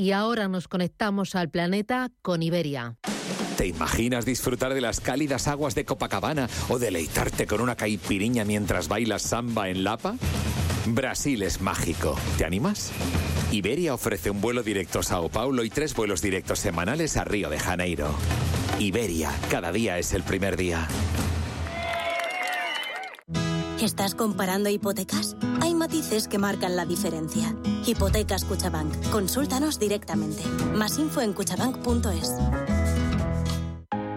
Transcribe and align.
y 0.00 0.12
ahora 0.12 0.48
nos 0.48 0.66
conectamos 0.66 1.34
al 1.34 1.50
planeta 1.50 2.10
con 2.22 2.42
Iberia. 2.42 2.96
¿Te 3.58 3.66
imaginas 3.66 4.24
disfrutar 4.24 4.72
de 4.72 4.80
las 4.80 4.98
cálidas 4.98 5.46
aguas 5.46 5.74
de 5.74 5.84
Copacabana 5.84 6.48
o 6.70 6.78
deleitarte 6.78 7.46
con 7.46 7.60
una 7.60 7.76
caipiriña 7.76 8.46
mientras 8.46 8.88
bailas 8.88 9.20
samba 9.20 9.68
en 9.68 9.84
Lapa? 9.84 10.16
Brasil 10.86 11.42
es 11.42 11.60
mágico. 11.60 12.18
¿Te 12.38 12.46
animas? 12.46 12.92
Iberia 13.52 13.92
ofrece 13.92 14.30
un 14.30 14.40
vuelo 14.40 14.62
directo 14.62 15.00
a 15.00 15.02
Sao 15.02 15.28
Paulo 15.28 15.64
y 15.64 15.68
tres 15.68 15.94
vuelos 15.94 16.22
directos 16.22 16.60
semanales 16.60 17.18
a 17.18 17.24
Río 17.24 17.50
de 17.50 17.58
Janeiro. 17.58 18.14
Iberia, 18.78 19.30
cada 19.50 19.70
día 19.70 19.98
es 19.98 20.14
el 20.14 20.22
primer 20.22 20.56
día. 20.56 20.88
¿Estás 23.80 24.14
comparando 24.14 24.68
hipotecas? 24.68 25.36
Hay 25.62 25.72
matices 25.72 26.28
que 26.28 26.36
marcan 26.36 26.76
la 26.76 26.84
diferencia. 26.84 27.56
Hipotecas 27.86 28.44
Cuchabank. 28.44 28.92
Consúltanos 29.10 29.78
directamente. 29.78 30.42
Más 30.74 30.98
info 30.98 31.22
en 31.22 31.32
cuchabank.es. 31.32 32.34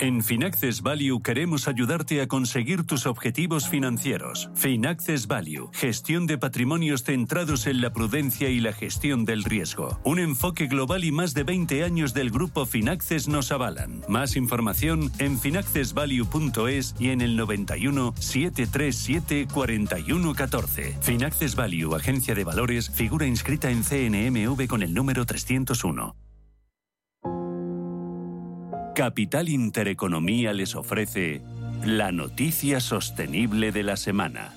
En 0.03 0.21
Finaccess 0.21 0.81
Value 0.81 1.21
queremos 1.21 1.69
ayudarte 1.69 2.21
a 2.21 2.27
conseguir 2.27 2.83
tus 2.83 3.05
objetivos 3.05 3.69
financieros. 3.69 4.49
Finaccess 4.53 5.27
Value, 5.27 5.69
gestión 5.71 6.27
de 6.27 6.37
patrimonios 6.37 7.03
centrados 7.03 7.67
en 7.67 7.79
la 7.79 7.93
prudencia 7.93 8.49
y 8.49 8.59
la 8.59 8.73
gestión 8.73 9.23
del 9.23 9.45
riesgo. 9.45 10.01
Un 10.03 10.19
enfoque 10.19 10.67
global 10.67 11.05
y 11.05 11.13
más 11.13 11.33
de 11.33 11.43
20 11.43 11.85
años 11.85 12.13
del 12.13 12.31
grupo 12.31 12.65
Finaccess 12.65 13.29
nos 13.29 13.53
avalan. 13.53 14.03
Más 14.09 14.35
información 14.35 15.09
en 15.19 15.39
finaccessvalue.es 15.39 16.95
y 16.99 17.11
en 17.11 17.21
el 17.21 17.37
91 17.37 18.13
737 18.19 19.47
4114. 19.53 20.97
Finaccess 20.99 21.55
Value, 21.55 21.95
agencia 21.95 22.35
de 22.35 22.43
valores, 22.43 22.89
figura 22.89 23.25
inscrita 23.25 23.71
en 23.71 23.83
CNMV 23.83 24.67
con 24.67 24.83
el 24.83 24.93
número 24.93 25.25
301. 25.25 26.13
Capital 28.95 29.49
Intereconomía 29.49 30.53
les 30.53 30.75
ofrece 30.75 31.41
la 31.83 32.11
noticia 32.11 32.79
sostenible 32.79 33.71
de 33.71 33.81
la 33.81 33.97
semana. 33.97 34.53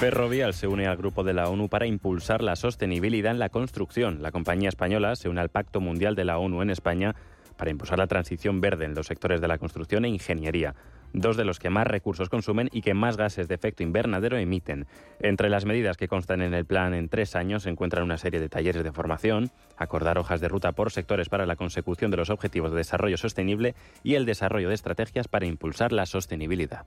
Ferrovial 0.00 0.54
se 0.54 0.66
une 0.66 0.88
al 0.88 0.96
grupo 0.96 1.22
de 1.22 1.32
la 1.32 1.48
ONU 1.48 1.68
para 1.68 1.86
impulsar 1.86 2.42
la 2.42 2.56
sostenibilidad 2.56 3.30
en 3.30 3.38
la 3.38 3.48
construcción. 3.48 4.22
La 4.22 4.32
compañía 4.32 4.68
española 4.68 5.14
se 5.14 5.28
une 5.28 5.40
al 5.40 5.50
Pacto 5.50 5.80
Mundial 5.80 6.16
de 6.16 6.24
la 6.24 6.38
ONU 6.38 6.62
en 6.62 6.70
España 6.70 7.14
para 7.60 7.70
impulsar 7.70 7.98
la 7.98 8.06
transición 8.06 8.62
verde 8.62 8.86
en 8.86 8.94
los 8.94 9.06
sectores 9.06 9.42
de 9.42 9.46
la 9.46 9.58
construcción 9.58 10.06
e 10.06 10.08
ingeniería 10.08 10.74
dos 11.12 11.36
de 11.36 11.44
los 11.44 11.58
que 11.58 11.68
más 11.68 11.86
recursos 11.86 12.30
consumen 12.30 12.70
y 12.72 12.80
que 12.80 12.94
más 12.94 13.18
gases 13.18 13.48
de 13.48 13.54
efecto 13.54 13.82
invernadero 13.82 14.38
emiten. 14.38 14.86
Entre 15.18 15.50
las 15.50 15.66
medidas 15.66 15.96
que 15.96 16.08
constan 16.08 16.40
en 16.40 16.54
el 16.54 16.64
plan 16.64 16.94
en 16.94 17.08
tres 17.08 17.36
años 17.36 17.64
se 17.64 17.68
encuentran 17.68 18.04
una 18.04 18.16
serie 18.16 18.40
de 18.40 18.48
talleres 18.48 18.82
de 18.82 18.92
formación, 18.92 19.50
acordar 19.76 20.18
hojas 20.18 20.40
de 20.40 20.48
ruta 20.48 20.72
por 20.72 20.90
sectores 20.90 21.28
para 21.28 21.46
la 21.46 21.56
consecución 21.56 22.10
de 22.10 22.16
los 22.16 22.30
objetivos 22.30 22.70
de 22.70 22.78
desarrollo 22.78 23.16
sostenible 23.16 23.74
y 24.02 24.14
el 24.14 24.24
desarrollo 24.24 24.68
de 24.68 24.74
estrategias 24.74 25.28
para 25.28 25.46
impulsar 25.46 25.92
la 25.92 26.06
sostenibilidad. 26.06 26.86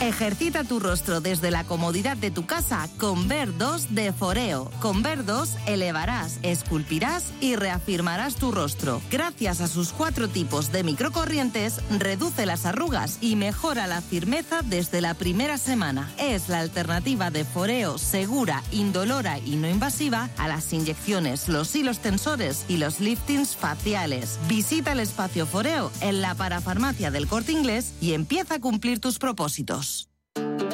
Ejercita 0.00 0.64
tu 0.64 0.80
rostro 0.80 1.20
desde 1.20 1.50
la 1.50 1.64
comodidad 1.64 2.16
de 2.16 2.30
tu 2.30 2.46
casa 2.46 2.88
con 2.96 3.28
Ver2 3.28 3.88
de 3.88 4.14
Foreo. 4.14 4.70
Con 4.80 5.04
Ver2 5.04 5.50
elevarás, 5.66 6.38
esculpirás 6.42 7.34
y 7.42 7.54
reafirmarás 7.54 8.36
tu 8.36 8.50
rostro. 8.50 9.02
Gracias 9.10 9.60
a 9.60 9.68
sus 9.68 9.92
cuatro 9.92 10.26
tipos 10.26 10.72
de 10.72 10.84
microcorrientes, 10.84 11.82
reduce 11.98 12.46
las 12.46 12.64
arrugas 12.64 13.18
y 13.20 13.36
mejora 13.36 13.86
la 13.86 14.00
firmeza 14.00 14.62
desde 14.64 15.02
la 15.02 15.12
primera 15.12 15.58
semana. 15.58 16.10
Es 16.18 16.48
la 16.48 16.60
alternativa 16.60 17.30
de 17.30 17.44
Foreo 17.44 17.98
segura, 17.98 18.62
indolora 18.72 19.38
y 19.38 19.56
no 19.56 19.68
invasiva 19.68 20.30
a 20.38 20.48
las 20.48 20.72
inyecciones, 20.72 21.46
los 21.46 21.76
hilos 21.76 21.98
tensores 21.98 22.64
y 22.68 22.78
los 22.78 23.00
liftings 23.00 23.54
faciales. 23.54 24.38
Visita 24.48 24.92
el 24.92 25.00
espacio 25.00 25.46
Foreo 25.46 25.92
en 26.00 26.22
la 26.22 26.34
parafarmacia 26.34 27.10
del 27.10 27.26
corte 27.26 27.52
inglés 27.52 27.92
y 28.00 28.14
empieza 28.14 28.54
a 28.54 28.60
cumplir 28.60 28.98
tus 28.98 29.18
propósitos. 29.18 29.89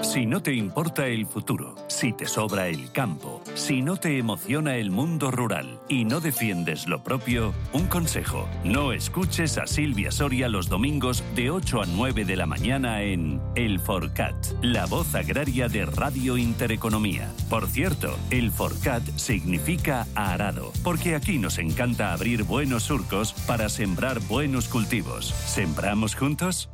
Si 0.02 0.26
no 0.26 0.42
te 0.42 0.54
importa 0.54 1.06
el 1.06 1.26
futuro, 1.26 1.74
si 1.88 2.12
te 2.12 2.26
sobra 2.26 2.68
el 2.68 2.92
campo, 2.92 3.42
si 3.54 3.82
no 3.82 3.96
te 3.96 4.18
emociona 4.18 4.76
el 4.76 4.90
mundo 4.90 5.30
rural 5.30 5.80
y 5.88 6.04
no 6.04 6.20
defiendes 6.20 6.86
lo 6.86 7.02
propio, 7.02 7.54
un 7.72 7.86
consejo, 7.86 8.48
no 8.64 8.92
escuches 8.92 9.58
a 9.58 9.66
Silvia 9.66 10.10
Soria 10.10 10.48
los 10.48 10.68
domingos 10.68 11.24
de 11.34 11.50
8 11.50 11.82
a 11.82 11.86
9 11.86 12.24
de 12.24 12.36
la 12.36 12.46
mañana 12.46 13.02
en 13.02 13.40
El 13.54 13.80
Forcat, 13.80 14.36
la 14.62 14.86
voz 14.86 15.14
agraria 15.14 15.68
de 15.68 15.86
Radio 15.86 16.36
Intereconomía. 16.36 17.30
Por 17.48 17.66
cierto, 17.66 18.16
el 18.30 18.50
Forcat 18.50 19.02
significa 19.16 20.06
arado, 20.14 20.72
porque 20.82 21.14
aquí 21.14 21.38
nos 21.38 21.58
encanta 21.58 22.12
abrir 22.12 22.44
buenos 22.44 22.84
surcos 22.84 23.32
para 23.46 23.68
sembrar 23.68 24.20
buenos 24.20 24.68
cultivos. 24.68 25.26
¿Sembramos 25.26 26.14
juntos? 26.14 26.70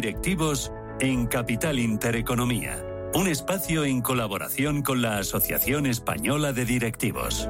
Directivos 0.00 0.70
en 1.00 1.26
Capital 1.26 1.80
Intereconomía, 1.80 2.80
un 3.14 3.26
espacio 3.26 3.84
en 3.84 4.00
colaboración 4.00 4.82
con 4.82 5.02
la 5.02 5.18
Asociación 5.18 5.86
Española 5.86 6.52
de 6.52 6.64
Directivos. 6.64 7.48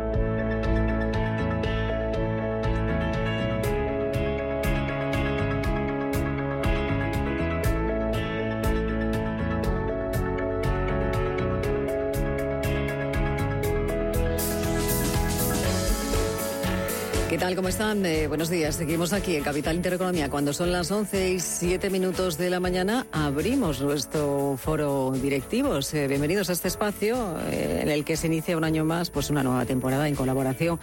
¿Qué 17.29 17.37
tal? 17.37 17.55
¿Cómo 17.57 17.69
están? 17.69 18.07
Eh, 18.07 18.27
buenos 18.27 18.49
días. 18.49 18.77
Seguimos 18.77 19.13
aquí 19.13 19.37
en 19.37 19.45
Capital 19.45 19.77
Intereconomía. 19.77 20.31
Cuando 20.31 20.55
son 20.55 20.73
las 20.73 20.91
11 20.91 21.33
y 21.33 21.41
7 21.41 21.91
minutos 21.91 22.39
de 22.39 22.49
la 22.49 22.59
mañana, 22.59 23.07
abrimos 23.13 23.83
nuestro 23.83 24.57
foro 24.57 25.13
directivos. 25.13 25.93
Eh, 25.93 26.09
bienvenidos 26.09 26.49
a 26.49 26.55
este 26.55 26.69
espacio 26.69 27.37
eh, 27.51 27.81
en 27.83 27.91
el 27.91 28.07
que 28.07 28.17
se 28.17 28.29
inicia 28.29 28.57
un 28.57 28.65
año 28.65 28.87
más 28.87 29.11
pues 29.11 29.29
una 29.29 29.43
nueva 29.43 29.67
temporada 29.67 30.09
en 30.09 30.15
colaboración 30.15 30.81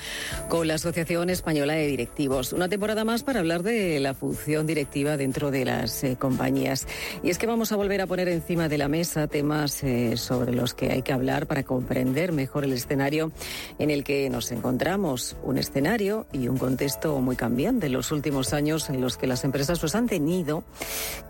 con 0.48 0.68
la 0.68 0.76
Asociación 0.76 1.32
Española 1.32 1.74
de 1.74 1.88
Directivos. 1.88 2.54
Una 2.54 2.70
temporada 2.70 3.04
más 3.06 3.24
para 3.24 3.40
hablar 3.40 3.64
de 3.64 4.00
la 4.00 4.14
función 4.14 4.68
directiva 4.68 5.18
dentro 5.18 5.50
de 5.50 5.66
las 5.66 6.04
compañías. 6.20 6.86
Y 7.24 7.32
es 7.32 7.40
que 7.40 7.48
vamos 7.48 7.72
a 7.72 7.76
volver 7.76 8.02
a 8.02 8.06
poner 8.06 8.30
encima 8.30 8.70
de 8.70 8.78
la 8.78 8.88
mesa 8.88 9.26
temas 9.26 9.84
sobre 10.14 10.54
los 10.54 10.76
que 10.76 10.92
hay 10.92 11.02
que 11.02 11.12
hablar 11.12 11.48
para 11.48 11.64
comprender 11.64 12.34
mejor 12.34 12.66
el 12.66 12.74
escenario 12.74 13.32
en 13.80 13.90
el 13.90 14.04
que 14.04 14.30
nos 14.30 14.52
encontramos. 14.52 15.38
Un 15.42 15.58
escenario 15.58 16.28
y 16.36 16.48
un 16.48 16.58
contexto 16.58 17.20
muy 17.22 17.36
cambiante 17.36 17.88
en 17.88 17.94
los 17.94 18.12
últimos 18.12 18.54
años 18.54 18.90
en 18.90 19.02
los 19.02 19.18
que 19.18 19.28
las 19.28 19.44
empresas 19.44 19.80
pues 19.80 19.96
han 19.96 20.08
tenido 20.08 20.64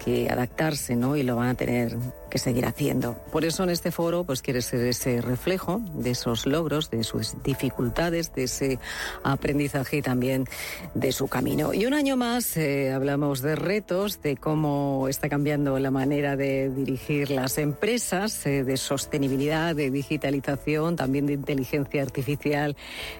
que 0.03 0.29
adaptarse, 0.29 0.95
¿no? 0.95 1.15
Y 1.15 1.23
lo 1.23 1.35
van 1.35 1.49
a 1.49 1.55
tener 1.55 1.95
seguir 2.37 2.65
haciendo. 2.65 3.15
Por 3.31 3.45
eso 3.45 3.63
en 3.63 3.69
este 3.69 3.91
foro 3.91 4.23
pues 4.23 4.41
quiere 4.41 4.61
ser 4.61 4.81
ese 4.81 5.21
reflejo 5.21 5.81
de 5.93 6.11
esos 6.11 6.45
logros, 6.45 6.89
de 6.89 7.03
sus 7.03 7.41
dificultades, 7.43 8.33
de 8.33 8.43
ese 8.43 8.79
aprendizaje 9.23 9.97
y 9.97 10.01
también 10.01 10.45
de 10.93 11.11
su 11.11 11.27
camino. 11.27 11.73
Y 11.73 11.85
un 11.85 11.93
año 11.93 12.17
más 12.17 12.57
eh, 12.57 12.91
hablamos 12.91 13.41
de 13.41 13.55
retos, 13.55 14.21
de 14.21 14.37
cómo 14.37 15.07
está 15.07 15.29
cambiando 15.29 15.77
la 15.79 15.91
manera 15.91 16.35
de 16.35 16.69
dirigir 16.69 17.31
las 17.31 17.57
empresas, 17.57 18.45
eh, 18.45 18.63
de 18.63 18.77
sostenibilidad, 18.77 19.75
de 19.75 19.91
digitalización, 19.91 20.95
también 20.95 21.25
de 21.27 21.33
inteligencia 21.33 22.01
artificial, 22.01 22.75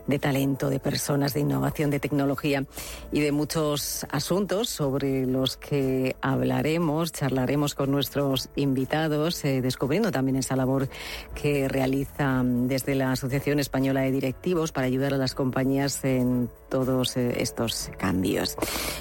de 0.08 0.20
talento, 0.20 0.70
de 0.70 0.80
personas, 0.80 1.34
de 1.34 1.42
innovación, 1.42 1.90
de 1.90 2.00
tecnología 2.00 2.66
y 3.12 3.22
de 3.22 3.32
muchos 3.32 4.06
asuntos 4.10 4.70
sobre 4.70 5.26
los 5.26 5.58
que 5.58 6.16
hablaremos, 6.22 7.12
charlaremos 7.12 7.76
con 7.76 7.92
nuestros 7.92 8.50
invitados 8.56 9.05
eh, 9.46 9.62
descubriendo 9.62 10.12
también 10.12 10.36
esa 10.38 10.56
labor 10.56 10.90
que 11.34 11.68
realiza 11.68 12.44
mm, 12.44 12.68
desde 12.68 12.96
la 12.96 13.12
Asociación 13.12 13.60
Española 13.60 14.02
de 14.02 14.12
Directivos 14.12 14.72
para 14.72 14.88
ayudar 14.88 15.14
a 15.14 15.18
las 15.18 15.36
compañías 15.36 16.04
en 16.04 16.50
todos 16.70 17.18
eh, 17.18 17.36
estos 17.42 17.92
cambios. 17.98 18.58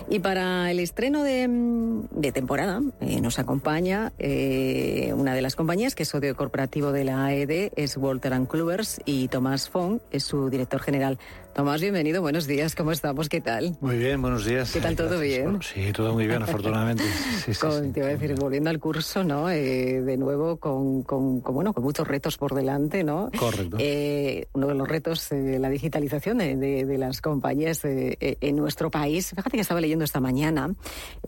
Y 0.09 0.21
para 0.21 0.71
el 0.71 0.81
estreno 0.81 1.23
de, 1.23 1.49
mm, 1.49 2.21
temporada 2.33 2.81
nos 3.21 3.39
acompaña 3.39 4.13
una 4.19 5.35
de 5.35 5.43
las 5.43 5.55
compañías 5.57 5.95
que 5.95 6.03
es 6.03 6.09
socio 6.09 6.35
corporativo 6.35 6.91
de 6.91 7.05
la 7.05 7.25
AED, 7.27 7.73
es 7.77 7.97
Walter 7.97 8.35
Kluivers 8.49 9.01
y 9.05 9.29
Tomás 9.29 9.69
Fong 9.69 10.01
es 10.11 10.25
su 10.25 10.51
director 10.51 10.81
general. 10.81 11.19
Tomás, 11.55 11.81
bienvenido, 11.81 12.21
buenos 12.21 12.49
días, 12.49 12.75
¿cómo 12.75 12.91
estamos? 12.91 13.29
¿Qué 13.29 13.41
tal? 13.41 13.77
Muy 13.81 13.97
bien, 13.97 14.21
buenos 14.21 14.45
días. 14.45 14.73
¿Qué 14.73 14.81
tal, 14.81 14.97
todo 14.97 15.21
bien? 15.21 15.61
sí, 15.63 15.93
todo 15.93 16.13
muy 16.13 16.27
bien, 16.27 16.43
afortunadamente. 16.43 17.05
Sí, 17.45 17.55
sí, 17.55 17.91
te 17.93 18.01
iba 18.01 18.09
a 18.09 18.13
decir, 18.13 18.35
volviendo 18.35 18.71
al 18.71 18.81
curso, 18.81 19.23
¿no? 19.23 19.49
Eh, 19.51 20.01
de 20.01 20.17
nuevo 20.17 20.57
con, 20.57 21.05
con, 21.05 21.43
bueno, 21.43 21.73
con 21.73 21.85
muchos 21.85 22.09
retos 22.09 22.39
por 22.39 22.55
delante, 22.55 23.05
¿no? 23.05 23.31
Correcto. 23.39 23.77
Eh, 23.79 24.49
uno 24.55 24.67
de 24.67 24.75
los 24.75 24.89
retos, 24.89 25.29
la 25.31 25.69
digitalización 25.69 26.39
de, 26.39 26.57
de, 26.57 26.99
las 26.99 27.21
compañías 27.21 27.85
eh, 27.85 28.17
en 28.41 28.57
nuestro 28.57 28.91
país. 28.91 29.31
Fíjate 29.31 29.51
que 29.53 29.61
estaba 29.61 29.81
leyendo 29.81 30.05
esta 30.05 30.21
mañana, 30.21 30.75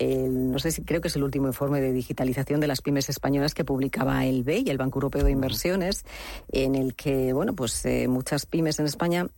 no 0.01 0.59
sé 0.59 0.73
si 0.73 0.83
creo 0.83 1.01
que 1.01 1.09
es 1.09 1.17
el 1.17 1.23
último 1.23 1.47
informe 1.47 1.81
de 1.81 1.93
digitalización 1.93 2.59
de 2.59 2.67
las 2.67 2.83
pymes 2.83 3.09
españolas 3.11 3.55
que 3.55 3.65
publicaba 3.65 4.25
el 4.25 4.43
BEI, 4.43 4.71
el 4.71 4.79
Banco 4.79 4.99
Europeo 4.99 5.23
de 5.23 5.31
Inversiones, 5.31 6.05
en 6.51 6.75
el 6.75 6.97
que, 6.97 7.33
bueno, 7.33 7.55
pues 7.55 7.85
muchas 8.09 8.47
pymes 8.47 8.81
en 8.81 8.87
España 8.87 9.29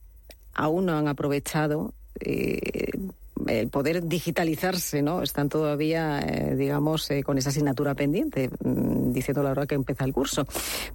aún 0.59 0.87
no 0.87 0.99
han 0.99 1.07
aprovechado 1.07 1.95
eh, 2.21 2.91
el 3.47 3.69
poder 3.69 4.09
digitalizarse, 4.09 5.01
¿no? 5.03 5.23
Están 5.23 5.49
todavía, 5.49 6.21
eh, 6.21 6.57
digamos, 6.57 7.09
eh, 7.11 7.23
con 7.23 7.39
esa 7.39 7.51
asignatura 7.51 7.95
pendiente, 7.95 8.51
mm, 8.65 9.13
diciendo 9.13 9.45
la 9.45 9.53
hora 9.53 9.67
que 9.67 9.77
empieza 9.77 10.05
el 10.05 10.13
curso. 10.13 10.47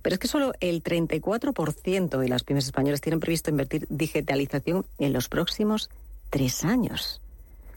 Pero 0.01 0.13
es 0.13 0.19
que 0.19 0.27
solo 0.27 0.51
el 0.60 0.83
34% 0.83 2.19
de 2.19 2.27
las 2.27 2.44
pymes 2.44 2.65
españolas 2.65 3.00
tienen 3.00 3.21
previsto 3.21 3.50
invertir 3.50 3.88
digitalización 3.89 4.86
en 5.00 5.13
los 5.13 5.30
próximos 5.30 5.89
tres 6.30 6.65
años 6.65 7.23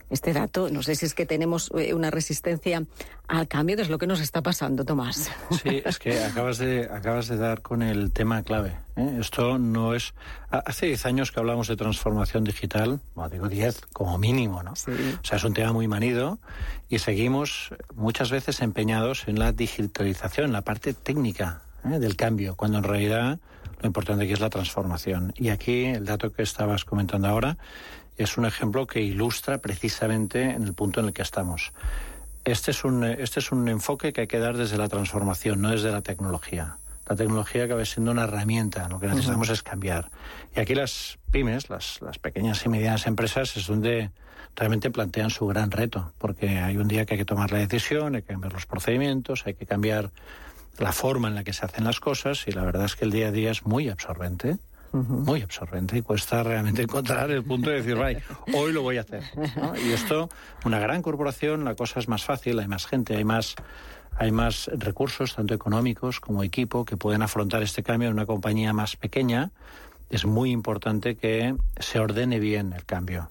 este 0.09 0.33
dato. 0.33 0.69
No 0.69 0.83
sé 0.83 0.95
si 0.95 1.05
es 1.05 1.13
que 1.13 1.25
tenemos 1.25 1.71
eh, 1.77 1.93
una 1.93 2.11
resistencia 2.11 2.83
al 3.27 3.47
cambio, 3.47 3.75
es 3.79 3.89
lo 3.89 3.97
que 3.97 4.07
nos 4.07 4.21
está 4.21 4.41
pasando, 4.41 4.85
Tomás. 4.85 5.29
Sí, 5.61 5.81
es 5.85 5.99
que 5.99 6.23
acabas 6.23 6.57
de, 6.57 6.89
acabas 6.91 7.27
de 7.27 7.37
dar 7.37 7.61
con 7.61 7.81
el 7.81 8.11
tema 8.11 8.43
clave. 8.43 8.77
¿eh? 8.95 9.17
Esto 9.19 9.57
no 9.57 9.93
es... 9.93 10.13
Hace 10.49 10.85
10 10.87 11.05
años 11.05 11.31
que 11.31 11.39
hablamos 11.39 11.67
de 11.67 11.75
transformación 11.75 12.45
digital, 12.45 13.01
bueno, 13.15 13.29
digo 13.29 13.49
10 13.49 13.87
como 13.91 14.17
mínimo, 14.17 14.63
¿no? 14.63 14.75
Sí. 14.75 14.91
O 14.91 15.25
sea, 15.25 15.37
es 15.37 15.43
un 15.43 15.53
tema 15.53 15.73
muy 15.73 15.87
manido 15.87 16.39
y 16.87 16.99
seguimos 16.99 17.73
muchas 17.95 18.31
veces 18.31 18.61
empeñados 18.61 19.27
en 19.27 19.39
la 19.39 19.51
digitalización, 19.51 20.53
la 20.53 20.61
parte 20.61 20.93
técnica 20.93 21.61
¿eh? 21.85 21.99
del 21.99 22.15
cambio, 22.15 22.55
cuando 22.55 22.77
en 22.77 22.85
realidad 22.85 23.39
lo 23.81 23.87
importante 23.87 24.23
aquí 24.23 24.33
es 24.33 24.39
la 24.39 24.49
transformación. 24.49 25.33
Y 25.35 25.49
aquí 25.49 25.85
el 25.85 26.05
dato 26.05 26.31
que 26.31 26.43
estabas 26.43 26.85
comentando 26.85 27.27
ahora 27.27 27.57
es 28.17 28.37
un 28.37 28.45
ejemplo 28.45 28.87
que 28.87 29.01
ilustra 29.01 29.59
precisamente 29.59 30.43
en 30.43 30.63
el 30.63 30.73
punto 30.73 30.99
en 30.99 31.07
el 31.07 31.13
que 31.13 31.21
estamos. 31.21 31.71
Este 32.43 32.71
es 32.71 32.83
un, 32.83 33.03
este 33.03 33.39
es 33.39 33.51
un 33.51 33.67
enfoque 33.67 34.13
que 34.13 34.21
hay 34.21 34.27
que 34.27 34.39
dar 34.39 34.57
desde 34.57 34.77
la 34.77 34.87
transformación, 34.87 35.61
no 35.61 35.71
desde 35.71 35.91
la 35.91 36.01
tecnología. 36.01 36.77
La 37.07 37.15
tecnología 37.15 37.65
acaba 37.65 37.85
siendo 37.85 38.11
una 38.11 38.23
herramienta, 38.23 38.89
lo 38.89 38.99
que 38.99 39.07
necesitamos 39.07 39.49
es 39.49 39.63
cambiar. 39.63 40.09
Y 40.55 40.59
aquí 40.59 40.75
las 40.75 41.19
pymes, 41.31 41.69
las, 41.69 42.01
las 42.01 42.19
pequeñas 42.19 42.65
y 42.65 42.69
medianas 42.69 43.07
empresas, 43.07 43.55
es 43.55 43.67
donde 43.67 44.11
realmente 44.55 44.89
plantean 44.89 45.29
su 45.29 45.45
gran 45.47 45.71
reto, 45.71 46.11
porque 46.17 46.59
hay 46.59 46.77
un 46.77 46.87
día 46.87 47.05
que 47.05 47.13
hay 47.13 47.17
que 47.19 47.25
tomar 47.25 47.51
la 47.51 47.59
decisión, 47.59 48.15
hay 48.15 48.23
que 48.23 48.33
cambiar 48.33 48.53
los 48.53 48.65
procedimientos, 48.65 49.43
hay 49.45 49.53
que 49.53 49.65
cambiar 49.65 50.11
la 50.79 50.91
forma 50.91 51.27
en 51.27 51.35
la 51.35 51.43
que 51.43 51.53
se 51.53 51.65
hacen 51.65 51.85
las 51.85 51.99
cosas, 51.99 52.45
y 52.47 52.51
la 52.51 52.63
verdad 52.63 52.85
es 52.85 52.95
que 52.95 53.05
el 53.05 53.11
día 53.11 53.27
a 53.27 53.31
día 53.31 53.51
es 53.51 53.65
muy 53.65 53.89
absorbente 53.89 54.57
muy 54.91 55.41
absorbente 55.41 55.97
y 55.97 56.01
cuesta 56.01 56.43
realmente 56.43 56.81
encontrar 56.81 57.29
el 57.31 57.43
punto 57.43 57.69
de 57.69 57.77
decir, 57.77 57.95
vale, 57.95 58.23
hoy 58.53 58.71
lo 58.71 58.81
voy 58.81 58.97
a 58.97 59.01
hacer. 59.01 59.23
Y 59.85 59.91
esto, 59.91 60.29
una 60.65 60.79
gran 60.79 61.01
corporación, 61.01 61.65
la 61.65 61.75
cosa 61.75 61.99
es 61.99 62.07
más 62.07 62.23
fácil, 62.23 62.59
hay 62.59 62.67
más 62.67 62.85
gente, 62.85 63.15
hay 63.15 63.23
más, 63.23 63.55
hay 64.17 64.31
más 64.31 64.69
recursos, 64.73 65.35
tanto 65.35 65.53
económicos 65.53 66.19
como 66.19 66.43
equipo, 66.43 66.85
que 66.85 66.97
pueden 66.97 67.21
afrontar 67.21 67.63
este 67.63 67.83
cambio 67.83 68.07
en 68.07 68.13
una 68.13 68.25
compañía 68.25 68.73
más 68.73 68.95
pequeña. 68.95 69.51
Es 70.09 70.25
muy 70.25 70.51
importante 70.51 71.15
que 71.15 71.55
se 71.79 71.99
ordene 71.99 72.39
bien 72.39 72.73
el 72.73 72.85
cambio, 72.85 73.29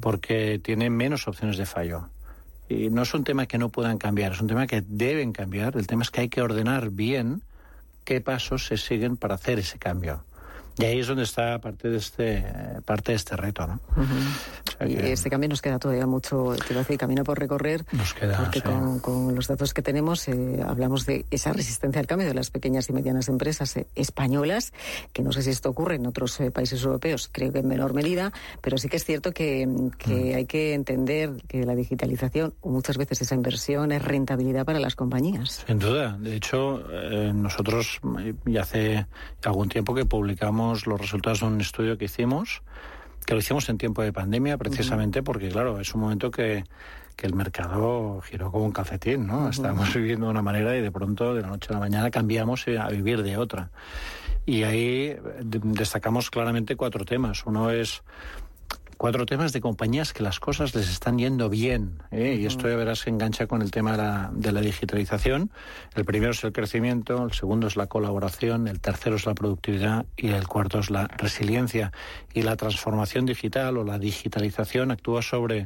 porque 0.00 0.60
tiene 0.62 0.88
menos 0.88 1.26
opciones 1.26 1.56
de 1.56 1.66
fallo. 1.66 2.08
Y 2.68 2.90
no 2.90 3.02
es 3.02 3.12
un 3.12 3.24
tema 3.24 3.46
que 3.46 3.58
no 3.58 3.68
puedan 3.68 3.98
cambiar, 3.98 4.32
es 4.32 4.40
un 4.40 4.46
tema 4.46 4.66
que 4.66 4.82
deben 4.86 5.32
cambiar. 5.32 5.76
El 5.76 5.86
tema 5.86 6.02
es 6.02 6.10
que 6.10 6.22
hay 6.22 6.28
que 6.28 6.40
ordenar 6.40 6.90
bien 6.90 7.42
qué 8.04 8.20
pasos 8.20 8.66
se 8.66 8.76
siguen 8.76 9.16
para 9.16 9.34
hacer 9.34 9.58
ese 9.58 9.78
cambio. 9.78 10.24
Y 10.78 10.84
ahí 10.84 11.00
es 11.00 11.06
donde 11.06 11.24
está 11.24 11.58
parte 11.60 11.90
de 11.90 11.98
este, 11.98 12.44
parte 12.84 13.12
de 13.12 13.16
este 13.16 13.36
reto, 13.36 13.66
¿no? 13.66 13.80
y 14.86 14.94
este 14.94 15.30
cambio 15.30 15.48
nos 15.48 15.60
queda 15.60 15.78
todavía 15.78 16.06
mucho, 16.06 16.54
quiero 16.66 16.80
decir, 16.80 16.98
camino 16.98 17.24
por 17.24 17.38
recorrer. 17.38 17.84
Nos 17.92 18.14
queda, 18.14 18.38
Porque 18.38 18.62
con, 18.62 19.34
los 19.34 19.46
datos 19.46 19.74
que 19.74 19.82
tenemos 19.82 20.26
eh, 20.28 20.60
hablamos 20.66 21.06
de 21.06 21.26
esa 21.30 21.52
resistencia 21.52 22.00
al 22.00 22.06
cambio 22.06 22.26
de 22.26 22.34
las 22.34 22.50
pequeñas 22.50 22.88
y 22.88 22.92
medianas 22.92 23.28
empresas 23.28 23.76
eh, 23.76 23.86
españolas, 23.94 24.72
que 25.12 25.22
no 25.22 25.32
sé 25.32 25.42
si 25.42 25.50
esto 25.50 25.68
ocurre 25.68 25.96
en 25.96 26.06
otros 26.06 26.40
eh, 26.40 26.50
países 26.50 26.82
europeos, 26.82 27.28
creo 27.30 27.52
que 27.52 27.60
en 27.60 27.68
menor 27.68 27.92
medida, 27.92 28.32
pero 28.60 28.78
sí 28.78 28.88
que 28.88 28.96
es 28.96 29.04
cierto 29.04 29.32
que, 29.32 29.68
que 29.98 30.32
mm. 30.32 30.36
hay 30.36 30.46
que 30.46 30.74
entender 30.74 31.30
que 31.48 31.64
la 31.64 31.74
digitalización, 31.74 32.54
o 32.60 32.70
muchas 32.70 32.96
veces 32.96 33.20
esa 33.22 33.34
inversión, 33.34 33.92
es 33.92 34.02
rentabilidad 34.02 34.64
para 34.64 34.80
las 34.80 34.96
compañías. 34.96 35.64
Sin 35.66 35.78
duda. 35.78 36.16
De 36.18 36.34
hecho, 36.34 36.82
nosotros 37.34 38.00
ya 38.46 38.62
hace 38.62 39.06
algún 39.44 39.68
tiempo 39.68 39.94
que 39.94 40.04
publicamos 40.04 40.61
los 40.70 41.00
resultados 41.00 41.40
de 41.40 41.46
un 41.46 41.60
estudio 41.60 41.98
que 41.98 42.06
hicimos, 42.06 42.62
que 43.26 43.34
lo 43.34 43.40
hicimos 43.40 43.68
en 43.68 43.78
tiempo 43.78 44.02
de 44.02 44.12
pandemia 44.12 44.58
precisamente 44.58 45.22
porque, 45.22 45.48
claro, 45.48 45.78
es 45.80 45.94
un 45.94 46.00
momento 46.00 46.30
que, 46.30 46.64
que 47.16 47.26
el 47.26 47.34
mercado 47.34 48.20
giró 48.22 48.50
como 48.50 48.64
un 48.64 48.72
calcetín, 48.72 49.26
¿no? 49.26 49.48
Estábamos 49.48 49.92
viviendo 49.94 50.26
de 50.26 50.32
una 50.32 50.42
manera 50.42 50.76
y 50.76 50.80
de 50.80 50.90
pronto, 50.90 51.34
de 51.34 51.42
la 51.42 51.48
noche 51.48 51.68
a 51.70 51.74
la 51.74 51.80
mañana, 51.80 52.10
cambiamos 52.10 52.66
a 52.68 52.88
vivir 52.88 53.22
de 53.22 53.36
otra. 53.36 53.70
Y 54.44 54.64
ahí 54.64 55.16
destacamos 55.40 56.30
claramente 56.30 56.74
cuatro 56.74 57.04
temas. 57.04 57.46
Uno 57.46 57.70
es 57.70 58.02
cuatro 59.02 59.26
temas 59.26 59.52
de 59.52 59.60
compañías 59.60 60.12
que 60.12 60.22
las 60.22 60.38
cosas 60.38 60.76
les 60.76 60.88
están 60.88 61.18
yendo 61.18 61.50
bien. 61.50 61.98
¿eh? 62.12 62.38
Y 62.40 62.46
esto 62.46 62.68
ya 62.68 62.76
verás 62.76 63.02
que 63.02 63.10
engancha 63.10 63.48
con 63.48 63.60
el 63.60 63.72
tema 63.72 64.30
de 64.30 64.52
la, 64.52 64.60
digitalización. 64.60 65.50
El 65.96 66.04
primero 66.04 66.30
es 66.30 66.44
el 66.44 66.52
crecimiento, 66.52 67.24
el 67.24 67.32
segundo 67.32 67.66
es 67.66 67.76
la 67.76 67.88
colaboración, 67.88 68.68
el 68.68 68.78
tercero 68.78 69.16
es 69.16 69.26
la 69.26 69.34
productividad 69.34 70.06
y 70.16 70.28
el 70.28 70.46
cuarto 70.46 70.78
es 70.78 70.88
la 70.88 71.08
resiliencia. 71.08 71.90
Y 72.32 72.42
la 72.42 72.54
transformación 72.54 73.26
digital 73.26 73.76
o 73.76 73.82
la 73.82 73.98
digitalización 73.98 74.92
actúa 74.92 75.20
sobre 75.20 75.64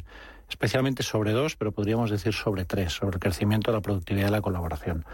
especialmente 0.48 1.02
sobre 1.02 1.32
dos, 1.32 1.56
pero 1.56 1.72
podríamos 1.72 2.10
decir 2.10 2.32
sobre 2.32 2.64
tres, 2.64 2.94
sobre 2.94 3.16
el 3.16 3.20
crecimiento, 3.20 3.70
la 3.70 3.82
productividad 3.82 4.28
y 4.28 4.30
la 4.30 4.40
colaboración. 4.40 5.04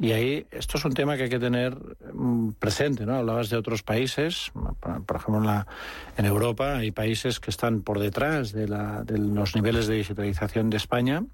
Y 0.00 0.12
ahí, 0.12 0.46
esto 0.52 0.78
es 0.78 0.84
un 0.84 0.92
tema 0.92 1.16
que 1.16 1.24
hay 1.24 1.28
que 1.28 1.40
tener 1.40 1.76
mm, 2.12 2.50
presente, 2.52 3.04
¿no? 3.04 3.16
Hablabas 3.16 3.50
de 3.50 3.56
otros 3.56 3.82
países, 3.82 4.52
por 5.06 5.16
ejemplo, 5.16 5.38
en, 5.38 5.46
la, 5.46 5.66
en 6.16 6.24
Europa 6.24 6.76
hay 6.76 6.92
países 6.92 7.40
que 7.40 7.50
están 7.50 7.80
por 7.80 7.98
detrás 7.98 8.52
de, 8.52 8.68
la, 8.68 9.02
de 9.02 9.18
los 9.18 9.56
niveles 9.56 9.88
de 9.88 9.96
digitalización 9.96 10.70
de 10.70 10.76
España, 10.76 11.24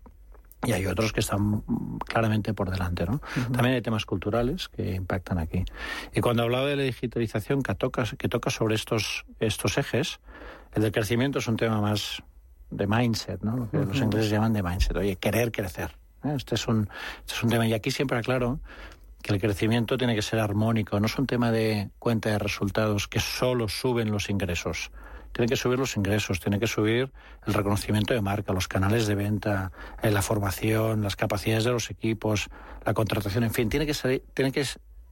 y 0.66 0.72
hay 0.72 0.86
otros 0.86 1.12
que 1.12 1.20
están 1.20 1.62
claramente 2.06 2.54
por 2.54 2.70
delante, 2.70 3.04
¿no? 3.04 3.20
También 3.52 3.74
hay 3.74 3.82
temas 3.82 4.06
culturales 4.06 4.68
que 4.68 4.94
impactan 4.94 5.38
aquí. 5.38 5.64
Y 6.14 6.20
cuando 6.20 6.42
hablaba 6.42 6.66
de 6.66 6.76
la 6.76 6.82
digitalización 6.84 7.62
que 7.62 7.74
toca, 7.74 8.04
que 8.16 8.28
toca 8.28 8.48
sobre 8.50 8.74
estos, 8.74 9.26
estos 9.40 9.76
ejes, 9.78 10.20
el 10.72 10.82
de 10.82 10.92
crecimiento 10.92 11.38
es 11.38 11.48
un 11.48 11.56
tema 11.56 11.80
más 11.80 12.22
de 12.70 12.86
mindset, 12.86 13.42
¿no? 13.42 13.56
Lo 13.56 13.70
que 13.70 13.78
los 13.78 13.98
ingleses 13.98 14.30
llaman 14.30 14.52
de 14.52 14.62
mindset, 14.62 14.96
oye, 14.96 15.16
querer 15.16 15.52
crecer. 15.52 15.96
Este, 16.24 16.54
es 16.54 16.66
un, 16.66 16.88
este 17.20 17.34
es 17.34 17.42
un 17.42 17.50
tema, 17.50 17.66
y 17.66 17.72
aquí 17.72 17.90
siempre 17.90 18.18
aclaro 18.18 18.60
que 19.22 19.32
el 19.32 19.40
crecimiento 19.40 19.96
tiene 19.96 20.14
que 20.14 20.22
ser 20.22 20.38
armónico, 20.38 21.00
no 21.00 21.06
es 21.06 21.18
un 21.18 21.26
tema 21.26 21.50
de 21.50 21.88
cuenta 21.98 22.28
de 22.28 22.38
resultados 22.38 23.08
que 23.08 23.20
solo 23.20 23.68
suben 23.68 24.10
los 24.10 24.28
ingresos. 24.28 24.90
Tiene 25.32 25.48
que 25.48 25.56
subir 25.56 25.78
los 25.78 25.96
ingresos, 25.96 26.40
tiene 26.40 26.60
que 26.60 26.66
subir 26.66 27.10
el 27.46 27.54
reconocimiento 27.54 28.14
de 28.14 28.20
marca, 28.20 28.52
los 28.52 28.68
canales 28.68 29.06
de 29.06 29.14
venta, 29.14 29.72
eh, 30.02 30.10
la 30.10 30.22
formación, 30.22 31.02
las 31.02 31.16
capacidades 31.16 31.64
de 31.64 31.72
los 31.72 31.90
equipos, 31.90 32.48
la 32.84 32.94
contratación, 32.94 33.44
en 33.44 33.50
fin, 33.50 33.68
tiene 33.68 33.86
que, 33.86 34.22
tiene 34.34 34.52
que, 34.52 34.64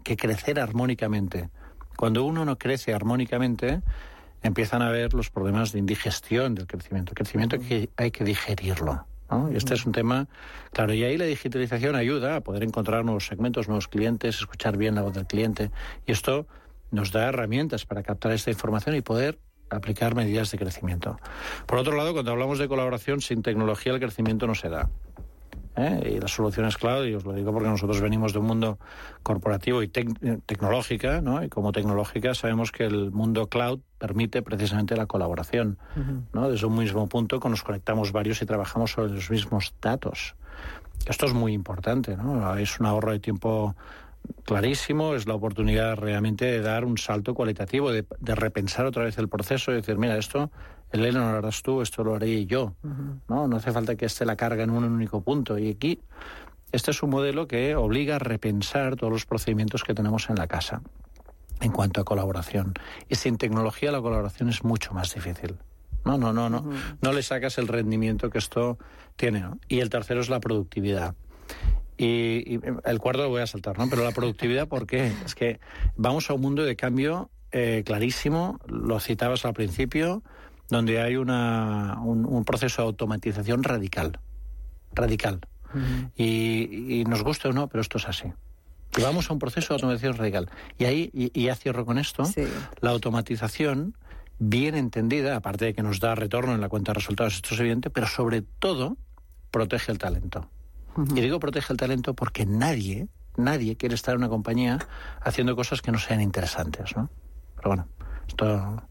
que 0.05 0.17
crecer 0.17 0.61
armónicamente. 0.61 1.49
Cuando 1.97 2.25
uno 2.25 2.45
no 2.45 2.59
crece 2.59 2.95
armónicamente, 2.95 3.81
empiezan 4.43 4.83
a 4.83 4.89
haber 4.89 5.15
los 5.15 5.31
problemas 5.31 5.73
de 5.73 5.79
indigestión 5.79 6.55
del 6.55 6.67
crecimiento. 6.67 7.13
El 7.13 7.17
crecimiento 7.17 7.59
que 7.59 7.91
hay 7.97 8.11
que 8.11 8.25
digerirlo. 8.25 9.07
Y 9.53 9.57
este 9.57 9.75
es 9.75 9.87
un 9.87 9.93
tema, 9.93 10.29
claro, 10.73 10.95
y 10.95 11.05
ahí 11.05 11.17
la 11.17 11.25
digitalización 11.25 11.97
ayuda 11.97 12.37
a 12.37 12.41
poder 12.41 12.63
encontrar 12.63 13.05
nuevos 13.05 13.27
segmentos, 13.27 13.69
nuevos 13.69 13.89
clientes, 13.89 14.37
escuchar 14.37 14.77
bien 14.77 14.95
la 14.95 15.03
voz 15.03 15.15
del 15.15 15.27
cliente. 15.27 15.71
Y 16.07 16.13
esto 16.13 16.47
nos 16.91 17.13
da 17.13 17.29
herramientas 17.29 17.87
para 17.87 18.03
captar 18.03 18.33
esta 18.33 18.51
información 18.51 18.95
y 18.97 19.01
poder 19.01 19.39
aplicar 19.71 20.15
medidas 20.15 20.51
de 20.51 20.59
crecimiento. 20.59 21.19
Por 21.67 21.79
otro 21.79 21.97
lado, 21.97 22.13
cuando 22.13 22.31
hablamos 22.31 22.59
de 22.59 22.69
colaboración, 22.69 23.21
sin 23.21 23.43
tecnología 23.43 23.93
el 23.93 24.01
crecimiento 24.01 24.47
no 24.47 24.55
se 24.55 24.69
da. 24.69 24.91
¿Eh? 25.77 26.15
Y 26.17 26.21
las 26.21 26.33
soluciones 26.33 26.77
cloud, 26.77 27.07
y 27.07 27.15
os 27.15 27.25
lo 27.25 27.33
digo 27.33 27.53
porque 27.53 27.69
nosotros 27.69 28.01
venimos 28.01 28.33
de 28.33 28.39
un 28.39 28.47
mundo 28.47 28.79
corporativo 29.23 29.83
y 29.83 29.89
tecnológica, 29.89 31.21
¿no? 31.21 31.43
Y 31.43 31.49
como 31.49 31.73
tecnológica 31.73 32.35
sabemos 32.35 32.73
que 32.73 32.85
el 32.85 33.11
mundo 33.11 33.49
cloud 33.49 33.81
permite 33.99 34.43
precisamente 34.43 34.97
la 34.97 35.07
colaboración, 35.07 35.79
¿no? 36.33 36.51
Desde 36.51 36.67
un 36.67 36.77
mismo 36.77 37.09
punto 37.09 37.41
que 37.41 37.49
nos 37.49 37.63
conectamos 37.63 38.13
varios 38.13 38.43
y 38.43 38.47
trabajamos 38.47 38.93
sobre 38.93 39.13
los 39.13 39.31
mismos 39.31 39.75
datos. 39.81 40.35
Esto 41.07 41.27
es 41.27 41.35
muy 41.35 41.53
importante, 41.53 42.17
¿no? 42.17 42.57
Es 42.57 42.79
un 42.79 42.87
ahorro 42.87 43.13
de 43.13 43.21
tiempo 43.21 43.75
clarísimo, 44.45 45.15
es 45.15 45.27
la 45.27 45.35
oportunidad 45.35 45.97
realmente 45.97 46.45
de 46.45 46.61
dar 46.61 46.85
un 46.85 46.99
salto 46.99 47.35
cualitativo, 47.35 47.93
de, 47.93 48.05
repensar 48.21 48.87
otra 48.87 49.05
vez 49.05 49.19
el 49.19 49.29
proceso 49.29 49.73
y 49.73 49.77
decir, 49.77 49.99
mira, 49.99 50.17
esto, 50.17 50.51
Elena, 50.93 51.33
lo 51.33 51.39
harás 51.39 51.63
tú, 51.63 51.83
esto 51.83 52.05
lo 52.05 52.15
haré 52.15 52.47
yo. 52.47 52.75
¿no? 53.29 53.49
no 53.49 53.57
hace 53.57 53.73
falta 53.73 53.97
que 53.97 54.07
esté 54.07 54.25
la 54.25 54.37
carga 54.37 54.63
en 54.65 54.71
un 54.71 54.85
único 54.85 55.23
punto. 55.23 55.59
Y 55.59 55.71
aquí, 55.71 56.01
este 56.71 56.91
es 56.91 57.03
un 57.03 57.11
modelo 57.11 57.49
que 57.49 57.75
obliga 57.75 58.17
a 58.17 58.19
repensar 58.19 58.97
todos 58.97 59.13
los 59.13 59.27
procedimientos 59.27 59.85
que 59.85 59.95
tenemos 59.95 60.29
en 60.31 60.37
la 60.37 60.47
casa 60.47 60.83
en 61.61 61.73
cuanto 61.73 62.01
a 62.01 62.05
colaboración. 62.05 62.75
Y 63.09 63.15
sin 63.15 63.39
tecnología 63.39 63.93
la 63.93 64.01
colaboración 64.01 64.49
es 64.49 64.65
mucho 64.65 64.93
más 64.93 65.15
difícil. 65.15 65.57
No, 66.05 66.19
no, 66.19 66.33
no, 66.33 66.51
no. 66.51 66.69
No 67.01 67.13
le 67.13 67.23
sacas 67.23 67.59
el 67.59 67.69
rendimiento 67.69 68.31
que 68.31 68.39
esto 68.39 68.79
tiene. 69.17 69.45
Y 69.69 69.81
el 69.81 69.89
tercero 69.89 70.21
es 70.21 70.29
la 70.29 70.41
productividad. 70.41 71.15
Y, 71.97 72.59
el 72.85 72.99
cuarto 72.99 73.23
lo 73.23 73.29
voy 73.29 73.43
a 73.43 73.47
saltar, 73.47 73.79
¿no? 73.79 73.89
Pero 73.89 74.03
la 74.03 74.11
productividad, 74.11 74.67
¿por 74.67 74.87
qué? 74.87 75.13
Es 75.25 75.35
que 75.35 75.61
vamos 75.97 76.29
a 76.31 76.35
un 76.35 76.41
mundo 76.41 76.65
de 76.65 76.75
cambio 76.75 77.31
eh, 77.53 77.83
clarísimo, 77.85 78.59
lo 78.67 78.99
citabas 78.99 79.45
al 79.45 79.53
principio, 79.53 80.23
donde 80.73 81.01
hay 81.01 81.17
una, 81.17 82.01
un, 82.03 82.45
proceso 82.45 82.83
de 82.83 82.87
automatización 82.87 83.63
radical. 83.63 84.19
Radical. 84.93 85.41
y, 86.17 87.05
nos 87.07 87.23
gusta 87.23 87.49
o 87.49 87.53
no, 87.53 87.69
pero 87.69 87.81
esto 87.81 87.99
es 87.99 88.09
así. 88.09 88.33
Y 88.97 89.03
vamos 89.03 89.31
a 89.31 89.33
un 89.33 89.39
proceso 89.39 89.69
de 89.69 89.75
automatización 89.77 90.17
radical. 90.17 90.51
Y 90.79 90.85
ahí, 90.85 91.11
y, 91.13 91.45
ya 91.45 91.55
cierro 91.55 91.87
con 91.87 91.99
esto, 91.99 92.25
la 92.81 92.91
automatización 92.91 93.97
bien 94.39 94.75
entendida, 94.75 95.37
aparte 95.37 95.67
de 95.67 95.75
que 95.75 95.83
nos 95.83 96.01
da 96.01 96.15
retorno 96.15 96.55
en 96.55 96.61
la 96.61 96.69
cuenta 96.69 96.93
de 96.93 96.95
resultados, 96.95 97.35
esto 97.35 97.55
es 97.55 97.61
evidente, 97.61 97.91
pero 97.91 98.07
sobre 98.07 98.43
todo 98.43 98.97
protege 99.51 99.93
el 99.93 99.99
talento. 99.99 100.51
Y 101.15 101.21
digo 101.21 101.39
protege 101.39 101.73
el 101.73 101.79
talento 101.79 102.15
porque 102.15 102.45
nadie, 102.45 103.09
nadie 103.37 103.77
quiere 103.77 103.95
estar 103.95 104.15
en 104.15 104.19
una 104.19 104.29
compañía 104.29 104.79
haciendo 105.23 105.57
cosas 105.57 105.81
que 105.81 105.93
no 105.93 105.99
sean 105.99 106.21
interesantes, 106.21 106.97
¿no? 106.97 107.09
Pero 107.57 107.69
bueno, 107.69 107.89
esto, 108.29 108.83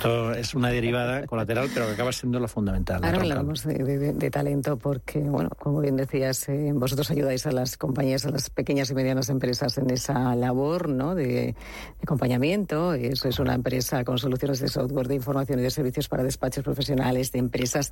esto 0.00 0.32
es 0.32 0.54
una 0.54 0.70
derivada 0.70 1.26
colateral, 1.26 1.68
pero 1.74 1.86
que 1.86 1.92
acaba 1.92 2.10
siendo 2.10 2.40
lo 2.40 2.48
fundamental. 2.48 3.04
Ahora 3.04 3.18
hablamos 3.18 3.64
de, 3.64 4.30
talento 4.30 4.78
porque, 4.78 5.18
bueno, 5.18 5.50
como 5.58 5.80
bien 5.80 5.96
decías, 5.96 6.48
eh, 6.48 6.70
vosotros 6.74 7.10
ayudáis 7.10 7.44
a 7.44 7.52
las 7.52 7.76
compañías, 7.76 8.24
a 8.24 8.30
las 8.30 8.48
pequeñas 8.48 8.90
y 8.90 8.94
medianas 8.94 9.28
empresas 9.28 9.76
en 9.76 9.90
esa 9.90 10.34
labor 10.36 10.88
¿no? 10.88 11.14
de, 11.14 11.54
acompañamiento. 12.02 12.94
Eso 12.94 13.28
es 13.28 13.38
una 13.40 13.52
empresa 13.52 14.02
con 14.02 14.16
soluciones 14.16 14.60
de 14.60 14.68
software, 14.68 15.06
de 15.06 15.16
información 15.16 15.58
y 15.58 15.62
de 15.64 15.70
servicios 15.70 16.08
para 16.08 16.22
despachos 16.22 16.64
profesionales, 16.64 17.30
de 17.32 17.38
empresas. 17.38 17.90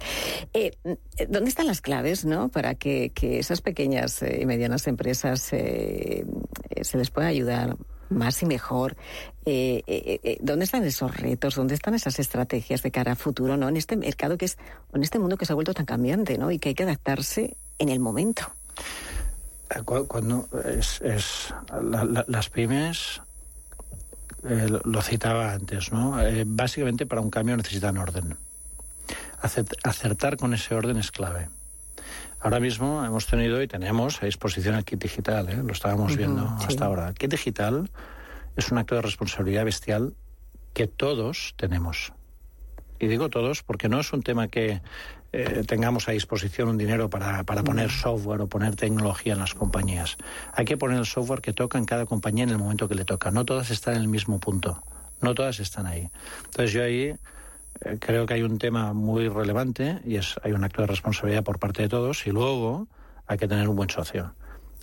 Eh, 0.54 0.78
¿Dónde 1.28 1.50
están 1.50 1.66
las 1.66 1.82
claves 1.82 2.24
¿no? 2.24 2.48
para 2.48 2.74
que, 2.74 3.12
esas 3.20 3.60
pequeñas 3.60 4.22
y 4.22 4.46
medianas 4.46 4.86
empresas 4.86 5.52
eh, 5.52 6.24
se 6.80 6.96
les 6.96 7.10
pueda 7.10 7.26
ayudar 7.26 7.76
más 8.10 8.42
y 8.42 8.46
mejor. 8.46 8.96
Eh, 9.44 9.82
eh, 9.86 10.20
eh, 10.22 10.38
¿Dónde 10.40 10.64
están 10.64 10.84
esos 10.84 11.16
retos? 11.16 11.54
¿Dónde 11.54 11.74
están 11.74 11.94
esas 11.94 12.18
estrategias 12.18 12.82
de 12.82 12.90
cara 12.90 13.12
a 13.12 13.16
futuro? 13.16 13.56
¿no? 13.56 13.68
En 13.68 13.76
este 13.76 13.96
mercado 13.96 14.36
que 14.38 14.46
es, 14.46 14.58
en 14.92 15.02
este 15.02 15.18
mundo 15.18 15.36
que 15.36 15.46
se 15.46 15.52
ha 15.52 15.54
vuelto 15.54 15.74
tan 15.74 15.86
cambiante, 15.86 16.38
¿no? 16.38 16.50
Y 16.50 16.58
que 16.58 16.70
hay 16.70 16.74
que 16.74 16.84
adaptarse 16.84 17.56
en 17.78 17.88
el 17.88 18.00
momento. 18.00 18.42
Cuando 19.84 20.48
es, 20.64 21.02
las 22.26 22.48
pymes 22.48 23.20
lo 24.42 25.02
citaba 25.02 25.52
antes, 25.52 25.92
¿no? 25.92 26.16
básicamente 26.46 27.04
para 27.04 27.20
un 27.20 27.28
cambio 27.28 27.54
necesitan 27.56 27.98
orden. 27.98 28.38
Acertar 29.84 30.38
con 30.38 30.54
ese 30.54 30.74
orden 30.74 30.96
es 30.96 31.10
clave. 31.10 31.50
Ahora 32.40 32.60
mismo 32.60 33.04
hemos 33.04 33.26
tenido 33.26 33.60
y 33.62 33.68
tenemos 33.68 34.22
a 34.22 34.26
disposición 34.26 34.76
el 34.76 34.84
kit 34.84 35.02
digital, 35.02 35.48
¿eh? 35.48 35.56
lo 35.62 35.72
estábamos 35.72 36.16
viendo 36.16 36.48
hasta 36.66 36.84
ahora. 36.84 37.08
El 37.08 37.14
kit 37.14 37.30
digital 37.30 37.90
es 38.56 38.70
un 38.70 38.78
acto 38.78 38.94
de 38.94 39.02
responsabilidad 39.02 39.64
bestial 39.64 40.14
que 40.72 40.86
todos 40.86 41.54
tenemos. 41.56 42.12
Y 43.00 43.06
digo 43.06 43.28
todos 43.28 43.62
porque 43.62 43.88
no 43.88 44.00
es 44.00 44.12
un 44.12 44.22
tema 44.22 44.48
que 44.48 44.82
eh, 45.32 45.62
tengamos 45.66 46.08
a 46.08 46.12
disposición 46.12 46.68
un 46.68 46.78
dinero 46.78 47.10
para, 47.10 47.44
para 47.44 47.62
poner 47.62 47.90
software 47.90 48.40
o 48.40 48.48
poner 48.48 48.76
tecnología 48.76 49.34
en 49.34 49.40
las 49.40 49.54
compañías. 49.54 50.16
Hay 50.52 50.64
que 50.64 50.76
poner 50.76 50.98
el 50.98 51.06
software 51.06 51.40
que 51.40 51.52
toca 51.52 51.78
en 51.78 51.84
cada 51.84 52.06
compañía 52.06 52.44
en 52.44 52.50
el 52.50 52.58
momento 52.58 52.88
que 52.88 52.94
le 52.94 53.04
toca. 53.04 53.30
No 53.30 53.44
todas 53.44 53.70
están 53.70 53.94
en 53.94 54.02
el 54.02 54.08
mismo 54.08 54.40
punto. 54.40 54.82
No 55.20 55.34
todas 55.34 55.60
están 55.60 55.86
ahí. 55.86 56.08
Entonces 56.46 56.72
yo 56.72 56.82
ahí 56.82 57.14
creo 58.00 58.26
que 58.26 58.34
hay 58.34 58.42
un 58.42 58.58
tema 58.58 58.92
muy 58.92 59.28
relevante 59.28 60.00
y 60.04 60.16
es 60.16 60.36
hay 60.42 60.52
un 60.52 60.64
acto 60.64 60.82
de 60.82 60.88
responsabilidad 60.88 61.44
por 61.44 61.58
parte 61.58 61.82
de 61.82 61.88
todos 61.88 62.26
y 62.26 62.30
luego 62.30 62.88
hay 63.26 63.38
que 63.38 63.48
tener 63.48 63.68
un 63.68 63.76
buen 63.76 63.90
socio. 63.90 64.34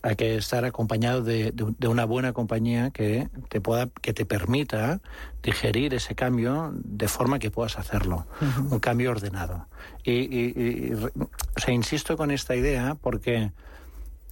Hay 0.03 0.15
que 0.15 0.35
estar 0.35 0.65
acompañado 0.65 1.23
de, 1.23 1.51
una 1.87 2.05
buena 2.05 2.31
compañía 2.31 2.91
que 2.91 3.27
te 3.49 3.59
pueda, 3.59 3.89
que 4.01 4.13
te 4.13 4.23
permita 4.23 5.01
digerir 5.41 5.95
ese 5.95 6.13
cambio 6.13 6.71
de 6.75 7.07
forma 7.07 7.39
que 7.39 7.49
puedas 7.49 7.79
hacerlo, 7.79 8.27
un 8.69 8.79
cambio 8.79 9.09
ordenado. 9.09 9.67
Y, 10.03 10.11
y, 10.11 10.93
o 10.93 11.59
sea, 11.59 11.73
insisto 11.73 12.17
con 12.17 12.29
esta 12.29 12.55
idea 12.55 12.95
porque 13.01 13.51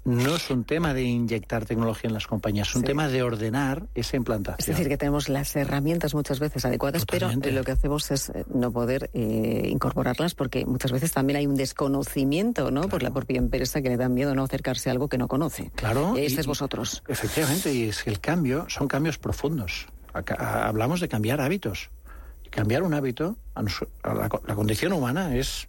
no 0.05 0.35
es 0.35 0.49
un 0.49 0.63
tema 0.63 0.93
de 0.93 1.03
inyectar 1.03 1.65
tecnología 1.65 2.09
en 2.09 2.13
las 2.13 2.27
compañías, 2.27 2.69
es 2.69 2.75
un 2.75 2.83
tema 2.83 3.07
de 3.07 3.23
ordenar 3.23 3.87
esa 3.95 4.17
implantación. 4.17 4.57
Es 4.59 4.65
decir, 4.67 4.87
que 4.89 4.97
tenemos 4.97 5.29
las 5.29 5.55
herramientas 5.55 6.13
muchas 6.13 6.39
veces 6.39 6.65
adecuadas, 6.65 7.05
pero 7.05 7.31
lo 7.31 7.63
que 7.63 7.71
hacemos 7.71 8.11
es 8.11 8.29
eh, 8.29 8.45
no 8.53 8.71
poder 8.71 9.09
eh, 9.13 9.67
incorporarlas 9.69 10.35
porque 10.35 10.65
muchas 10.65 10.91
veces 10.91 11.11
también 11.11 11.37
hay 11.37 11.47
un 11.47 11.55
desconocimiento 11.55 12.71
¿no? 12.71 12.89
por 12.89 13.03
la 13.03 13.11
propia 13.11 13.37
empresa 13.37 13.81
que 13.81 13.89
le 13.89 13.97
da 13.97 14.09
miedo 14.09 14.35
no 14.35 14.43
acercarse 14.43 14.89
a 14.89 14.91
algo 14.91 15.07
que 15.07 15.17
no 15.17 15.27
conoce. 15.27 15.71
Claro. 15.75 16.17
Y 16.17 16.25
este 16.25 16.41
es 16.41 16.47
vosotros. 16.47 17.03
Efectivamente, 17.07 17.73
y 17.73 17.83
es 17.83 18.03
que 18.03 18.09
el 18.09 18.19
cambio 18.19 18.65
son 18.69 18.87
cambios 18.87 19.17
profundos. 19.17 19.87
hablamos 20.37 20.99
de 20.99 21.07
cambiar 21.07 21.41
hábitos. 21.41 21.89
Cambiar 22.49 22.83
un 22.83 22.93
hábito, 22.93 23.35
la 24.03 24.55
condición 24.55 24.93
humana 24.93 25.35
es 25.35 25.67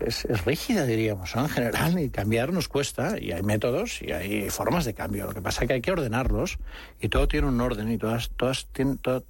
es, 0.00 0.24
rígida, 0.44 0.84
diríamos, 0.84 1.34
en 1.34 1.48
general, 1.48 1.98
y 1.98 2.10
cambiar 2.10 2.52
nos 2.52 2.68
cuesta, 2.68 3.18
y 3.18 3.32
hay 3.32 3.42
métodos 3.42 4.02
y 4.02 4.12
hay 4.12 4.50
formas 4.50 4.84
de 4.84 4.94
cambio. 4.94 5.26
Lo 5.26 5.34
que 5.34 5.42
pasa 5.42 5.62
es 5.62 5.68
que 5.68 5.74
hay 5.74 5.80
que 5.80 5.92
ordenarlos, 5.92 6.58
y 7.00 7.08
todo 7.08 7.28
tiene 7.28 7.48
un 7.48 7.60
orden, 7.60 7.90
y 7.90 7.98
todas, 7.98 8.30
todas 8.36 8.66
tienen, 8.72 9.00
o 9.04 9.22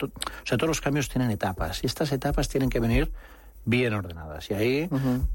sea, 0.45 0.59
todos 0.59 0.69
los 0.69 0.81
cambios 0.81 1.09
tienen 1.09 1.31
etapas, 1.31 1.83
y 1.83 1.87
estas 1.87 2.13
etapas 2.13 2.49
tienen 2.49 2.71
que 2.71 2.81
venir 2.81 3.13
bien 3.65 3.95
ordenadas. 3.95 4.51
Y 4.51 4.55
ahí 4.55 4.89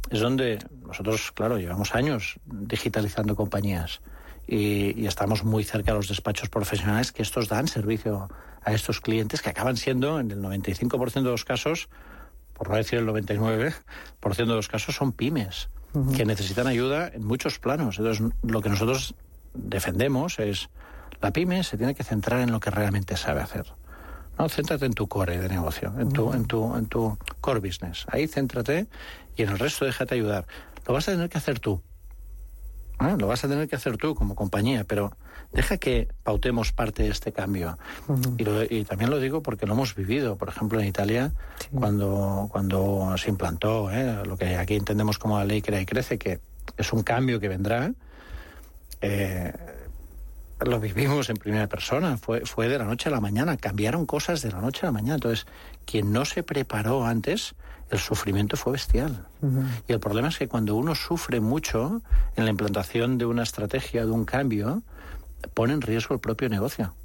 es 0.09 0.19
donde 0.19 0.59
nosotros, 0.85 1.31
claro, 1.33 1.57
llevamos 1.57 1.93
años 1.95 2.39
digitalizando 2.45 3.35
compañías 3.35 4.01
y, 4.47 5.00
y, 5.00 5.05
estamos 5.05 5.43
muy 5.43 5.63
cerca 5.63 5.91
de 5.91 5.97
los 5.97 6.07
despachos 6.07 6.50
profesionales 6.50 7.11
que 7.11 7.21
estos 7.21 7.50
dan 7.50 7.67
servicio 7.67 8.29
a 8.63 8.73
estos 8.73 9.01
clientes 9.01 9.41
que 9.41 9.50
acaban 9.50 9.75
siendo, 9.75 10.19
en 10.19 10.31
el 10.31 10.41
95% 10.41 11.13
de 11.13 11.21
los 11.23 11.45
casos, 11.45 11.89
por 12.62 12.70
no 12.70 12.75
decir 12.75 13.00
el 13.00 13.08
99% 13.08 13.74
de 14.36 14.46
los 14.46 14.68
casos, 14.68 14.94
son 14.94 15.13
pymes 15.13 15.70
que 16.15 16.25
necesitan 16.25 16.68
ayuda 16.68 17.08
en 17.12 17.25
muchos 17.25 17.58
planos. 17.58 17.98
Entonces, 17.98 18.24
lo 18.44 18.62
que 18.62 18.70
nosotros 18.70 19.15
defendemos 19.56 20.38
es 20.38 20.70
la 21.24 21.32
pyme 21.34 21.63
se 21.63 21.75
tiene 21.75 21.96
que 21.96 22.03
centrar 22.03 22.39
en 22.39 22.51
lo 22.51 22.60
que 22.60 22.70
realmente 22.70 23.18
sabe 23.18 23.41
hacer. 23.41 23.65
No, 24.38 24.48
céntrate 24.48 24.86
en 24.86 24.94
tu 24.94 25.08
core 25.08 25.39
de 25.39 25.50
negocio, 25.50 25.91
en 25.98 26.12
tu, 26.12 26.32
en 26.34 26.46
tu, 26.46 26.75
en 26.75 26.86
tu 26.86 27.18
core 27.41 27.62
business. 27.62 28.06
Ahí 28.12 28.27
céntrate 28.27 28.86
y 29.36 29.41
en 29.41 29.50
el 29.50 29.58
resto 29.58 29.86
déjate 29.86 30.13
ayudar. 30.13 30.46
Lo 30.86 30.94
vas 30.94 31.08
a 31.08 31.13
tener 31.13 31.30
que 31.30 31.39
hacer 31.39 31.60
tú. 31.60 31.82
¿Eh? 33.08 33.15
Lo 33.17 33.27
vas 33.27 33.43
a 33.43 33.48
tener 33.48 33.67
que 33.67 33.75
hacer 33.75 33.98
tú 33.98 34.15
como 34.15 34.36
compañía, 34.36 34.84
pero 34.84 35.12
deja 35.51 35.77
que 35.77 36.08
pautemos 36.24 36.72
parte 36.72 37.03
de 37.03 37.10
este 37.10 37.31
cambio. 37.31 37.77
y, 38.38 38.84
también 38.86 39.10
lo 39.10 39.20
digo 39.20 39.41
porque 39.41 39.65
lo 39.65 39.74
hemos 39.74 39.96
vivido, 39.96 40.38
por 40.38 40.50
ejemplo, 40.50 40.79
en 40.79 40.88
Italia, 40.88 41.31
cuando, 41.74 42.48
cuando 42.51 43.15
se 43.17 43.29
implantó 43.29 43.91
¿eh? 43.91 44.24
lo 44.25 44.38
que 44.38 44.55
aquí 44.58 44.75
entendemos 44.75 45.17
como 45.17 45.38
la 45.38 45.46
ley 45.46 45.62
crea 45.62 45.81
y 45.81 45.86
crece, 45.86 46.17
que 46.17 46.39
es 46.77 46.93
un 46.93 47.03
cambio 47.03 47.39
que 47.39 47.48
vendrá. 47.48 47.91
Eh, 49.01 49.53
lo 50.65 50.79
vivimos 50.79 51.29
en 51.29 51.38
primera 51.38 51.67
persona, 51.67 52.17
fue, 52.17 52.41
fue 52.46 52.67
de 52.67 52.77
la 52.77 52.86
noche 52.86 53.10
a 53.10 53.12
la 53.12 53.20
mañana, 53.20 53.58
cambiaron 53.58 54.05
cosas 54.05 54.41
de 54.41 54.51
la 54.51 54.62
noche 54.62 54.81
a 54.84 54.86
la 54.86 54.91
mañana. 54.91 55.15
Entonces, 55.15 55.48
quien 55.86 56.12
no 56.12 56.25
se 56.25 56.43
preparó 56.43 57.05
antes, 57.05 57.55
el 57.91 58.00
sufrimiento 58.00 58.55
fue 58.55 58.74
bestial. 58.74 59.27
Y 59.88 59.91
el 59.91 60.00
problema 60.00 60.29
es 60.29 60.38
que 60.38 60.48
cuando 60.48 60.75
uno 60.75 60.95
sufre 60.95 61.41
mucho 61.41 62.01
en 62.36 62.45
la 62.45 62.50
implantación 62.50 63.17
de 63.17 63.25
una 63.25 63.43
estrategia, 63.43 64.05
de 64.05 64.12
un 64.12 64.24
cambio, 64.24 64.81
pone 65.53 65.74
en 65.74 65.81
riesgo 65.81 66.15
el 66.15 66.21
propio 66.21 66.48
negocio. 66.48 66.95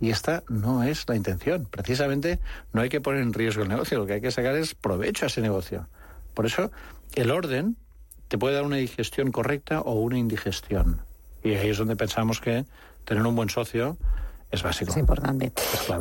Y 0.00 0.10
esta 0.10 0.42
no 0.48 0.82
es 0.82 1.06
la 1.08 1.14
intención. 1.14 1.68
Precisamente 1.70 2.40
no 2.72 2.80
hay 2.80 2.88
que 2.88 3.02
poner 3.02 3.20
en 3.20 3.34
riesgo 3.34 3.62
el 3.62 3.68
negocio, 3.68 3.98
lo 3.98 4.06
que 4.06 4.14
hay 4.14 4.20
que 4.20 4.30
sacar 4.30 4.56
es 4.56 4.74
provecho 4.74 5.26
a 5.26 5.28
ese 5.28 5.42
negocio. 5.42 5.88
Por 6.32 6.46
eso 6.46 6.72
el 7.14 7.30
orden 7.30 7.76
te 8.28 8.38
puede 8.38 8.54
dar 8.54 8.64
una 8.64 8.76
digestión 8.76 9.30
correcta 9.30 9.82
o 9.82 9.92
una 10.00 10.18
indigestión. 10.18 11.02
Y 11.42 11.52
ahí 11.52 11.68
es 11.68 11.78
donde 11.78 11.96
pensamos 11.96 12.40
que 12.40 12.64
tener 13.04 13.24
un 13.26 13.36
buen 13.36 13.50
socio 13.50 13.98
es 14.54 14.62
básico. 14.62 14.90
Es 14.90 14.96
importante. 14.96 15.52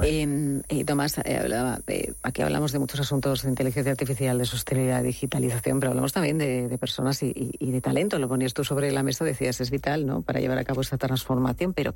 Em, 0.02 0.62
eh, 0.70 0.86
Tomás, 0.86 1.18
eh, 1.20 2.14
aquí 2.24 2.42
hablamos 2.42 2.72
de 2.72 2.80
muchos 2.80 3.00
asuntos 3.00 3.44
de 3.44 3.50
inteligencia 3.50 3.92
artificial, 3.92 4.38
de 4.38 4.46
sostenibilidad, 4.46 5.02
de 5.02 5.08
digitalización, 5.08 5.80
pero 5.80 5.92
hablamos 5.92 6.14
también 6.14 6.38
de, 6.38 6.78
personas 6.80 7.22
y, 7.24 7.34
de 7.60 7.82
talento. 7.82 8.20
Lo 8.20 8.28
ponías 8.28 8.54
tú 8.54 8.64
sobre 8.64 8.92
la 8.92 9.04
mesa, 9.04 9.26
decías, 9.26 9.60
es 9.62 9.72
vital 9.72 10.06
¿no? 10.06 10.22
para 10.22 10.40
llevar 10.40 10.58
a 10.58 10.64
cabo 10.64 10.82
esta 10.82 10.98
transformación, 10.98 11.74
pero 11.74 11.96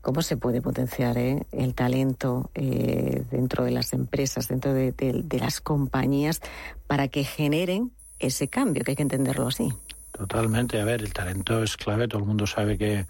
¿cómo 0.00 0.22
se 0.22 0.36
puede 0.36 0.62
potenciar 0.62 1.18
eh, 1.18 1.46
el 1.52 1.74
talento 1.74 2.50
dentro 2.54 3.64
de 3.64 3.70
las 3.70 3.92
empresas, 3.92 4.48
dentro 4.48 4.72
de 4.72 5.38
las 5.38 5.60
compañías, 5.60 6.40
para 6.86 7.08
que 7.08 7.24
generen 7.24 7.92
ese 8.18 8.48
cambio, 8.48 8.84
que 8.84 8.92
hay 8.92 8.96
que 8.96 9.02
entenderlo 9.02 9.48
así? 9.48 9.72
Totalmente. 10.16 10.80
A 10.80 10.84
ver, 10.84 11.02
el 11.02 11.12
talento 11.12 11.62
es 11.62 11.76
clave. 11.76 12.08
Todo 12.08 12.20
el 12.20 12.26
mundo 12.26 12.46
sabe 12.46 12.78
que 12.78 13.06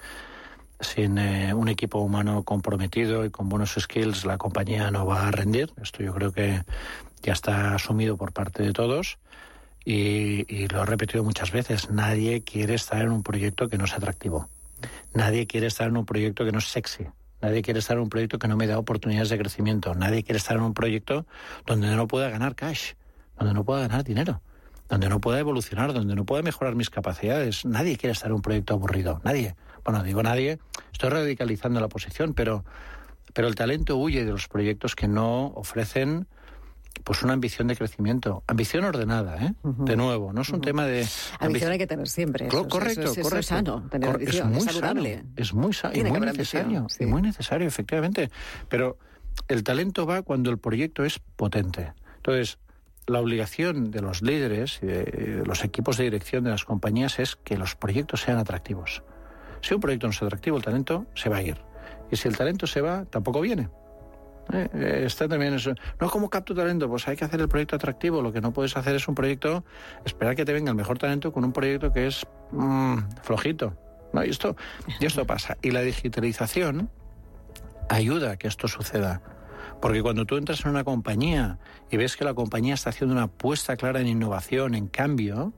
sin 0.81 1.19
eh, 1.19 1.55
un 1.55 1.69
equipo 1.69 1.99
humano 1.99 2.43
comprometido 2.43 3.25
y 3.25 3.31
con 3.31 3.49
buenos 3.49 3.77
skills 3.79 4.25
la 4.25 4.39
compañía 4.39 4.91
no 4.91 5.07
va 5.07 5.29
a 5.29 5.31
rendir. 5.31 5.73
Esto 5.83 6.03
yo 6.03 6.15
creo 6.15 6.33
que 6.33 6.63
ya 7.23 7.33
está 7.33 7.75
asumido 7.75 8.17
por 8.17 8.33
parte 8.33 8.63
de 8.63 8.73
todos 8.73 9.19
y, 9.85 10.67
lo 10.69 10.83
he 10.83 10.87
repetido 10.87 11.23
muchas 11.25 11.53
veces. 11.53 11.91
Nadie 11.91 12.43
quiere 12.43 12.75
estar 12.75 13.01
en 13.03 13.11
un 13.11 13.23
proyecto 13.23 13.69
que 13.69 13.79
no 13.79 13.85
es 13.85 13.95
atractivo. 13.95 14.49
Nadie 15.15 15.47
quiere 15.47 15.69
estar 15.69 15.89
en 15.89 15.97
un 15.97 16.05
proyecto 16.05 16.45
que 16.45 16.53
no 16.53 16.59
es 16.59 16.67
sexy. 16.67 17.07
Nadie 17.41 17.63
quiere 17.63 17.79
estar 17.79 17.97
en 17.97 18.03
un 18.03 18.09
proyecto 18.09 18.39
que 18.39 18.49
no 18.49 18.57
me 18.57 18.67
da 18.67 18.79
oportunidades 18.79 19.29
de 19.29 19.39
crecimiento. 19.39 19.95
Nadie 19.95 20.25
quiere 20.25 20.39
estar 20.39 20.57
en 20.57 20.63
un 20.63 20.75
proyecto 20.75 21.27
donde 21.67 21.95
no 21.95 22.09
pueda 22.09 22.29
ganar 22.31 22.55
cash, 22.55 22.93
donde 23.39 23.55
no 23.55 23.65
pueda 23.65 23.83
ganar 23.83 24.05
dinero, 24.05 24.41
donde 24.89 25.09
no 25.09 25.21
pueda 25.21 25.39
evolucionar, 25.39 25.93
donde 25.93 26.15
no 26.15 26.25
pueda 26.25 26.43
mejorar 26.43 26.75
mis 26.75 26.91
capacidades. 26.91 27.65
Nadie 27.65 27.97
quiere 27.97 28.13
estar 28.13 28.31
en 28.31 28.37
un 28.37 28.43
proyecto 28.43 28.75
aburrido. 28.75 29.21
Nadie 29.23 29.55
bueno, 29.87 30.03
digo 30.03 30.23
nadie, 30.23 30.59
estoy 30.93 31.11
radicalizando 31.11 31.81
la 31.81 31.89
posición, 31.89 32.35
pero, 32.35 32.65
pero 33.33 33.47
el 33.47 33.55
talento 33.55 33.97
huye 33.97 34.25
de 34.25 34.33
los 34.33 34.49
proyectos 34.49 34.97
que 34.97 35.07
no 35.07 35.47
ofrecen 35.55 36.27
pues 37.05 37.23
una 37.23 37.35
ambición 37.35 37.69
de 37.69 37.77
crecimiento, 37.77 38.43
ambición 38.49 38.85
ordenada, 38.85 39.37
¿eh? 39.45 39.53
De 39.63 39.97
nuevo, 39.97 40.33
no 40.33 40.41
es 40.41 40.49
un 40.49 40.61
tema 40.61 40.87
de 40.87 41.07
ambición 41.39 41.71
hay 41.71 41.79
que 41.79 41.87
tener 41.87 42.09
siempre. 42.09 42.49
correcto, 42.49 43.13
correcto. 43.23 43.39
Es 43.39 43.47
sano, 43.47 43.87
tener 43.89 44.11
ambición, 44.11 44.49
es 44.49 44.65
muy 44.65 44.73
sano, 44.73 45.03
es 45.37 45.55
muy 45.55 45.73
sano 45.73 45.95
y 45.95 46.03
muy 46.03 46.21
necesario, 46.21 46.87
y 46.99 47.07
muy 47.07 47.23
necesario, 47.23 47.69
efectivamente. 47.69 48.31
Pero 48.69 48.99
el 49.47 49.63
talento 49.63 50.07
va 50.07 50.23
cuando 50.23 50.51
el 50.51 50.59
proyecto 50.59 51.05
es 51.05 51.21
potente. 51.37 51.93
Entonces, 52.17 52.59
la 53.07 53.21
obligación 53.21 53.91
de 53.91 54.01
los 54.01 54.23
líderes 54.23 54.81
y 54.83 54.87
de 54.87 55.45
los 55.45 55.63
equipos 55.63 55.99
de 55.99 56.05
dirección 56.05 56.43
de 56.45 56.51
las 56.51 56.65
compañías 56.65 57.21
es 57.21 57.37
que 57.37 57.57
los 57.57 57.77
proyectos 57.77 58.23
sean 58.23 58.39
atractivos. 58.39 59.03
Si 59.61 59.75
un 59.75 59.81
proyecto 59.81 60.07
no 60.07 60.13
es 60.13 60.23
atractivo, 60.23 60.57
el 60.57 60.63
talento 60.63 61.07
se 61.15 61.29
va 61.29 61.39
a 61.39 61.43
ir. 61.43 61.57
Y 62.11 62.17
si 62.17 62.29
el 62.29 62.37
talento 62.37 62.67
se 62.67 62.81
va, 62.81 63.05
tampoco 63.05 63.41
viene. 63.41 63.69
Eh, 64.53 64.69
eh, 64.75 65.03
está 65.07 65.29
también 65.29 65.55
eso. 65.55 65.75
No, 66.01 66.09
como 66.09 66.31
capto 66.31 66.55
talento? 66.55 66.89
Pues 66.89 67.07
hay 67.09 67.17
que 67.17 67.25
hacer 67.25 67.41
el 67.41 67.49
proyecto 67.49 67.77
atractivo. 67.77 68.23
Lo 68.23 68.33
que 68.33 68.41
no 68.41 68.53
puedes 68.53 68.77
hacer 68.77 68.95
es 68.95 69.09
un 69.09 69.15
proyecto, 69.15 69.65
esperar 70.05 70.37
que 70.37 70.45
te 70.45 70.53
venga 70.53 70.71
el 70.71 70.77
mejor 70.77 70.99
talento 70.99 71.33
con 71.33 71.45
un 71.45 71.53
proyecto 71.53 71.93
que 71.93 72.07
es 72.07 72.27
mm, 72.53 72.99
flojito. 73.23 73.77
No, 74.13 74.25
y 74.25 74.31
esto, 74.31 74.57
y 75.01 75.07
esto 75.07 75.27
pasa. 75.27 75.57
Y 75.63 75.73
la 75.73 75.81
digitalización 75.81 76.91
ayuda 77.89 78.33
a 78.33 78.37
que 78.37 78.49
esto 78.49 78.69
suceda. 78.69 79.21
Porque 79.81 80.03
cuando 80.03 80.25
tú 80.25 80.37
entras 80.37 80.65
en 80.65 80.71
una 80.71 80.85
compañía 80.85 81.59
y 81.91 81.97
ves 81.97 82.17
que 82.17 82.25
la 82.25 82.35
compañía 82.35 82.75
está 82.75 82.91
haciendo 82.91 83.15
una 83.15 83.25
apuesta 83.25 83.77
clara 83.77 84.01
en 84.01 84.07
innovación, 84.07 84.75
en 84.75 84.87
cambio, 84.87 85.53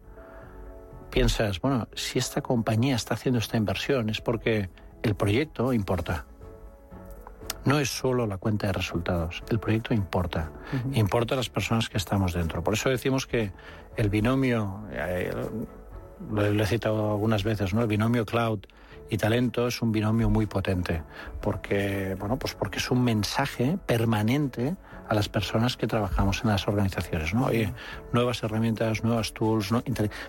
piensas, 1.10 1.60
bueno, 1.60 1.88
si 1.94 2.18
esta 2.18 2.42
compañía 2.42 2.96
está 2.96 3.14
haciendo 3.14 3.38
esta 3.38 3.56
inversión 3.56 4.10
es 4.10 4.20
porque 4.20 4.70
el 5.02 5.14
proyecto 5.14 5.72
importa. 5.72 6.26
No 7.64 7.78
es 7.78 7.90
solo 7.90 8.26
la 8.26 8.38
cuenta 8.38 8.68
de 8.68 8.72
resultados, 8.72 9.42
el 9.50 9.58
proyecto 9.58 9.92
importa. 9.92 10.50
Importa 10.94 11.34
a 11.34 11.36
las 11.36 11.50
personas 11.50 11.88
que 11.88 11.98
estamos 11.98 12.32
dentro. 12.32 12.62
Por 12.62 12.74
eso 12.74 12.88
decimos 12.88 13.26
que 13.26 13.52
el 13.96 14.08
binomio, 14.08 14.84
eh, 14.92 15.30
lo 16.30 16.62
he 16.62 16.66
citado 16.66 17.12
algunas 17.12 17.44
veces, 17.44 17.74
¿no? 17.74 17.82
El 17.82 17.88
binomio 17.88 18.24
cloud 18.24 18.60
y 19.10 19.16
talento 19.16 19.68
es 19.68 19.80
un 19.80 19.92
binomio 19.92 20.28
muy 20.28 20.46
potente, 20.46 21.02
porque, 21.40 22.16
bueno, 22.18 22.38
pues 22.38 22.54
porque 22.54 22.78
es 22.78 22.90
un 22.90 23.02
mensaje 23.02 23.78
permanente 23.86 24.76
a 25.08 25.14
las 25.14 25.28
personas 25.28 25.76
que 25.76 25.86
trabajamos 25.86 26.42
en 26.44 26.50
las 26.50 26.68
organizaciones. 26.68 27.32
¿no? 27.32 27.46
Oye, 27.46 27.72
nuevas 28.12 28.42
herramientas, 28.42 29.02
nuevas 29.02 29.32
tools, 29.32 29.72
¿no? 29.72 29.82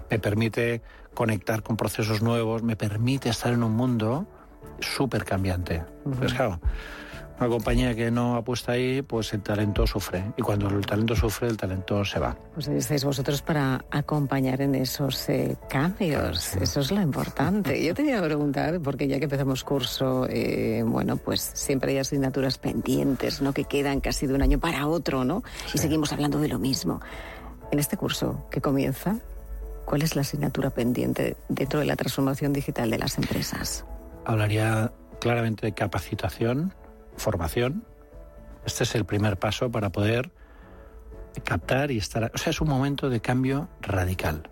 me 0.09 0.19
permite 0.19 0.81
conectar 1.13 1.61
con 1.63 1.75
procesos 1.75 2.21
nuevos, 2.21 2.63
me 2.63 2.75
permite 2.75 3.29
estar 3.29 3.51
en 3.51 3.63
un 3.63 3.73
mundo 3.73 4.25
súper 4.79 5.25
cambiante. 5.25 5.83
Pues 6.17 6.33
claro, 6.33 6.61
una 7.39 7.49
compañía 7.49 7.95
que 7.95 8.11
no 8.11 8.35
apuesta 8.35 8.73
ahí, 8.73 9.01
pues 9.01 9.33
el 9.33 9.41
talento 9.41 9.87
sufre. 9.87 10.33
Y 10.37 10.41
cuando 10.41 10.67
el 10.67 10.85
talento 10.85 11.15
sufre, 11.15 11.47
el 11.47 11.57
talento 11.57 12.03
se 12.03 12.19
va. 12.19 12.37
Pues 12.53 12.67
estáis 12.67 13.05
vosotros 13.05 13.41
para 13.41 13.85
acompañar 13.91 14.61
en 14.61 14.75
esos 14.75 15.29
eh, 15.29 15.55
cambios. 15.69 16.55
Eso 16.57 16.81
es 16.81 16.91
lo 16.91 17.01
importante. 17.01 17.81
Yo 17.83 17.93
te 17.93 18.03
iba 18.03 18.19
a 18.19 18.23
preguntar, 18.23 18.81
porque 18.81 19.07
ya 19.07 19.19
que 19.19 19.25
empezamos 19.25 19.63
curso, 19.63 20.27
eh, 20.29 20.83
bueno, 20.85 21.15
pues 21.17 21.39
siempre 21.39 21.93
hay 21.93 21.99
asignaturas 21.99 22.57
pendientes, 22.57 23.41
¿no? 23.41 23.53
Que 23.53 23.63
quedan 23.63 24.01
casi 24.01 24.27
de 24.27 24.33
un 24.33 24.41
año 24.41 24.59
para 24.59 24.87
otro, 24.87 25.23
¿no? 25.23 25.43
Y 25.73 25.77
seguimos 25.77 26.11
hablando 26.11 26.39
de 26.39 26.49
lo 26.49 26.59
mismo. 26.59 26.99
En 27.71 27.79
este 27.79 27.95
curso 27.95 28.47
que 28.51 28.59
comienza, 28.59 29.17
¿cuál 29.85 30.01
es 30.01 30.15
la 30.15 30.21
asignatura 30.21 30.71
pendiente 30.71 31.37
dentro 31.47 31.79
de 31.79 31.85
la 31.85 31.95
transformación 31.95 32.51
digital 32.51 32.89
de 32.89 32.97
las 32.97 33.17
empresas? 33.17 33.85
Hablaría 34.25 34.91
claramente 35.19 35.65
de 35.65 35.73
capacitación 35.73 36.73
formación. 37.19 37.85
Este 38.65 38.83
es 38.83 38.95
el 38.95 39.05
primer 39.05 39.37
paso 39.37 39.71
para 39.71 39.91
poder 39.91 40.31
captar 41.43 41.91
y 41.91 41.97
estar... 41.97 42.31
O 42.33 42.37
sea, 42.37 42.51
es 42.51 42.61
un 42.61 42.69
momento 42.69 43.09
de 43.09 43.21
cambio 43.21 43.69
radical. 43.81 44.49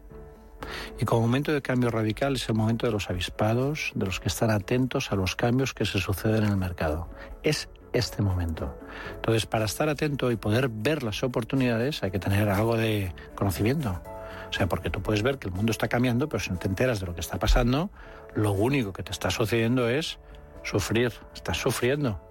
Y 0.99 1.05
como 1.05 1.21
momento 1.21 1.53
de 1.53 1.61
cambio 1.61 1.89
radical 1.89 2.35
es 2.35 2.47
el 2.49 2.55
momento 2.55 2.85
de 2.85 2.91
los 2.91 3.09
avispados, 3.09 3.91
de 3.95 4.05
los 4.05 4.19
que 4.19 4.27
están 4.27 4.49
atentos 4.49 5.11
a 5.11 5.15
los 5.15 5.35
cambios 5.35 5.73
que 5.73 5.85
se 5.85 5.99
suceden 5.99 6.43
en 6.43 6.51
el 6.51 6.57
mercado. 6.57 7.09
Es 7.43 7.69
este 7.93 8.21
momento. 8.21 8.77
Entonces, 9.15 9.45
para 9.45 9.65
estar 9.65 9.89
atento 9.89 10.31
y 10.31 10.35
poder 10.35 10.69
ver 10.69 11.03
las 11.03 11.23
oportunidades 11.23 12.03
hay 12.03 12.11
que 12.11 12.19
tener 12.19 12.49
algo 12.49 12.75
de 12.75 13.13
conocimiento. 13.35 14.01
O 14.49 14.53
sea, 14.53 14.67
porque 14.67 14.89
tú 14.89 15.01
puedes 15.01 15.23
ver 15.23 15.39
que 15.39 15.47
el 15.47 15.53
mundo 15.53 15.71
está 15.71 15.87
cambiando, 15.87 16.29
pero 16.29 16.41
si 16.41 16.51
no 16.51 16.57
te 16.57 16.67
enteras 16.67 16.99
de 16.99 17.05
lo 17.05 17.13
que 17.13 17.21
está 17.21 17.37
pasando, 17.37 17.89
lo 18.33 18.51
único 18.51 18.93
que 18.93 19.03
te 19.03 19.11
está 19.11 19.29
sucediendo 19.29 19.89
es 19.89 20.19
sufrir. 20.63 21.13
Estás 21.33 21.57
sufriendo. 21.57 22.21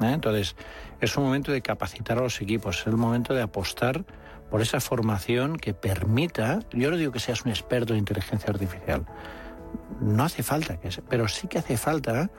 ¿Eh? 0.00 0.12
Entonces, 0.12 0.56
es 1.00 1.16
un 1.16 1.24
momento 1.24 1.52
de 1.52 1.62
capacitar 1.62 2.18
a 2.18 2.22
los 2.22 2.40
equipos, 2.40 2.80
es 2.80 2.86
el 2.86 2.96
momento 2.96 3.34
de 3.34 3.42
apostar 3.42 4.04
por 4.50 4.60
esa 4.60 4.80
formación 4.80 5.56
que 5.56 5.74
permita, 5.74 6.60
yo 6.72 6.90
no 6.90 6.96
digo 6.96 7.12
que 7.12 7.20
seas 7.20 7.44
un 7.44 7.50
experto 7.50 7.92
en 7.92 8.00
inteligencia 8.00 8.50
artificial, 8.50 9.06
no 10.00 10.24
hace 10.24 10.42
falta 10.42 10.78
que 10.78 10.90
pero 11.08 11.28
sí 11.28 11.46
que 11.46 11.58
hace 11.58 11.76
falta 11.76 12.30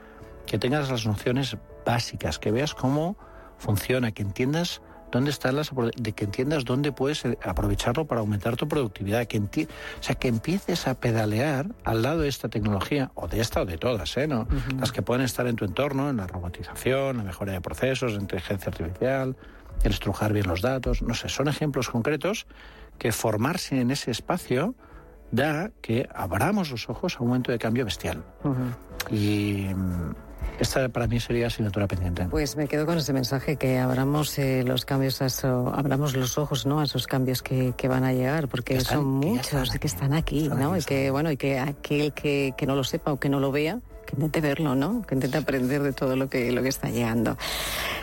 que 0.46 0.58
tengas 0.58 0.90
las 0.90 1.06
nociones 1.06 1.56
básicas, 1.86 2.38
que 2.38 2.50
veas 2.50 2.74
cómo 2.74 3.16
funciona, 3.58 4.12
que 4.12 4.22
entiendas 4.22 4.82
dónde 5.12 5.30
están 5.30 5.54
las 5.54 5.70
de 5.96 6.12
que 6.12 6.24
entiendas 6.24 6.64
dónde 6.64 6.90
puedes 6.90 7.24
eh, 7.24 7.38
aprovecharlo 7.44 8.06
para 8.06 8.20
aumentar 8.20 8.56
tu 8.56 8.66
productividad, 8.66 9.26
que 9.26 9.38
o 9.38 10.02
sea, 10.02 10.16
que 10.16 10.28
empieces 10.28 10.88
a 10.88 10.94
pedalear 10.94 11.66
al 11.84 12.02
lado 12.02 12.22
de 12.22 12.28
esta 12.28 12.48
tecnología 12.48 13.12
o 13.14 13.28
de 13.28 13.40
esta 13.40 13.62
o 13.62 13.66
de 13.66 13.78
todas, 13.78 14.16
¿eh? 14.16 14.26
¿no? 14.26 14.48
Las 14.80 14.90
que 14.90 15.02
pueden 15.02 15.22
estar 15.24 15.46
en 15.46 15.56
tu 15.56 15.64
entorno, 15.64 16.10
en 16.10 16.16
la 16.16 16.26
robotización, 16.26 17.18
la 17.18 17.22
mejora 17.22 17.52
de 17.52 17.60
procesos, 17.60 18.14
la 18.14 18.20
inteligencia 18.20 18.68
artificial, 18.70 19.36
el 19.84 19.92
estrujar 19.92 20.32
bien 20.32 20.48
los 20.48 20.62
datos, 20.62 21.02
no 21.02 21.14
sé, 21.14 21.28
son 21.28 21.48
ejemplos 21.48 21.90
concretos 21.90 22.46
que 22.98 23.12
formarse 23.12 23.80
en 23.80 23.90
ese 23.90 24.10
espacio 24.10 24.74
da 25.30 25.70
que 25.80 26.08
abramos 26.14 26.70
los 26.70 26.88
ojos 26.88 27.16
a 27.16 27.22
un 27.22 27.28
momento 27.28 27.52
de 27.52 27.58
cambio 27.58 27.84
bestial. 27.84 28.22
Y 29.10 29.66
esta 30.58 30.88
para 30.88 31.06
mí 31.06 31.20
sería 31.20 31.48
asignatura 31.48 31.86
pendiente. 31.86 32.26
Pues 32.30 32.56
me 32.56 32.68
quedo 32.68 32.86
con 32.86 32.98
ese 32.98 33.12
mensaje 33.12 33.56
que 33.56 33.78
abramos 33.78 34.38
eh, 34.38 34.62
los 34.64 34.84
cambios, 34.84 35.22
a 35.22 35.26
eso, 35.26 35.72
abramos 35.74 36.14
los 36.14 36.38
ojos, 36.38 36.66
¿no? 36.66 36.80
A 36.80 36.84
esos 36.84 37.06
cambios 37.06 37.42
que, 37.42 37.74
que 37.76 37.88
van 37.88 38.04
a 38.04 38.12
llegar, 38.12 38.48
porque 38.48 38.80
son 38.80 39.04
muchos 39.06 39.70
que 39.70 39.86
están 39.86 40.12
aquí, 40.12 40.48
¿no? 40.48 40.76
y 40.76 40.82
que 40.82 41.10
bueno, 41.10 41.30
y 41.30 41.36
que 41.36 41.58
aquel 41.58 42.12
que, 42.12 42.54
que 42.56 42.66
no 42.66 42.76
lo 42.76 42.84
sepa 42.84 43.12
o 43.12 43.20
que 43.20 43.28
no 43.28 43.40
lo 43.40 43.52
vea, 43.52 43.80
que 44.06 44.16
intente 44.16 44.40
verlo, 44.40 44.74
¿no? 44.74 45.02
Que 45.02 45.14
intente 45.14 45.38
aprender 45.38 45.82
de 45.82 45.92
todo 45.92 46.16
lo 46.16 46.28
que 46.28 46.52
lo 46.52 46.62
que 46.62 46.68
está 46.68 46.90
llegando. 46.90 47.36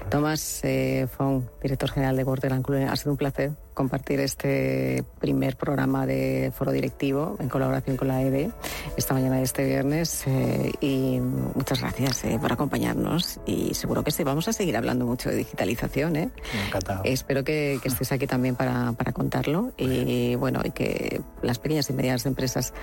Tomás 0.10 0.62
eh, 0.64 1.08
Fong, 1.10 1.44
director 1.62 1.90
general 1.90 2.16
de 2.16 2.24
World 2.24 2.90
ha 2.90 2.96
sido 2.96 3.12
un 3.12 3.18
placer 3.18 3.52
compartir 3.80 4.20
este 4.20 5.06
primer 5.22 5.56
programa 5.56 6.06
de 6.06 6.52
foro 6.54 6.74
directivo 6.74 7.38
en 7.40 7.48
colaboración 7.48 7.96
con 7.96 8.10
la 8.10 8.22
EB 8.22 8.52
esta 8.98 9.14
mañana 9.14 9.38
de 9.38 9.44
este 9.44 9.66
viernes 9.66 10.28
eh, 10.28 10.74
y 10.82 11.22
muchas 11.22 11.80
gracias 11.80 12.26
eh, 12.26 12.38
por 12.42 12.52
acompañarnos 12.52 13.40
y 13.46 13.74
seguro 13.74 14.04
que 14.04 14.12
sí, 14.12 14.26
vamos 14.26 14.50
a 14.50 14.52
seguir 14.52 14.76
hablando 14.76 15.06
mucho 15.06 15.30
de 15.30 15.38
digitalización. 15.38 16.18
¿eh? 16.18 16.30
Encantado. 16.68 17.04
Espero 17.06 17.46
que, 17.46 17.80
que, 17.82 17.88
estés 17.88 18.12
aquí 18.12 18.28
también 18.28 18.58
para, 18.58 18.92
para 18.92 19.14
contarlo 19.14 19.72
y 19.78 20.36
bueno, 20.36 20.60
y 20.66 20.72
que 20.72 21.22
las 21.42 21.58
pequeñas 21.58 21.90
y 21.90 21.94
medianas 21.94 22.26
empresas 22.26 22.74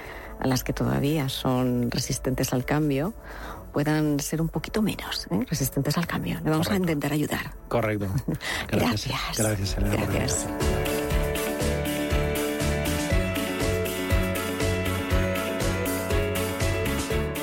a 0.40 0.46
las 0.46 0.64
que 0.64 0.72
todavía 0.72 1.28
son 1.28 1.90
resistentes 1.90 2.54
al 2.54 2.64
cambio 2.64 3.12
puedan 3.76 4.18
ser 4.20 4.40
un 4.40 4.48
poquito 4.48 4.80
menos 4.80 5.26
¿eh? 5.30 5.44
resistentes 5.50 5.98
al 5.98 6.06
cambio. 6.06 6.36
Le 6.42 6.48
vamos 6.48 6.66
Correcto. 6.66 6.72
a 6.72 6.76
intentar 6.76 7.12
ayudar. 7.12 7.54
Correcto. 7.68 8.06
Gracias. 8.68 9.20
Gracias, 9.36 9.76
Elena. 9.76 10.06
Gracias. 10.06 10.46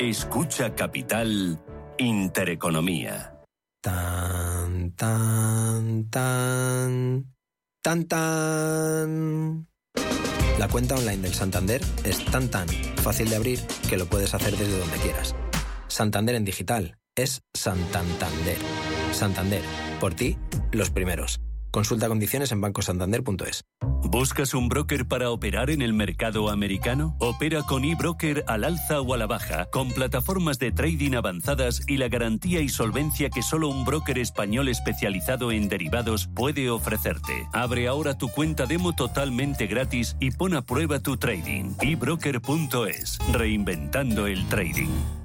Escucha 0.10 0.76
Capital 0.76 1.58
Intereconomía. 1.98 3.40
Tan, 3.82 4.92
tan, 4.98 6.10
tan, 6.10 7.34
tan, 7.82 8.06
tan. 8.08 9.68
La 10.60 10.68
cuenta 10.68 10.96
online 10.96 11.22
del 11.22 11.34
Santander 11.34 11.82
es 12.04 12.26
tan 12.26 12.50
tan 12.50 12.68
fácil 12.98 13.30
de 13.30 13.38
abrir 13.38 13.60
que 13.90 13.96
lo 13.96 14.06
puedes 14.06 14.34
hacer 14.34 14.58
desde 14.58 14.78
donde 14.78 14.98
quieras. 14.98 15.36
Santander 15.88 16.36
en 16.36 16.44
digital 16.44 16.98
es 17.16 17.42
Santander. 17.54 18.58
Santander, 19.14 19.62
por 20.02 20.16
ti, 20.16 20.38
los 20.74 20.90
primeros. 20.90 21.40
Consulta 21.74 22.08
condiciones 22.08 22.52
en 22.52 22.62
bancosantander.es. 22.62 23.66
¿Buscas 23.82 24.54
un 24.54 24.70
broker 24.70 25.08
para 25.08 25.32
operar 25.32 25.72
en 25.72 25.82
el 25.82 25.92
mercado 25.92 26.52
americano? 26.52 27.18
Opera 27.20 27.64
con 27.64 27.84
eBroker 27.84 28.44
al 28.48 28.64
alza 28.64 29.02
o 29.02 29.12
a 29.16 29.18
la 29.18 29.26
baja, 29.26 29.66
con 29.72 29.90
plataformas 29.90 30.60
de 30.60 30.72
trading 30.72 31.16
avanzadas 31.16 31.82
y 31.88 31.98
la 31.98 32.10
garantía 32.10 32.62
y 32.62 32.70
solvencia 32.70 33.32
que 33.32 33.42
solo 33.42 33.70
un 33.70 33.86
broker 33.86 34.20
español 34.20 34.68
especializado 34.68 35.52
en 35.52 35.68
derivados 35.68 36.28
puede 36.28 36.70
ofrecerte. 36.70 37.48
Abre 37.54 37.88
ahora 37.88 38.20
tu 38.20 38.30
cuenta 38.30 38.68
demo 38.68 38.94
totalmente 38.94 39.66
gratis 39.66 40.16
y 40.20 40.30
pon 40.30 40.54
a 40.54 40.62
prueba 40.62 41.00
tu 41.00 41.18
trading. 41.18 41.74
eBroker.es, 41.82 43.18
reinventando 43.32 44.28
el 44.28 44.48
trading. 44.48 45.23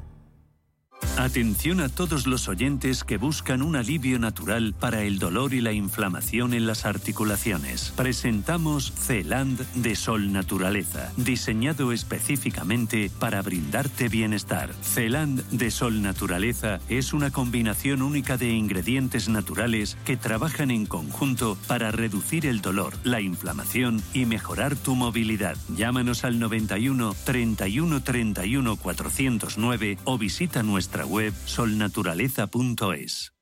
Atención 1.19 1.81
a 1.81 1.89
todos 1.89 2.29
los 2.29 2.49
oyentes 2.49 3.03
que 3.03 3.17
buscan 3.17 3.61
un 3.61 3.75
alivio 3.75 4.21
natural 4.21 4.73
para 4.79 5.03
el 5.03 5.19
dolor 5.19 5.53
y 5.53 5.61
la 5.61 5.73
inflamación 5.73 6.55
en 6.55 6.67
las 6.67 6.85
articulaciones. 6.85 7.93
Presentamos 7.97 8.93
Celand 8.93 9.61
de 9.75 9.97
Sol 9.97 10.33
Naturaleza, 10.33 11.13
diseñado 11.17 11.93
específicamente 11.93 13.11
para 13.19 13.43
brindarte 13.43 14.09
bienestar. 14.09 14.73
Celand 14.81 15.43
de 15.51 15.73
Sol 15.73 16.03
Naturaleza 16.03 16.79
es 16.89 17.13
una 17.13 17.33
combinación 17.33 18.03
única 18.03 18.37
de 18.37 18.51
ingredientes 18.51 19.29
naturales 19.29 19.97
que 20.05 20.17
trabajan 20.17 20.71
en 20.71 20.87
conjunto 20.87 21.59
para 21.67 21.91
reducir 21.91 22.47
el 22.47 22.61
dolor, 22.61 22.95
la 23.03 23.21
inflamación 23.21 24.03
y 24.15 24.25
mejorar 24.25 24.77
tu 24.77 24.95
movilidad. 24.95 25.57
Llámanos 25.77 26.23
al 26.23 26.39
91 26.39 27.17
31 27.25 28.03
31 28.05 28.77
409 28.77 29.99
o 30.05 30.17
visita 30.17 30.63
nuestra 30.63 30.88
nuestra 30.89 31.05
web 31.05 31.35
solnaturaleza.es. 31.45 33.33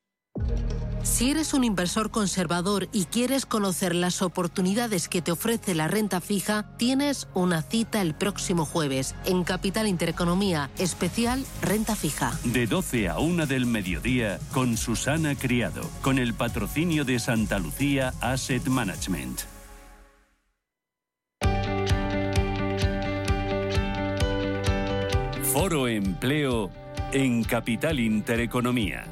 Si 1.04 1.30
eres 1.30 1.54
un 1.54 1.62
inversor 1.62 2.10
conservador 2.10 2.88
y 2.92 3.04
quieres 3.04 3.46
conocer 3.46 3.94
las 3.94 4.20
oportunidades 4.20 5.08
que 5.08 5.22
te 5.22 5.30
ofrece 5.30 5.76
la 5.76 5.86
renta 5.86 6.20
fija, 6.20 6.76
tienes 6.76 7.28
una 7.34 7.62
cita 7.62 8.02
el 8.02 8.14
próximo 8.14 8.64
jueves 8.64 9.14
en 9.24 9.44
Capital 9.44 9.86
Intereconomía, 9.86 10.70
especial 10.78 11.46
Renta 11.62 11.94
Fija. 11.94 12.36
De 12.42 12.66
12 12.66 13.08
a 13.08 13.20
1 13.20 13.46
del 13.46 13.66
mediodía 13.66 14.40
con 14.52 14.76
Susana 14.76 15.36
Criado, 15.36 15.88
con 16.02 16.18
el 16.18 16.34
patrocinio 16.34 17.04
de 17.04 17.20
Santa 17.20 17.60
Lucía 17.60 18.12
Asset 18.20 18.66
Management. 18.66 19.42
Foro 25.52 25.88
Empleo 25.88 26.70
en 27.16 27.44
Capital 27.44 27.98
Intereconomía. 27.98 29.06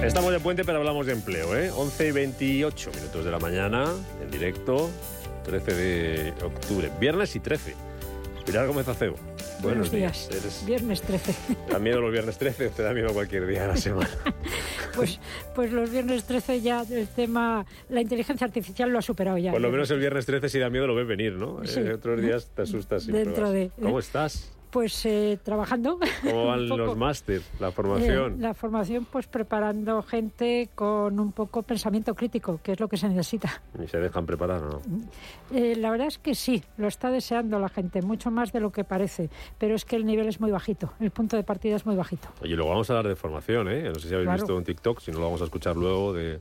Estamos 0.00 0.30
de 0.30 0.38
puente, 0.38 0.64
pero 0.64 0.78
hablamos 0.78 1.06
de 1.06 1.12
empleo, 1.12 1.56
¿eh? 1.56 1.72
11 1.72 2.06
y 2.06 2.12
28 2.12 2.92
minutos 2.94 3.24
de 3.24 3.30
la 3.32 3.40
mañana, 3.40 3.92
en 4.22 4.30
directo, 4.30 4.90
13 5.44 5.74
de 5.74 6.32
octubre, 6.42 6.90
viernes 6.98 7.36
y 7.36 7.40
13. 7.40 7.74
Pilar 8.44 8.66
Gómez 8.66 8.88
Acebo. 8.88 9.16
Buenos, 9.62 9.62
Buenos 9.62 9.90
días. 9.90 10.28
días. 10.28 10.42
Eres... 10.42 10.66
Viernes 10.66 11.02
13. 11.02 11.34
¿Te 11.66 11.72
da 11.72 11.78
miedo 11.78 12.00
los 12.00 12.12
viernes 12.12 12.36
13 12.36 12.66
o 12.66 12.70
te 12.70 12.82
da 12.82 12.92
miedo 12.92 13.12
cualquier 13.14 13.46
día 13.46 13.62
de 13.62 13.68
la 13.68 13.76
semana? 13.76 14.10
pues, 14.94 15.20
pues 15.54 15.72
los 15.72 15.90
viernes 15.90 16.24
13 16.24 16.60
ya 16.60 16.82
el 16.90 17.08
tema, 17.08 17.64
la 17.88 18.00
inteligencia 18.00 18.46
artificial 18.46 18.90
lo 18.90 18.98
ha 18.98 19.02
superado 19.02 19.38
ya. 19.38 19.52
Por 19.52 19.60
lo 19.60 19.70
menos 19.70 19.90
el 19.90 20.00
viernes 20.00 20.26
13 20.26 20.48
si 20.48 20.58
da 20.58 20.68
miedo 20.68 20.86
lo 20.86 20.94
ves 20.94 21.06
venir, 21.06 21.32
¿no? 21.34 21.64
Sí. 21.64 21.80
Eh, 21.80 21.94
otros 21.94 22.20
días 22.20 22.50
te 22.54 22.62
asustas. 22.62 23.06
Dentro 23.06 23.50
de, 23.50 23.70
¿Cómo 23.80 23.98
estás? 23.98 24.50
Pues 24.74 25.06
eh, 25.06 25.38
trabajando. 25.40 26.00
¿Cómo 26.24 26.46
van 26.48 26.66
los 26.66 26.96
máster, 26.96 27.42
la 27.60 27.70
formación? 27.70 28.32
Eh, 28.32 28.36
la 28.40 28.54
formación, 28.54 29.04
pues 29.04 29.28
preparando 29.28 30.02
gente 30.02 30.68
con 30.74 31.20
un 31.20 31.30
poco 31.30 31.62
pensamiento 31.62 32.12
crítico, 32.16 32.58
que 32.60 32.72
es 32.72 32.80
lo 32.80 32.88
que 32.88 32.96
se 32.96 33.08
necesita. 33.08 33.62
¿Y 33.80 33.86
se 33.86 33.98
dejan 34.00 34.26
preparar 34.26 34.64
o 34.64 34.68
no? 34.70 34.80
Eh, 35.52 35.76
la 35.76 35.92
verdad 35.92 36.08
es 36.08 36.18
que 36.18 36.34
sí, 36.34 36.64
lo 36.76 36.88
está 36.88 37.12
deseando 37.12 37.60
la 37.60 37.68
gente, 37.68 38.02
mucho 38.02 38.32
más 38.32 38.52
de 38.52 38.58
lo 38.58 38.72
que 38.72 38.82
parece, 38.82 39.30
pero 39.58 39.76
es 39.76 39.84
que 39.84 39.94
el 39.94 40.04
nivel 40.04 40.26
es 40.26 40.40
muy 40.40 40.50
bajito, 40.50 40.92
el 40.98 41.12
punto 41.12 41.36
de 41.36 41.44
partida 41.44 41.76
es 41.76 41.86
muy 41.86 41.94
bajito. 41.94 42.26
Oye, 42.42 42.56
luego 42.56 42.70
vamos 42.72 42.90
a 42.90 42.94
hablar 42.94 43.06
de 43.10 43.14
formación, 43.14 43.68
¿eh? 43.68 43.84
No 43.84 43.94
sé 43.94 44.08
si 44.08 44.14
habéis 44.14 44.26
Claro. 44.26 44.40
visto 44.42 44.56
un 44.56 44.64
TikTok, 44.64 44.98
si 44.98 45.12
no 45.12 45.20
lo 45.20 45.26
vamos 45.26 45.40
a 45.40 45.44
escuchar 45.44 45.76
luego 45.76 46.12
de, 46.12 46.40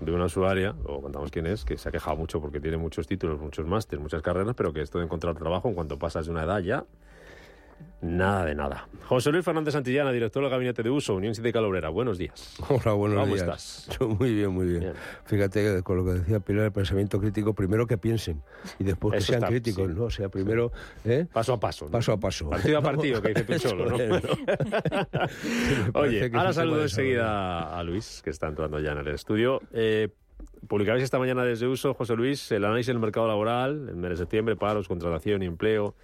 de 0.00 0.10
una 0.10 0.24
usuaria, 0.24 0.74
o 0.86 1.02
contamos 1.02 1.30
quién 1.30 1.46
es, 1.46 1.66
que 1.66 1.76
se 1.76 1.86
ha 1.90 1.92
quejado 1.92 2.16
mucho 2.16 2.40
porque 2.40 2.60
tiene 2.60 2.78
muchos 2.78 3.06
títulos, 3.06 3.38
muchos 3.38 3.66
másteres, 3.66 4.02
muchas 4.02 4.22
carreras, 4.22 4.54
pero 4.56 4.72
que 4.72 4.80
esto 4.80 4.96
de 4.96 5.04
encontrar 5.04 5.34
trabajo 5.36 5.68
en 5.68 5.74
cuanto 5.74 5.98
pasas 5.98 6.24
de 6.24 6.32
una 6.32 6.44
edad 6.44 6.60
ya, 6.60 6.86
nada 8.00 8.44
de 8.44 8.54
nada. 8.54 8.88
José 9.06 9.32
Luis 9.32 9.44
Fernández 9.44 9.72
Santillana, 9.72 10.12
director 10.12 10.42
del 10.42 10.50
Gabinete 10.50 10.82
de 10.82 10.90
Uso, 10.90 11.14
Unión 11.14 11.34
Sindical 11.34 11.64
Obrera. 11.64 11.88
Buenos 11.88 12.18
días. 12.18 12.56
Hola, 12.68 12.92
buenos 12.92 13.20
¿Cómo 13.20 13.34
días. 13.34 13.40
estás? 13.86 13.98
Yo 13.98 14.08
muy 14.08 14.34
bien, 14.34 14.50
muy 14.50 14.66
bien. 14.66 14.80
Bien. 14.80 14.92
Fíjate 15.24 15.62
que 15.62 15.82
con 15.82 15.96
lo 15.96 16.04
que 16.04 16.12
decía 16.20 16.40
Pilar, 16.40 16.66
el 16.66 16.72
pensamiento 16.72 17.18
crítico, 17.20 17.54
primero 17.54 17.86
que 17.86 17.98
piensen 17.98 18.42
y 18.78 18.84
después 18.84 19.12
que 19.12 19.18
Eso 19.18 19.26
sean 19.28 19.38
está, 19.38 19.48
críticos, 19.48 19.88
sí. 19.88 19.94
¿no? 19.96 20.04
O 20.04 20.10
sea, 20.10 20.28
primero, 20.28 20.70
¿eh? 21.04 21.26
Paso 21.32 21.54
a 21.54 21.60
paso. 21.60 21.86
¿no? 21.86 21.90
Paso 21.90 22.12
a 22.12 22.20
paso. 22.20 22.50
Partido 22.50 22.78
a 22.78 22.82
partido, 22.88 23.22
que 23.22 23.28
dice 23.28 23.44
Picholo, 23.44 23.90
¿no? 23.90 23.96
Oye, 25.94 26.30
que 26.30 26.36
ahora 26.36 26.52
saludo 26.52 26.82
enseguida 26.82 27.78
a 27.78 27.82
Luis, 27.82 28.20
que 28.22 28.30
está 28.30 28.48
entrando 28.48 28.78
ya 28.80 28.92
en 28.92 28.98
el 28.98 29.08
estudio. 29.08 29.60
Eh, 29.72 30.08
publicabais 30.68 31.02
esta 31.02 31.18
mañana 31.18 31.44
desde 31.44 31.66
Uso, 31.66 31.94
José 31.94 32.14
Luis, 32.14 32.50
el 32.52 32.64
análisis 32.64 32.88
del 32.88 32.98
mercado 32.98 33.26
laboral, 33.26 33.88
el 33.88 33.96
mes 33.96 34.10
de 34.10 34.16
septiembre, 34.16 34.56
paros, 34.56 34.88
contratación 34.88 35.42
y 35.42 35.46
empleo. 35.46 35.94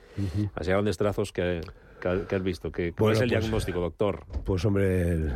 Así 0.55 0.71
a 0.71 0.75
grandes 0.75 0.97
trazos 0.97 1.33
que, 1.33 1.61
que, 2.01 2.23
que 2.29 2.35
has 2.37 2.43
visto. 2.43 2.73
Que, 2.73 2.93
¿Cuál 2.93 2.97
Bueno, 2.99 3.13
es 3.17 3.21
el 3.23 3.29
pues- 3.29 3.41
diagnóstico, 3.43 3.81
doctor? 3.81 4.25
Pues 4.45 4.65
hombre, 4.65 5.09
el- 5.11 5.33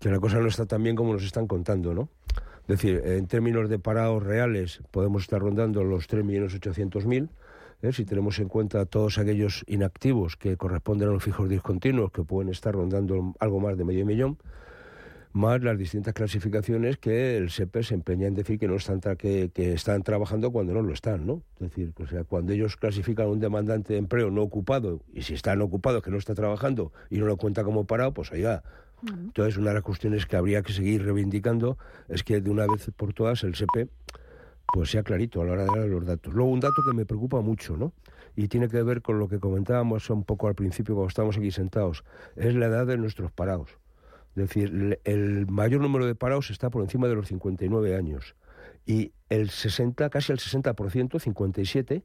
que 0.00 0.10
la 0.10 0.20
cosa 0.20 0.38
no 0.38 0.46
está 0.48 0.66
tan 0.66 0.82
bien 0.82 0.94
como 0.96 1.12
nos 1.12 1.24
están 1.24 1.46
contando, 1.46 1.94
¿no? 1.94 2.08
Es 2.62 2.76
decir, 2.82 3.00
en 3.04 3.26
términos 3.26 3.68
de 3.70 3.78
parados 3.78 4.22
reales 4.22 4.80
podemos 4.90 5.22
estar 5.22 5.40
rondando 5.40 5.82
los 5.84 6.06
3.800.000. 6.08 7.28
¿eh? 7.82 7.92
Si 7.92 8.04
tenemos 8.04 8.38
en 8.40 8.48
cuenta 8.48 8.84
todos 8.84 9.16
aquellos 9.18 9.64
inactivos 9.66 10.36
que 10.36 10.56
corresponden 10.58 11.08
a 11.08 11.12
los 11.12 11.22
fijos 11.24 11.48
discontinuos, 11.48 12.10
que 12.12 12.22
pueden 12.24 12.50
estar 12.52 12.74
rondando 12.74 13.34
algo 13.40 13.60
más 13.60 13.78
de 13.78 13.84
medio 13.84 14.04
millón, 14.04 14.36
más 15.32 15.62
las 15.62 15.78
distintas 15.78 16.14
clasificaciones 16.14 16.96
que 16.98 17.36
el 17.36 17.50
SEPE 17.50 17.82
se 17.82 17.94
empeña 17.94 18.26
en 18.26 18.34
decir 18.34 18.58
que 18.58 18.66
no 18.68 18.76
están 18.76 19.00
tra- 19.00 19.16
que, 19.16 19.50
que 19.52 19.72
están 19.72 20.02
trabajando 20.02 20.50
cuando 20.50 20.72
no 20.74 20.82
lo 20.82 20.92
están, 20.92 21.26
¿no? 21.26 21.42
Es 21.60 21.70
decir, 21.70 21.92
o 22.02 22.06
sea, 22.06 22.24
cuando 22.24 22.52
ellos 22.52 22.76
clasifican 22.76 23.26
a 23.26 23.28
un 23.28 23.40
demandante 23.40 23.92
de 23.92 23.98
empleo 23.98 24.30
no 24.30 24.42
ocupado 24.42 25.02
y 25.12 25.22
si 25.22 25.34
están 25.34 25.60
ocupados 25.62 26.02
que 26.02 26.10
no 26.10 26.16
está 26.16 26.34
trabajando 26.34 26.92
y 27.10 27.18
no 27.18 27.26
lo 27.26 27.36
cuenta 27.36 27.64
como 27.64 27.84
parado, 27.86 28.12
pues 28.14 28.32
oiga. 28.32 28.62
Entonces, 29.06 29.56
una 29.56 29.68
de 29.68 29.74
las 29.74 29.84
cuestiones 29.84 30.26
que 30.26 30.36
habría 30.36 30.62
que 30.62 30.72
seguir 30.72 31.04
reivindicando 31.04 31.78
es 32.08 32.24
que 32.24 32.40
de 32.40 32.50
una 32.50 32.66
vez 32.66 32.90
por 32.96 33.12
todas 33.14 33.44
el 33.44 33.54
SEPE 33.54 33.88
pues 34.72 34.90
sea 34.90 35.02
clarito 35.02 35.40
a 35.40 35.44
la 35.44 35.52
hora 35.52 35.62
de 35.64 35.78
dar 35.78 35.88
los 35.88 36.04
datos. 36.04 36.34
Luego, 36.34 36.50
un 36.50 36.60
dato 36.60 36.82
que 36.90 36.94
me 36.96 37.06
preocupa 37.06 37.40
mucho, 37.40 37.76
¿no? 37.76 37.92
y 38.36 38.46
tiene 38.46 38.68
que 38.68 38.80
ver 38.84 39.02
con 39.02 39.18
lo 39.18 39.28
que 39.28 39.40
comentábamos 39.40 40.08
un 40.10 40.22
poco 40.22 40.46
al 40.46 40.54
principio 40.54 40.94
cuando 40.94 41.08
estábamos 41.08 41.36
aquí 41.36 41.50
sentados. 41.50 42.04
Es 42.36 42.54
la 42.54 42.66
edad 42.66 42.86
de 42.86 42.96
nuestros 42.96 43.32
parados. 43.32 43.70
Es 44.38 44.48
decir, 44.48 45.00
el 45.04 45.46
mayor 45.48 45.80
número 45.80 46.06
de 46.06 46.14
parados 46.14 46.50
está 46.50 46.70
por 46.70 46.82
encima 46.82 47.08
de 47.08 47.14
los 47.16 47.26
59 47.28 47.96
años 47.96 48.36
y 48.86 49.12
el 49.28 49.50
60, 49.50 50.08
casi 50.10 50.32
el 50.32 50.38
60%, 50.38 51.18
57, 51.18 52.02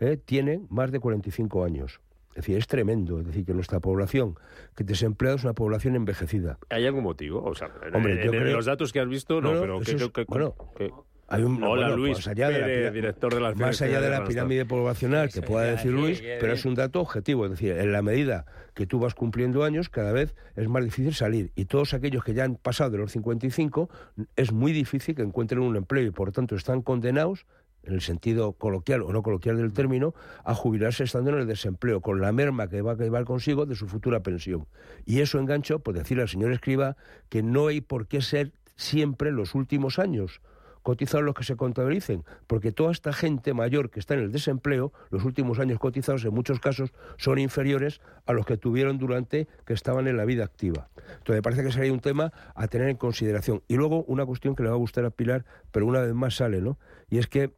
eh, 0.00 0.16
tienen 0.24 0.66
más 0.70 0.90
de 0.92 1.00
45 1.00 1.64
años. 1.64 2.00
Es 2.30 2.36
decir, 2.36 2.56
es 2.56 2.66
tremendo. 2.66 3.20
Es 3.20 3.26
decir, 3.26 3.44
que 3.44 3.52
nuestra 3.52 3.80
población 3.80 4.36
que 4.74 4.84
desempleada 4.84 5.36
es 5.36 5.44
una 5.44 5.52
población 5.52 5.96
envejecida. 5.96 6.58
¿Hay 6.70 6.86
algún 6.86 7.02
motivo? 7.04 7.42
O 7.44 7.54
sea, 7.54 7.70
Hombre, 7.92 8.12
en, 8.12 8.18
yo 8.26 8.32
en 8.32 8.40
creo- 8.42 8.56
los 8.56 8.64
datos 8.66 8.90
que 8.92 9.00
has 9.00 9.08
visto, 9.08 9.40
no, 9.42 9.48
No, 9.48 9.54
no, 9.54 9.60
pero 9.60 9.80
que, 9.80 9.92
es- 9.92 10.08
que- 10.10 10.24
bueno, 10.28 10.54
que- 10.76 10.90
Hay 11.32 11.44
un, 11.44 11.62
Hola, 11.62 11.86
bueno, 11.86 11.96
Luis 11.96 12.18
más 12.18 12.28
allá 12.28 12.50
de 12.50 12.58
la, 12.58 12.66
Pérez, 12.66 12.92
director 12.92 13.34
de 13.34 13.40
la 13.40 13.54
más 13.54 13.80
allá 13.80 14.02
de 14.02 14.10
la 14.10 14.24
pirámide 14.24 14.66
poblacional 14.66 15.32
que 15.32 15.40
pueda 15.40 15.64
decir 15.64 15.90
Luis, 15.90 16.22
pero 16.40 16.52
es 16.52 16.66
un 16.66 16.74
dato 16.74 17.00
objetivo. 17.00 17.46
Es 17.46 17.52
decir, 17.52 17.72
en 17.72 17.90
la 17.90 18.02
medida 18.02 18.44
que 18.74 18.86
tú 18.86 18.98
vas 18.98 19.14
cumpliendo 19.14 19.64
años, 19.64 19.88
cada 19.88 20.12
vez 20.12 20.34
es 20.56 20.68
más 20.68 20.84
difícil 20.84 21.14
salir. 21.14 21.50
Y 21.54 21.64
todos 21.64 21.94
aquellos 21.94 22.22
que 22.22 22.34
ya 22.34 22.44
han 22.44 22.56
pasado 22.56 22.90
de 22.90 22.98
los 22.98 23.12
55, 23.12 23.88
es 24.36 24.52
muy 24.52 24.72
difícil 24.72 25.14
que 25.14 25.22
encuentren 25.22 25.62
un 25.62 25.74
empleo 25.76 26.04
y 26.04 26.10
por 26.10 26.32
tanto 26.32 26.54
están 26.54 26.82
condenados 26.82 27.46
en 27.84 27.94
el 27.94 28.02
sentido 28.02 28.52
coloquial 28.52 29.00
o 29.02 29.10
no 29.10 29.22
coloquial 29.22 29.56
del 29.56 29.72
término, 29.72 30.14
a 30.44 30.54
jubilarse 30.54 31.04
estando 31.04 31.30
en 31.30 31.38
el 31.38 31.46
desempleo, 31.46 32.00
con 32.02 32.20
la 32.20 32.30
merma 32.30 32.68
que 32.68 32.82
va 32.82 32.92
a 32.92 32.96
llevar 32.96 33.24
consigo 33.24 33.64
de 33.64 33.74
su 33.74 33.88
futura 33.88 34.22
pensión. 34.22 34.66
Y 35.06 35.20
eso 35.20 35.38
engancho, 35.38 35.80
por 35.80 35.94
decirle 35.94 36.22
al 36.22 36.28
señor 36.28 36.52
Escriba, 36.52 36.96
que 37.28 37.42
no 37.42 37.68
hay 37.68 37.80
por 37.80 38.06
qué 38.06 38.20
ser 38.20 38.52
siempre 38.76 39.32
los 39.32 39.54
últimos 39.54 39.98
años 39.98 40.40
cotizados 40.82 41.24
los 41.24 41.34
que 41.34 41.44
se 41.44 41.56
contabilicen, 41.56 42.24
porque 42.46 42.72
toda 42.72 42.92
esta 42.92 43.12
gente 43.12 43.54
mayor 43.54 43.90
que 43.90 44.00
está 44.00 44.14
en 44.14 44.20
el 44.20 44.32
desempleo, 44.32 44.92
los 45.10 45.24
últimos 45.24 45.58
años 45.58 45.78
cotizados 45.78 46.24
en 46.24 46.34
muchos 46.34 46.60
casos 46.60 46.92
son 47.16 47.38
inferiores 47.38 48.00
a 48.26 48.32
los 48.32 48.46
que 48.46 48.56
tuvieron 48.56 48.98
durante 48.98 49.48
que 49.64 49.72
estaban 49.72 50.08
en 50.08 50.16
la 50.16 50.24
vida 50.24 50.44
activa. 50.44 50.88
Entonces 50.96 51.36
me 51.36 51.42
parece 51.42 51.62
que 51.62 51.72
sería 51.72 51.92
un 51.92 52.00
tema 52.00 52.32
a 52.54 52.68
tener 52.68 52.88
en 52.88 52.96
consideración. 52.96 53.62
Y 53.68 53.76
luego 53.76 54.04
una 54.04 54.26
cuestión 54.26 54.54
que 54.54 54.62
le 54.62 54.68
va 54.68 54.74
a 54.74 54.78
gustar 54.78 55.04
a 55.04 55.10
Pilar, 55.10 55.44
pero 55.70 55.86
una 55.86 56.00
vez 56.00 56.14
más 56.14 56.36
sale, 56.36 56.60
¿no? 56.60 56.78
Y 57.08 57.18
es 57.18 57.26
que 57.26 57.54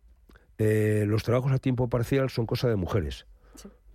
eh, 0.58 1.04
los 1.06 1.24
trabajos 1.24 1.52
a 1.52 1.58
tiempo 1.58 1.88
parcial 1.88 2.30
son 2.30 2.46
cosa 2.46 2.68
de 2.68 2.76
mujeres. 2.76 3.26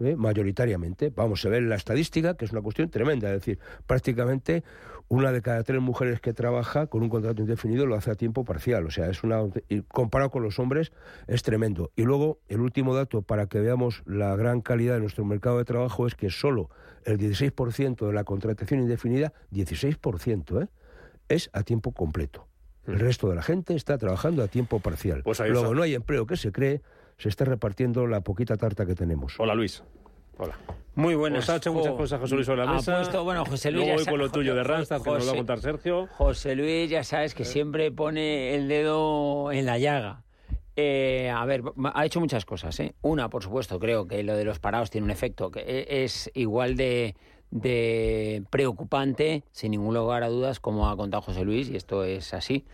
¿Eh? 0.01 0.15
mayoritariamente. 0.15 1.11
Vamos, 1.15 1.41
se 1.41 1.49
ve 1.49 1.57
en 1.57 1.69
la 1.69 1.75
estadística 1.75 2.35
que 2.35 2.45
es 2.45 2.51
una 2.51 2.61
cuestión 2.61 2.89
tremenda. 2.89 3.29
Es 3.29 3.41
decir, 3.41 3.59
prácticamente 3.87 4.63
una 5.07 5.31
de 5.31 5.41
cada 5.41 5.63
tres 5.63 5.81
mujeres 5.81 6.21
que 6.21 6.33
trabaja 6.33 6.87
con 6.87 7.01
un 7.01 7.09
contrato 7.09 7.41
indefinido 7.41 7.85
lo 7.85 7.95
hace 7.95 8.11
a 8.11 8.15
tiempo 8.15 8.45
parcial. 8.45 8.85
O 8.85 8.91
sea, 8.91 9.09
es 9.09 9.23
una 9.23 9.41
y 9.67 9.81
comparado 9.81 10.29
con 10.29 10.43
los 10.43 10.59
hombres 10.59 10.91
es 11.27 11.41
tremendo. 11.43 11.91
Y 11.95 12.03
luego, 12.03 12.39
el 12.47 12.61
último 12.61 12.95
dato 12.95 13.21
para 13.23 13.47
que 13.47 13.59
veamos 13.59 14.03
la 14.05 14.35
gran 14.35 14.61
calidad 14.61 14.93
de 14.93 15.01
nuestro 15.01 15.25
mercado 15.25 15.57
de 15.57 15.65
trabajo 15.65 16.05
es 16.05 16.15
que 16.15 16.29
solo 16.29 16.69
el 17.05 17.17
16% 17.17 18.07
de 18.07 18.13
la 18.13 18.23
contratación 18.23 18.81
indefinida, 18.81 19.33
16%, 19.51 20.63
¿eh? 20.63 20.67
es 21.27 21.49
a 21.53 21.63
tiempo 21.63 21.91
completo. 21.91 22.47
El 22.85 22.99
resto 22.99 23.29
de 23.29 23.35
la 23.35 23.43
gente 23.43 23.75
está 23.75 23.97
trabajando 23.97 24.43
a 24.43 24.47
tiempo 24.47 24.79
parcial. 24.79 25.21
Pues 25.23 25.39
ahí 25.39 25.51
Luego 25.51 25.75
no 25.75 25.83
hay 25.83 25.93
empleo 25.93 26.25
que 26.25 26.37
se 26.37 26.51
cree, 26.51 26.81
se 27.19 27.29
está 27.29 27.45
repartiendo 27.45 28.07
la 28.07 28.21
poquita 28.21 28.57
tarta 28.57 28.87
que 28.87 28.95
tenemos. 28.95 29.35
Hola 29.39 29.53
Luis. 29.53 29.83
Hola. 30.39 30.57
Muy 30.95 31.13
buenas. 31.15 31.43
Os 31.43 31.49
ha 31.49 31.57
hecho 31.57 31.71
muchas 31.73 31.93
cosas 31.93 32.19
José 32.19 32.33
Luis 32.35 32.47
sobre 32.47 32.65
la 32.65 32.73
mesa. 32.73 32.95
puesto- 32.95 33.23
bueno, 33.23 33.45
José 33.45 33.69
Luis 33.71 33.83
Luego 33.85 33.89
ya 33.89 33.95
voy 33.97 34.05
sa- 34.05 34.11
con 34.11 34.19
lo 34.19 34.29
tuyo 34.31 34.55
de 34.55 34.63
Randstad, 34.63 35.01
que 35.01 35.09
nos 35.11 35.19
lo 35.19 35.19
va 35.19 35.19
a 35.19 35.25
José- 35.25 35.37
contar 35.37 35.59
Sergio. 35.59 36.07
José 36.17 36.55
Luis, 36.55 36.89
ya 36.89 37.03
sabes 37.03 37.35
que 37.35 37.45
siempre 37.45 37.91
pone 37.91 38.55
el 38.55 38.67
dedo 38.67 39.51
en 39.51 39.65
la 39.65 39.77
llaga. 39.77 40.23
Eh, 40.75 41.29
a 41.29 41.43
ver, 41.45 41.61
ha 41.93 42.05
hecho 42.05 42.21
muchas 42.21 42.45
cosas. 42.45 42.79
¿eh? 42.79 42.95
Una, 43.01 43.29
por 43.29 43.43
supuesto, 43.43 43.79
creo 43.79 44.07
que 44.07 44.23
lo 44.23 44.35
de 44.35 44.45
los 44.45 44.59
parados 44.59 44.89
tiene 44.89 45.03
un 45.05 45.11
efecto 45.11 45.51
que 45.51 45.59
e- 45.59 46.03
es 46.05 46.31
igual 46.33 46.77
de, 46.77 47.15
de 47.51 48.43
preocupante, 48.49 49.43
sin 49.51 49.71
ningún 49.71 49.93
lugar 49.93 50.23
a 50.23 50.29
dudas, 50.29 50.59
como 50.61 50.89
ha 50.89 50.95
contado 50.95 51.21
José 51.21 51.43
Luis, 51.43 51.69
y 51.69 51.75
esto 51.75 52.05
es 52.05 52.33
así, 52.33 52.65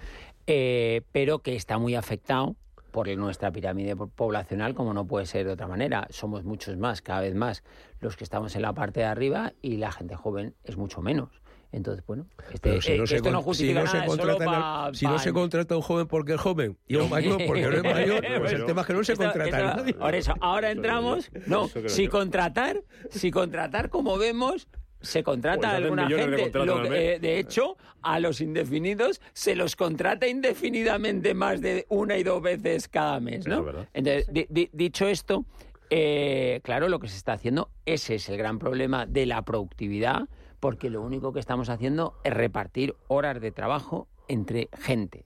eh, 0.46 1.02
pero 1.12 1.40
que 1.40 1.56
está 1.56 1.80
muy 1.80 1.96
afectado 1.96 2.56
por 2.96 3.10
nuestra 3.18 3.52
pirámide 3.52 3.94
po- 3.94 4.08
poblacional, 4.08 4.74
como 4.74 4.94
no 4.94 5.06
puede 5.06 5.26
ser 5.26 5.46
de 5.46 5.52
otra 5.52 5.68
manera. 5.68 6.08
Somos 6.12 6.46
muchos 6.46 6.78
más, 6.78 7.02
cada 7.02 7.20
vez 7.20 7.36
más, 7.36 7.62
los 8.00 8.16
que 8.16 8.24
estamos 8.24 8.56
en 8.56 8.62
la 8.62 8.72
parte 8.72 9.02
de 9.02 9.06
arriba 9.06 9.52
y 9.62 9.76
la 9.76 9.92
gente 9.92 10.16
joven 10.16 10.56
es 10.64 10.78
mucho 10.78 11.02
menos. 11.02 11.30
Entonces, 11.74 12.06
bueno, 12.06 12.26
este, 12.54 12.82
si 12.82 12.94
eh, 12.94 12.98
no 12.98 13.06
se 13.06 13.18
esto 13.18 13.32
no 13.32 13.42
justifica 13.42 13.82
si 13.82 13.86
no 13.86 13.92
se 13.92 13.98
nada, 13.98 14.38
pa- 14.46 14.86
al- 14.86 14.96
si 14.96 15.06
no 15.08 15.20
se 15.20 15.34
contrata 15.34 15.74
a 15.74 15.78
un 15.78 15.84
joven 15.84 16.08
porque 16.08 16.36
es 16.36 16.40
joven 16.40 16.78
y 16.88 16.96
un 16.96 17.10
mayor 17.10 17.42
porque 17.46 17.64
no 17.64 17.72
es 17.74 17.84
mayor, 17.84 18.24
pues 18.40 18.54
el 18.54 18.66
tema 18.66 18.80
es 18.82 18.88
que 18.88 18.94
no 18.94 19.04
se 19.04 19.12
esto- 19.12 19.26
contrata 19.26 19.58
a 19.58 19.60
esto- 19.72 19.78
nadie. 19.82 19.94
Por 19.94 20.16
eso, 20.16 20.34
ahora 20.40 20.72
entramos. 20.72 21.30
No, 21.48 21.68
si 21.88 22.08
contratar, 22.08 22.82
si 23.10 23.30
contratar, 23.30 23.90
como 23.90 24.18
vemos, 24.18 24.70
se 25.06 25.24
contrata 25.24 25.60
Pues 25.62 25.72
a 25.72 25.76
alguna 25.78 26.08
de 26.10 26.18
gente. 26.18 26.66
Lo 26.66 26.82
que, 26.84 27.16
eh, 27.16 27.20
de 27.20 27.40
hecho, 27.40 27.78
a 28.02 28.20
los 28.20 28.42
indefinidos 28.42 29.22
se 29.34 29.56
los 29.56 29.76
contrata 29.76 30.28
indefinidamente 30.28 31.34
más 31.34 31.62
de 31.62 31.86
una 31.90 32.18
y 32.18 32.24
dos 32.24 32.42
veces 32.42 32.88
cada 32.88 33.20
mes, 33.20 33.48
¿no? 33.48 33.60
es 33.60 33.66
verdad. 33.66 33.88
Entonces, 33.94 34.28
di- 34.32 34.48
di- 34.50 34.70
dicho 34.74 35.08
esto, 35.08 35.46
eh, 35.90 36.60
claro, 36.64 36.90
lo 36.90 37.00
que 37.00 37.08
se 37.08 37.18
está 37.18 37.34
haciendo, 37.34 37.70
ese 37.86 38.16
es 38.16 38.28
el 38.30 38.38
gran 38.38 38.60
problema 38.60 39.06
de 39.06 39.26
la 39.26 39.42
productividad, 39.44 40.28
porque 40.60 40.90
lo 40.90 41.02
único 41.02 41.32
que 41.32 41.40
estamos 41.40 41.70
haciendo 41.70 42.16
es 42.24 42.34
repartir 42.34 42.96
horas 43.08 43.40
de 43.40 43.52
trabajo 43.52 44.08
entre 44.28 44.70
gente. 44.80 45.26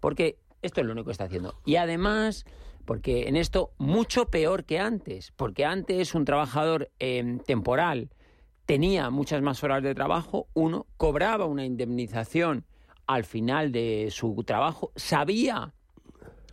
Porque 0.00 0.38
esto 0.62 0.80
es 0.80 0.86
lo 0.86 0.92
único 0.92 1.06
que 1.06 1.12
está 1.12 1.24
haciendo. 1.24 1.54
Y 1.64 1.76
además, 1.76 2.44
porque 2.84 3.26
en 3.28 3.36
esto 3.36 3.72
mucho 3.78 4.26
peor 4.26 4.64
que 4.64 4.78
antes, 4.78 5.32
porque 5.32 5.64
antes 5.64 6.14
un 6.14 6.24
trabajador 6.24 6.90
eh, 7.00 7.38
temporal 7.46 8.10
tenía 8.66 9.10
muchas 9.10 9.40
más 9.42 9.62
horas 9.62 9.82
de 9.82 9.94
trabajo, 9.94 10.48
uno 10.52 10.86
cobraba 10.96 11.46
una 11.46 11.64
indemnización 11.64 12.64
al 13.06 13.24
final 13.24 13.70
de 13.70 14.08
su 14.10 14.42
trabajo, 14.44 14.92
sabía 14.96 15.72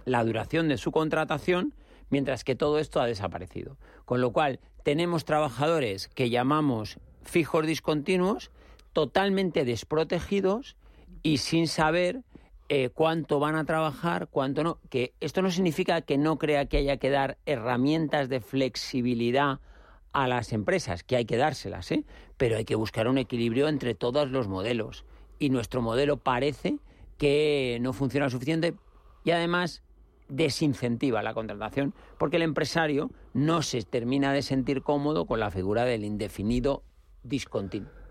la 0.05 0.23
duración 0.23 0.67
de 0.67 0.77
su 0.77 0.91
contratación, 0.91 1.73
mientras 2.09 2.43
que 2.43 2.55
todo 2.55 2.77
esto 2.77 3.01
ha 3.01 3.07
desaparecido. 3.07 3.77
Con 4.05 4.21
lo 4.21 4.31
cual, 4.31 4.59
tenemos 4.83 5.25
trabajadores 5.25 6.07
que 6.09 6.29
llamamos 6.29 6.99
fijos 7.23 7.65
discontinuos, 7.65 8.51
totalmente 8.91 9.65
desprotegidos 9.65 10.75
y 11.23 11.37
sin 11.37 11.67
saber 11.67 12.21
eh, 12.69 12.89
cuánto 12.89 13.39
van 13.39 13.55
a 13.55 13.65
trabajar, 13.65 14.27
cuánto 14.29 14.63
no. 14.63 14.79
Que 14.89 15.13
esto 15.19 15.41
no 15.41 15.49
significa 15.49 16.01
que 16.01 16.17
no 16.17 16.37
crea 16.37 16.67
que 16.67 16.77
haya 16.77 16.97
que 16.97 17.09
dar 17.09 17.37
herramientas 17.45 18.29
de 18.29 18.41
flexibilidad 18.41 19.59
a 20.13 20.27
las 20.27 20.53
empresas, 20.53 21.03
que 21.03 21.15
hay 21.15 21.25
que 21.25 21.37
dárselas, 21.37 21.91
¿eh? 21.91 22.05
pero 22.37 22.57
hay 22.57 22.65
que 22.65 22.75
buscar 22.75 23.07
un 23.07 23.17
equilibrio 23.17 23.67
entre 23.67 23.95
todos 23.95 24.29
los 24.29 24.47
modelos. 24.47 25.05
Y 25.39 25.49
nuestro 25.49 25.81
modelo 25.81 26.17
parece 26.17 26.77
que 27.17 27.79
no 27.81 27.93
funciona 27.93 28.29
suficiente 28.29 28.75
y 29.23 29.31
además 29.31 29.83
desincentiva 30.29 31.21
la 31.21 31.33
contratación 31.33 31.93
porque 32.17 32.37
el 32.37 32.43
empresario 32.43 33.11
no 33.33 33.61
se 33.61 33.81
termina 33.83 34.31
de 34.33 34.41
sentir 34.41 34.81
cómodo 34.81 35.25
con 35.25 35.39
la 35.39 35.51
figura 35.51 35.83
del 35.85 36.05
indefinido 36.05 36.83
discontinuo. 37.23 38.02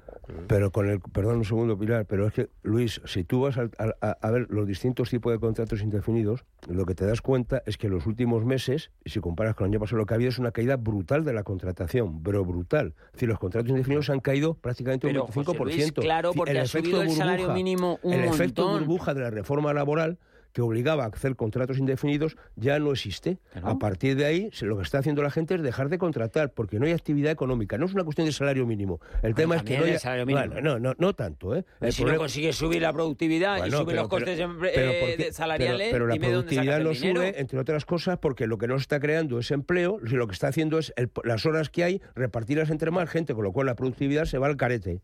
Pero 0.46 0.70
con 0.70 0.88
el, 0.88 1.00
perdón 1.00 1.38
un 1.38 1.44
segundo, 1.44 1.76
Pilar, 1.78 2.06
pero 2.06 2.26
es 2.26 2.32
que, 2.32 2.48
Luis, 2.62 3.00
si 3.04 3.24
tú 3.24 3.40
vas 3.42 3.58
al- 3.58 3.72
al- 3.78 3.96
a, 4.00 4.10
a 4.20 4.30
ver 4.30 4.46
los 4.50 4.66
distintos 4.66 5.10
tipos 5.10 5.32
de 5.32 5.38
contratos 5.40 5.82
indefinidos, 5.82 6.44
lo 6.68 6.86
que 6.86 6.94
te 6.94 7.04
das 7.04 7.20
cuenta 7.20 7.62
es 7.66 7.76
que 7.76 7.88
en 7.88 7.94
los 7.94 8.06
últimos 8.06 8.44
meses, 8.44 8.90
y 9.04 9.10
si 9.10 9.20
comparas 9.20 9.54
con 9.56 9.66
el 9.66 9.72
año 9.72 9.80
pasado, 9.80 9.98
lo 9.98 10.06
que 10.06 10.14
ha 10.14 10.16
habido 10.16 10.30
es 10.30 10.38
una 10.38 10.52
caída 10.52 10.76
brutal 10.76 11.24
de 11.24 11.32
la 11.32 11.42
contratación, 11.42 12.22
pero 12.22 12.44
brutal. 12.44 12.94
Es 13.06 13.12
decir, 13.14 13.28
los 13.28 13.38
contratos 13.38 13.70
indefinidos 13.70 14.10
han 14.10 14.20
caído 14.20 14.54
prácticamente 14.54 15.08
Pero, 15.08 15.24
un 15.24 15.30
25%. 15.32 15.44
José 15.58 15.64
Luis, 15.64 15.92
claro, 15.92 16.32
porque 16.34 16.58
ha 16.58 16.66
subido 16.66 17.02
el 17.02 17.10
salario 17.10 17.46
burbuja- 17.48 17.54
mínimo 17.54 17.98
un 18.02 18.12
El 18.12 18.24
efecto 18.24 18.68
burbuja 18.78 19.14
de 19.14 19.20
la 19.22 19.30
reforma 19.30 19.72
laboral 19.74 20.18
que 20.52 20.60
obligaba 20.62 21.04
a 21.04 21.06
hacer 21.08 21.34
contratos 21.36 21.78
indefinidos 21.78 22.36
ya 22.56 22.78
no 22.78 22.92
existe. 22.92 23.38
A 23.62 23.78
partir 23.78 24.16
de 24.16 24.24
ahí, 24.26 24.50
lo 24.62 24.76
que 24.76 24.82
está 24.82 24.98
haciendo 24.98 25.22
la 25.22 25.30
gente 25.30 25.54
es 25.54 25.62
dejar 25.62 25.88
de 25.88 25.98
contratar 25.98 26.52
porque 26.52 26.78
no 26.78 26.86
hay 26.86 26.92
actividad 26.92 27.32
económica. 27.32 27.78
No 27.78 27.86
es 27.86 27.94
una 27.94 28.04
cuestión 28.04 28.26
de 28.26 28.32
salario 28.32 28.66
mínimo. 28.66 29.00
El 29.22 29.34
tema 29.34 29.56
es 29.56 29.62
que 29.62 29.78
no 29.78 29.84
el 29.84 29.90
haya- 29.90 29.98
salario 29.98 30.26
mínimo. 30.26 30.46
Bueno, 30.46 30.60
no, 30.60 30.78
no, 30.78 30.94
no 30.98 31.14
tanto, 31.14 31.56
¿eh? 31.56 31.64
Si 31.90 32.02
no 32.02 32.06
problema- 32.06 32.18
consigues 32.18 32.56
subir 32.56 32.82
la 32.82 32.92
productividad 32.92 33.64
y 33.66 33.70
subir 33.70 33.86
pero- 33.86 34.00
los 34.02 34.08
costes 34.08 34.38
pero- 34.38 34.64
eh, 34.64 35.28
salariales, 35.32 35.88
Pero, 35.90 36.06
la 36.06 36.14
dime 36.14 36.28
productividad 36.28 36.80
no 36.80 36.94
sube, 36.94 37.40
entre 37.40 37.58
otras 37.58 37.84
cosas, 37.84 38.18
porque 38.18 38.46
lo 38.46 38.58
que 38.58 38.68
no 38.68 38.76
está 38.76 39.00
creando 39.00 39.38
es 39.38 39.50
empleo, 39.50 39.98
lo 40.02 40.26
que 40.26 40.32
está 40.34 40.48
haciendo 40.48 40.78
es 40.78 40.92
el- 40.96 41.10
las 41.24 41.46
horas 41.46 41.70
que 41.70 41.84
hay, 41.84 42.02
repartirlas 42.14 42.70
entre 42.70 42.90
más 42.90 43.08
gente, 43.08 43.34
con 43.34 43.44
lo 43.44 43.52
cual 43.52 43.66
la 43.66 43.74
productividad 43.74 44.24
se 44.26 44.38
va 44.38 44.46
al 44.48 44.56
carete. 44.56 45.00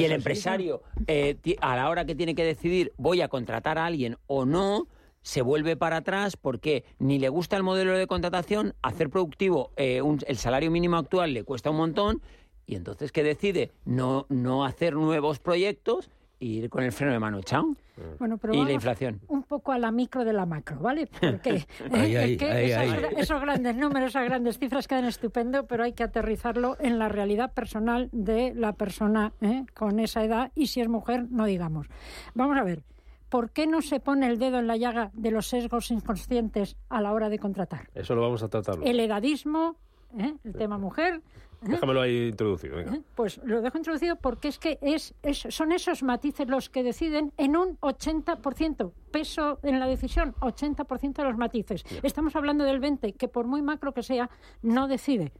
Y 0.00 0.04
el 0.04 0.12
empresario, 0.12 0.82
eh, 1.06 1.36
a 1.60 1.76
la 1.76 1.88
hora 1.90 2.04
que 2.04 2.14
tiene 2.14 2.34
que 2.34 2.44
decidir 2.44 2.92
voy 2.96 3.20
a 3.20 3.28
contratar 3.28 3.78
a 3.78 3.86
alguien 3.86 4.16
o 4.26 4.44
no, 4.44 4.86
se 5.22 5.42
vuelve 5.42 5.76
para 5.76 5.96
atrás 5.98 6.36
porque 6.36 6.84
ni 7.00 7.18
le 7.18 7.28
gusta 7.28 7.56
el 7.56 7.64
modelo 7.64 7.92
de 7.98 8.06
contratación, 8.06 8.74
hacer 8.82 9.10
productivo 9.10 9.72
eh, 9.76 10.00
un- 10.02 10.20
el 10.28 10.36
salario 10.36 10.70
mínimo 10.70 10.96
actual 10.96 11.34
le 11.34 11.42
cuesta 11.42 11.70
un 11.70 11.76
montón 11.78 12.22
y 12.64 12.76
entonces 12.76 13.10
que 13.10 13.24
decide 13.24 13.72
no, 13.84 14.26
no 14.28 14.64
hacer 14.64 14.94
nuevos 14.94 15.40
proyectos 15.40 16.10
ir 16.40 16.68
con 16.70 16.82
el 16.84 16.92
freno 16.92 17.12
de 17.12 17.18
mano 17.18 17.38
echado. 17.38 17.74
Bueno, 18.18 18.36
pero 18.36 18.52
y 18.52 18.62
la 18.62 18.72
inflación. 18.72 19.20
un 19.28 19.42
poco 19.42 19.72
a 19.72 19.78
la 19.78 19.90
micro 19.90 20.22
de 20.24 20.34
la 20.34 20.44
macro, 20.44 20.78
¿vale? 20.80 21.06
Porque 21.20 21.66
Ahí, 21.90 22.14
ahí, 22.16 22.32
es 22.34 22.38
que 22.38 22.50
ahí, 22.50 22.70
esas 22.70 22.80
ahí. 22.82 22.90
gra- 22.90 23.12
esos 23.16 23.40
grandes 23.40 23.76
números, 23.76 24.10
esas 24.10 24.24
grandes 24.26 24.58
cifras 24.58 24.86
quedan 24.86 25.06
estupendo, 25.06 25.66
pero 25.66 25.84
hay 25.84 25.94
que 25.94 26.02
aterrizarlo 26.02 26.76
en 26.78 26.98
la 26.98 27.08
realidad 27.08 27.52
personal 27.54 28.10
de 28.12 28.52
la 28.54 28.74
persona 28.74 29.32
¿eh? 29.40 29.64
con 29.74 29.98
esa 29.98 30.22
edad 30.24 30.52
y 30.54 30.66
si 30.66 30.82
es 30.82 30.88
mujer, 30.88 31.24
no 31.30 31.46
digamos. 31.46 31.86
Vamos 32.34 32.58
a 32.58 32.64
ver, 32.64 32.82
¿por 33.30 33.50
qué 33.50 33.66
no 33.66 33.80
se 33.80 33.98
pone 33.98 34.26
el 34.26 34.38
dedo 34.38 34.58
en 34.58 34.66
la 34.66 34.76
llaga 34.76 35.10
de 35.14 35.30
los 35.30 35.46
sesgos 35.48 35.90
inconscientes 35.90 36.76
a 36.90 37.00
la 37.00 37.12
hora 37.14 37.30
de 37.30 37.38
contratar? 37.38 37.88
Eso 37.94 38.14
lo 38.14 38.20
vamos 38.20 38.42
a 38.42 38.48
tratar. 38.48 38.76
El 38.84 39.00
edadismo, 39.00 39.76
¿eh? 40.18 40.34
el 40.44 40.52
tema 40.54 40.76
mujer. 40.76 41.22
Déjamelo 41.62 42.00
ahí 42.00 42.28
introducido. 42.28 42.76
Venga. 42.76 43.00
Pues 43.14 43.40
lo 43.44 43.60
dejo 43.60 43.78
introducido 43.78 44.16
porque 44.16 44.48
es 44.48 44.58
que 44.58 44.78
es, 44.82 45.14
es- 45.22 45.46
son 45.50 45.72
esos 45.72 46.02
matices 46.02 46.48
los 46.48 46.68
que 46.70 46.82
deciden 46.82 47.32
en 47.36 47.56
un 47.56 47.78
80%, 47.80 48.92
peso 49.10 49.58
en 49.62 49.80
la 49.80 49.86
decisión, 49.86 50.34
80% 50.40 51.14
de 51.14 51.24
los 51.24 51.36
matices. 51.36 51.84
Estamos 52.02 52.36
hablando 52.36 52.64
del 52.64 52.80
20%, 52.80 53.16
que 53.16 53.28
por 53.28 53.46
muy 53.46 53.62
macro 53.62 53.92
que 53.92 54.02
sea, 54.02 54.30
no 54.62 54.88
decide. 54.88 55.32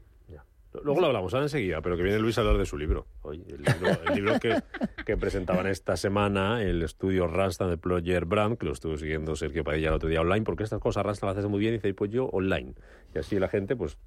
Luego 0.83 1.01
lo 1.01 1.07
hablamos, 1.07 1.33
ahora 1.33 1.45
enseguida, 1.45 1.81
pero 1.81 1.97
que 1.97 2.03
viene 2.03 2.19
Luis 2.19 2.37
a 2.37 2.41
hablar 2.41 2.57
de 2.57 2.65
su 2.65 2.77
libro. 2.77 3.07
Hoy, 3.23 3.43
el 3.47 3.63
libro, 3.63 3.87
el 4.09 4.15
libro 4.15 4.39
que, 4.39 4.61
que 5.07 5.17
presentaban 5.17 5.65
esta 5.65 5.97
semana, 5.97 6.61
el 6.61 6.83
estudio 6.83 7.25
Randstad 7.25 7.67
de 7.69 7.77
Ployer 7.77 8.25
Brand, 8.25 8.59
que 8.59 8.67
lo 8.67 8.73
estuvo 8.73 8.95
siguiendo 8.95 9.35
Sergio 9.35 9.63
Padilla 9.63 9.87
el 9.87 9.95
otro 9.95 10.07
día 10.07 10.21
online, 10.21 10.43
porque 10.43 10.63
estas 10.63 10.79
cosas 10.79 11.03
Randstad 11.03 11.29
las 11.29 11.37
hace 11.37 11.47
muy 11.47 11.59
bien 11.61 11.73
y 11.73 11.77
dice, 11.77 11.95
pues 11.95 12.11
yo 12.11 12.25
online. 12.25 12.75
Y 13.15 13.17
así 13.17 13.39
la 13.39 13.47
gente, 13.47 13.75
pues 13.75 13.97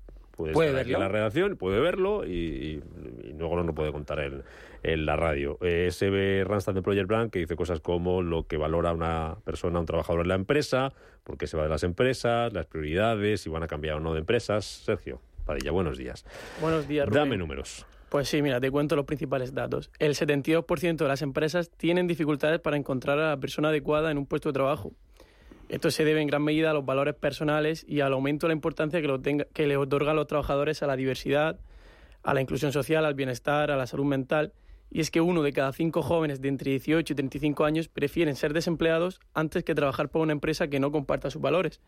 puede, 0.41 0.53
Puede 0.55 0.69
estar 0.71 0.81
aquí 0.83 0.91
verlo. 0.93 1.05
en 1.07 1.13
la 1.13 1.19
redacción, 1.19 1.57
puede 1.57 1.81
verlo 1.81 2.25
y, 2.27 2.31
y- 2.31 2.83
y 3.29 3.33
luego 3.39 3.57
no 3.57 3.63
lo 3.65 3.75
puede 3.75 3.93
contar 3.93 4.21
en, 4.21 4.43
en 4.83 5.07
la 5.07 5.17
radio. 5.17 5.59
Eh, 5.61 5.87
ese 5.89 6.11
ve 6.11 6.45
Randstad 6.47 6.75
de 6.75 6.83
Ployer 6.83 7.07
Brand 7.07 7.31
que 7.31 7.39
dice 7.41 7.57
cosas 7.57 7.81
como 7.81 8.23
lo 8.23 8.47
que 8.47 8.57
valora 8.57 8.93
una 8.93 9.37
persona, 9.45 9.79
un 9.81 9.87
trabajador 9.87 10.23
en 10.23 10.29
la 10.29 10.35
empresa, 10.35 10.93
por 11.25 11.37
qué 11.39 11.47
se 11.47 11.57
va 11.57 11.65
de 11.65 11.69
las 11.69 11.83
empresas, 11.85 12.53
las 12.53 12.67
prioridades, 12.67 13.43
si 13.43 13.51
van 13.51 13.63
a 13.63 13.67
cambiar 13.67 13.97
o 13.97 14.01
no 14.01 14.13
de 14.15 14.21
empresas. 14.21 14.65
Sergio 14.65 15.21
Padilla, 15.45 15.71
buenos 15.71 15.99
días. 15.99 16.25
Buenos 16.61 16.87
días, 16.89 17.07
Rubén. 17.09 17.19
Dame 17.25 17.37
números. 17.37 17.87
Pues 18.09 18.29
sí, 18.29 18.43
mira, 18.43 18.61
te 18.61 18.71
cuento 18.73 18.97
los 18.97 19.05
principales 19.05 19.55
datos. 19.55 19.91
El 20.01 20.15
72% 20.15 20.97
de 20.97 21.09
las 21.09 21.23
empresas 21.23 21.71
tienen 21.71 22.07
dificultades 22.09 22.59
para 22.61 22.77
encontrar 22.77 23.19
a 23.21 23.29
la 23.31 23.37
persona 23.37 23.69
adecuada 23.69 24.11
en 24.11 24.19
un 24.19 24.27
puesto 24.27 24.49
de 24.49 24.53
trabajo. 24.55 24.93
Esto 25.71 25.93
se 25.93 26.05
debe 26.05 26.21
en 26.21 26.27
gran 26.27 26.43
medida 26.43 26.73
a 26.73 26.75
los 26.75 26.85
valores 26.85 27.15
personales 27.15 27.85
y 27.87 28.01
al 28.01 28.13
aumento 28.13 28.47
de 28.47 28.49
la 28.49 28.55
importancia 28.57 29.01
que, 29.01 29.07
lo 29.07 29.21
tenga- 29.21 29.47
que 29.53 29.69
le 29.69 29.77
otorgan 29.77 30.17
los 30.17 30.27
trabajadores 30.27 30.83
a 30.83 30.89
la 30.89 30.97
diversidad, 30.97 31.61
a 32.25 32.35
la 32.35 32.41
inclusión 32.41 32.73
social, 32.73 33.05
al 33.05 33.15
bienestar, 33.15 33.71
a 33.71 33.77
la 33.77 33.87
salud 33.87 34.05
mental. 34.05 34.53
Y 34.91 34.99
es 34.99 35.13
que 35.13 35.21
uno 35.21 35.45
de 35.45 35.53
cada 35.53 35.73
cinco 35.73 36.03
jóvenes 36.03 36.41
de 36.41 36.49
entre 36.49 36.73
18 36.73 37.13
y 37.13 37.17
35 37.17 37.65
años 37.65 37.87
prefieren 37.87 38.35
ser 38.35 38.53
desempleados 38.53 39.21
antes 39.33 39.63
que 39.63 39.77
trabajar 39.77 40.09
por 40.09 40.23
una 40.23 40.33
empresa 40.33 40.67
que 40.67 40.81
no 40.81 40.91
comparta 40.91 41.31
sus 41.31 41.41
valores. 41.41 41.81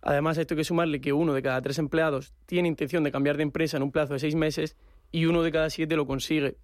Además, 0.00 0.36
esto 0.36 0.54
hay 0.54 0.58
que 0.58 0.64
sumarle 0.64 1.00
que 1.00 1.12
uno 1.12 1.32
de 1.32 1.42
cada 1.42 1.62
tres 1.62 1.78
empleados 1.78 2.34
tiene 2.46 2.66
intención 2.66 3.04
de 3.04 3.12
cambiar 3.12 3.36
de 3.36 3.44
empresa 3.44 3.76
en 3.76 3.84
un 3.84 3.92
plazo 3.92 4.14
de 4.14 4.18
seis 4.18 4.34
meses 4.34 4.76
y 5.12 5.26
uno 5.26 5.44
de 5.44 5.52
cada 5.52 5.70
siete 5.70 5.94
lo 5.94 6.08
consigue. 6.08 6.56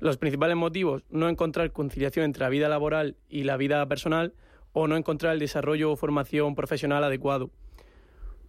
Los 0.00 0.16
principales 0.16 0.56
motivos, 0.56 1.04
no 1.08 1.28
encontrar 1.28 1.70
conciliación 1.70 2.24
entre 2.24 2.42
la 2.42 2.48
vida 2.48 2.68
laboral 2.68 3.14
y 3.28 3.44
la 3.44 3.56
vida 3.56 3.86
personal 3.86 4.34
o 4.72 4.86
no 4.86 4.96
encontrar 4.96 5.34
el 5.34 5.38
desarrollo 5.38 5.92
o 5.92 5.96
formación 5.96 6.54
profesional 6.54 7.04
adecuado. 7.04 7.50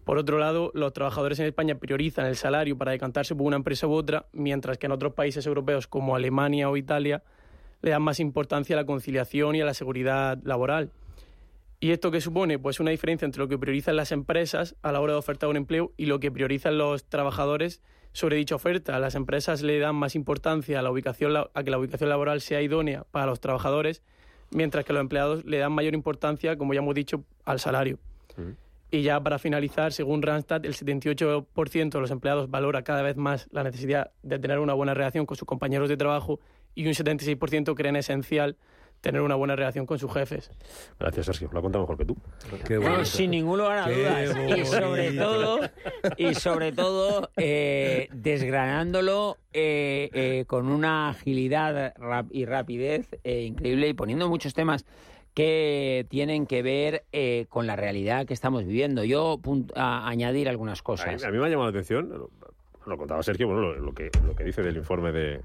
Por 0.03 0.17
otro 0.17 0.39
lado, 0.39 0.71
los 0.73 0.93
trabajadores 0.93 1.39
en 1.39 1.45
España 1.45 1.75
priorizan 1.75 2.25
el 2.25 2.35
salario 2.35 2.77
para 2.77 2.91
decantarse 2.91 3.35
por 3.35 3.45
una 3.45 3.57
empresa 3.57 3.87
u 3.87 3.93
otra, 3.93 4.25
mientras 4.33 4.77
que 4.77 4.87
en 4.87 4.91
otros 4.91 5.13
países 5.13 5.45
europeos 5.45 5.87
como 5.87 6.15
Alemania 6.15 6.69
o 6.69 6.77
Italia 6.77 7.23
le 7.81 7.91
dan 7.91 8.01
más 8.01 8.19
importancia 8.19 8.75
a 8.75 8.79
la 8.79 8.85
conciliación 8.85 9.55
y 9.55 9.61
a 9.61 9.65
la 9.65 9.73
seguridad 9.73 10.39
laboral. 10.43 10.91
¿Y 11.79 11.91
esto 11.91 12.11
qué 12.11 12.21
supone? 12.21 12.59
Pues 12.59 12.79
una 12.79 12.91
diferencia 12.91 13.25
entre 13.25 13.39
lo 13.39 13.47
que 13.47 13.57
priorizan 13.57 13.95
las 13.95 14.11
empresas 14.11 14.75
a 14.83 14.91
la 14.91 15.01
hora 15.01 15.13
de 15.13 15.19
ofertar 15.19 15.49
un 15.49 15.57
empleo 15.57 15.93
y 15.97 16.05
lo 16.05 16.19
que 16.19 16.31
priorizan 16.31 16.77
los 16.77 17.05
trabajadores 17.05 17.81
sobre 18.13 18.37
dicha 18.37 18.55
oferta. 18.55 18.99
Las 18.99 19.15
empresas 19.15 19.63
le 19.63 19.79
dan 19.79 19.95
más 19.95 20.15
importancia 20.15 20.79
a, 20.79 20.83
la 20.83 20.91
ubicación, 20.91 21.35
a 21.35 21.63
que 21.63 21.71
la 21.71 21.79
ubicación 21.79 22.09
laboral 22.09 22.41
sea 22.41 22.61
idónea 22.61 23.05
para 23.09 23.25
los 23.25 23.39
trabajadores, 23.39 24.03
mientras 24.51 24.85
que 24.85 24.93
los 24.93 25.01
empleados 25.01 25.45
le 25.45 25.57
dan 25.57 25.71
mayor 25.71 25.93
importancia, 25.93 26.57
como 26.57 26.73
ya 26.73 26.79
hemos 26.79 26.95
dicho, 26.95 27.23
al 27.45 27.59
salario. 27.59 27.97
Y 28.93 29.03
ya 29.03 29.21
para 29.21 29.39
finalizar, 29.39 29.93
según 29.93 30.21
Randstad, 30.21 30.65
el 30.65 30.73
78% 30.73 31.89
de 31.89 31.99
los 31.99 32.11
empleados 32.11 32.49
valora 32.49 32.83
cada 32.83 33.01
vez 33.01 33.15
más 33.15 33.47
la 33.51 33.63
necesidad 33.63 34.11
de 34.21 34.37
tener 34.37 34.59
una 34.59 34.73
buena 34.73 34.93
relación 34.93 35.25
con 35.25 35.37
sus 35.37 35.47
compañeros 35.47 35.87
de 35.87 35.95
trabajo 35.95 36.39
y 36.75 36.85
un 36.85 36.93
76% 36.93 37.73
creen 37.75 37.95
esencial 37.95 38.57
tener 39.01 39.21
una 39.21 39.35
buena 39.35 39.55
relación 39.55 39.85
con 39.85 39.97
sus 39.99 40.13
jefes. 40.13 40.51
Gracias, 40.99 41.25
Sergio. 41.25 41.49
Lo 41.51 41.59
ha 41.59 41.61
contado 41.61 41.83
mejor 41.83 41.97
que 41.97 42.05
tú. 42.05 42.15
Qué 42.67 42.77
Bueno, 42.77 42.91
bonito. 42.93 43.05
sin 43.09 43.31
ningún 43.31 43.57
lugar 43.59 43.79
a 43.79 43.89
dudas. 43.91 44.59
Y 44.59 44.65
sobre 44.65 45.11
todo, 45.13 45.59
y 46.17 46.33
sobre 46.35 46.71
todo 46.71 47.29
eh, 47.35 48.07
desgranándolo 48.13 49.37
eh, 49.53 50.09
eh, 50.13 50.45
con 50.47 50.67
una 50.67 51.09
agilidad 51.09 51.93
rap- 51.97 52.29
y 52.31 52.45
rapidez 52.45 53.07
eh, 53.23 53.41
increíble 53.41 53.89
y 53.89 53.93
poniendo 53.93 54.29
muchos 54.29 54.53
temas 54.53 54.85
que 55.33 56.05
tienen 56.09 56.45
que 56.45 56.61
ver 56.61 57.05
eh, 57.11 57.45
con 57.49 57.65
la 57.65 57.75
realidad 57.75 58.25
que 58.25 58.33
estamos 58.33 58.65
viviendo. 58.65 59.03
Yo 59.03 59.39
a 59.75 60.07
añadir 60.07 60.47
algunas 60.49 60.79
A 60.79 60.81
mí, 60.81 60.83
cosas. 60.83 61.23
a 61.23 61.31
mí 61.31 61.37
me 61.39 61.45
ha 61.45 61.49
llamado 61.49 61.71
la 61.71 61.79
atención, 61.79 62.09
lo, 62.09 62.29
lo 62.85 62.97
contaba 62.97 63.23
Sergio, 63.23 63.47
bueno, 63.47 63.61
lo, 63.61 63.75
lo 63.79 63.93
que, 63.93 64.11
lo 64.25 64.35
que 64.35 64.43
dice 64.43 64.61
del 64.61 64.75
informe 64.77 65.11
de, 65.13 65.39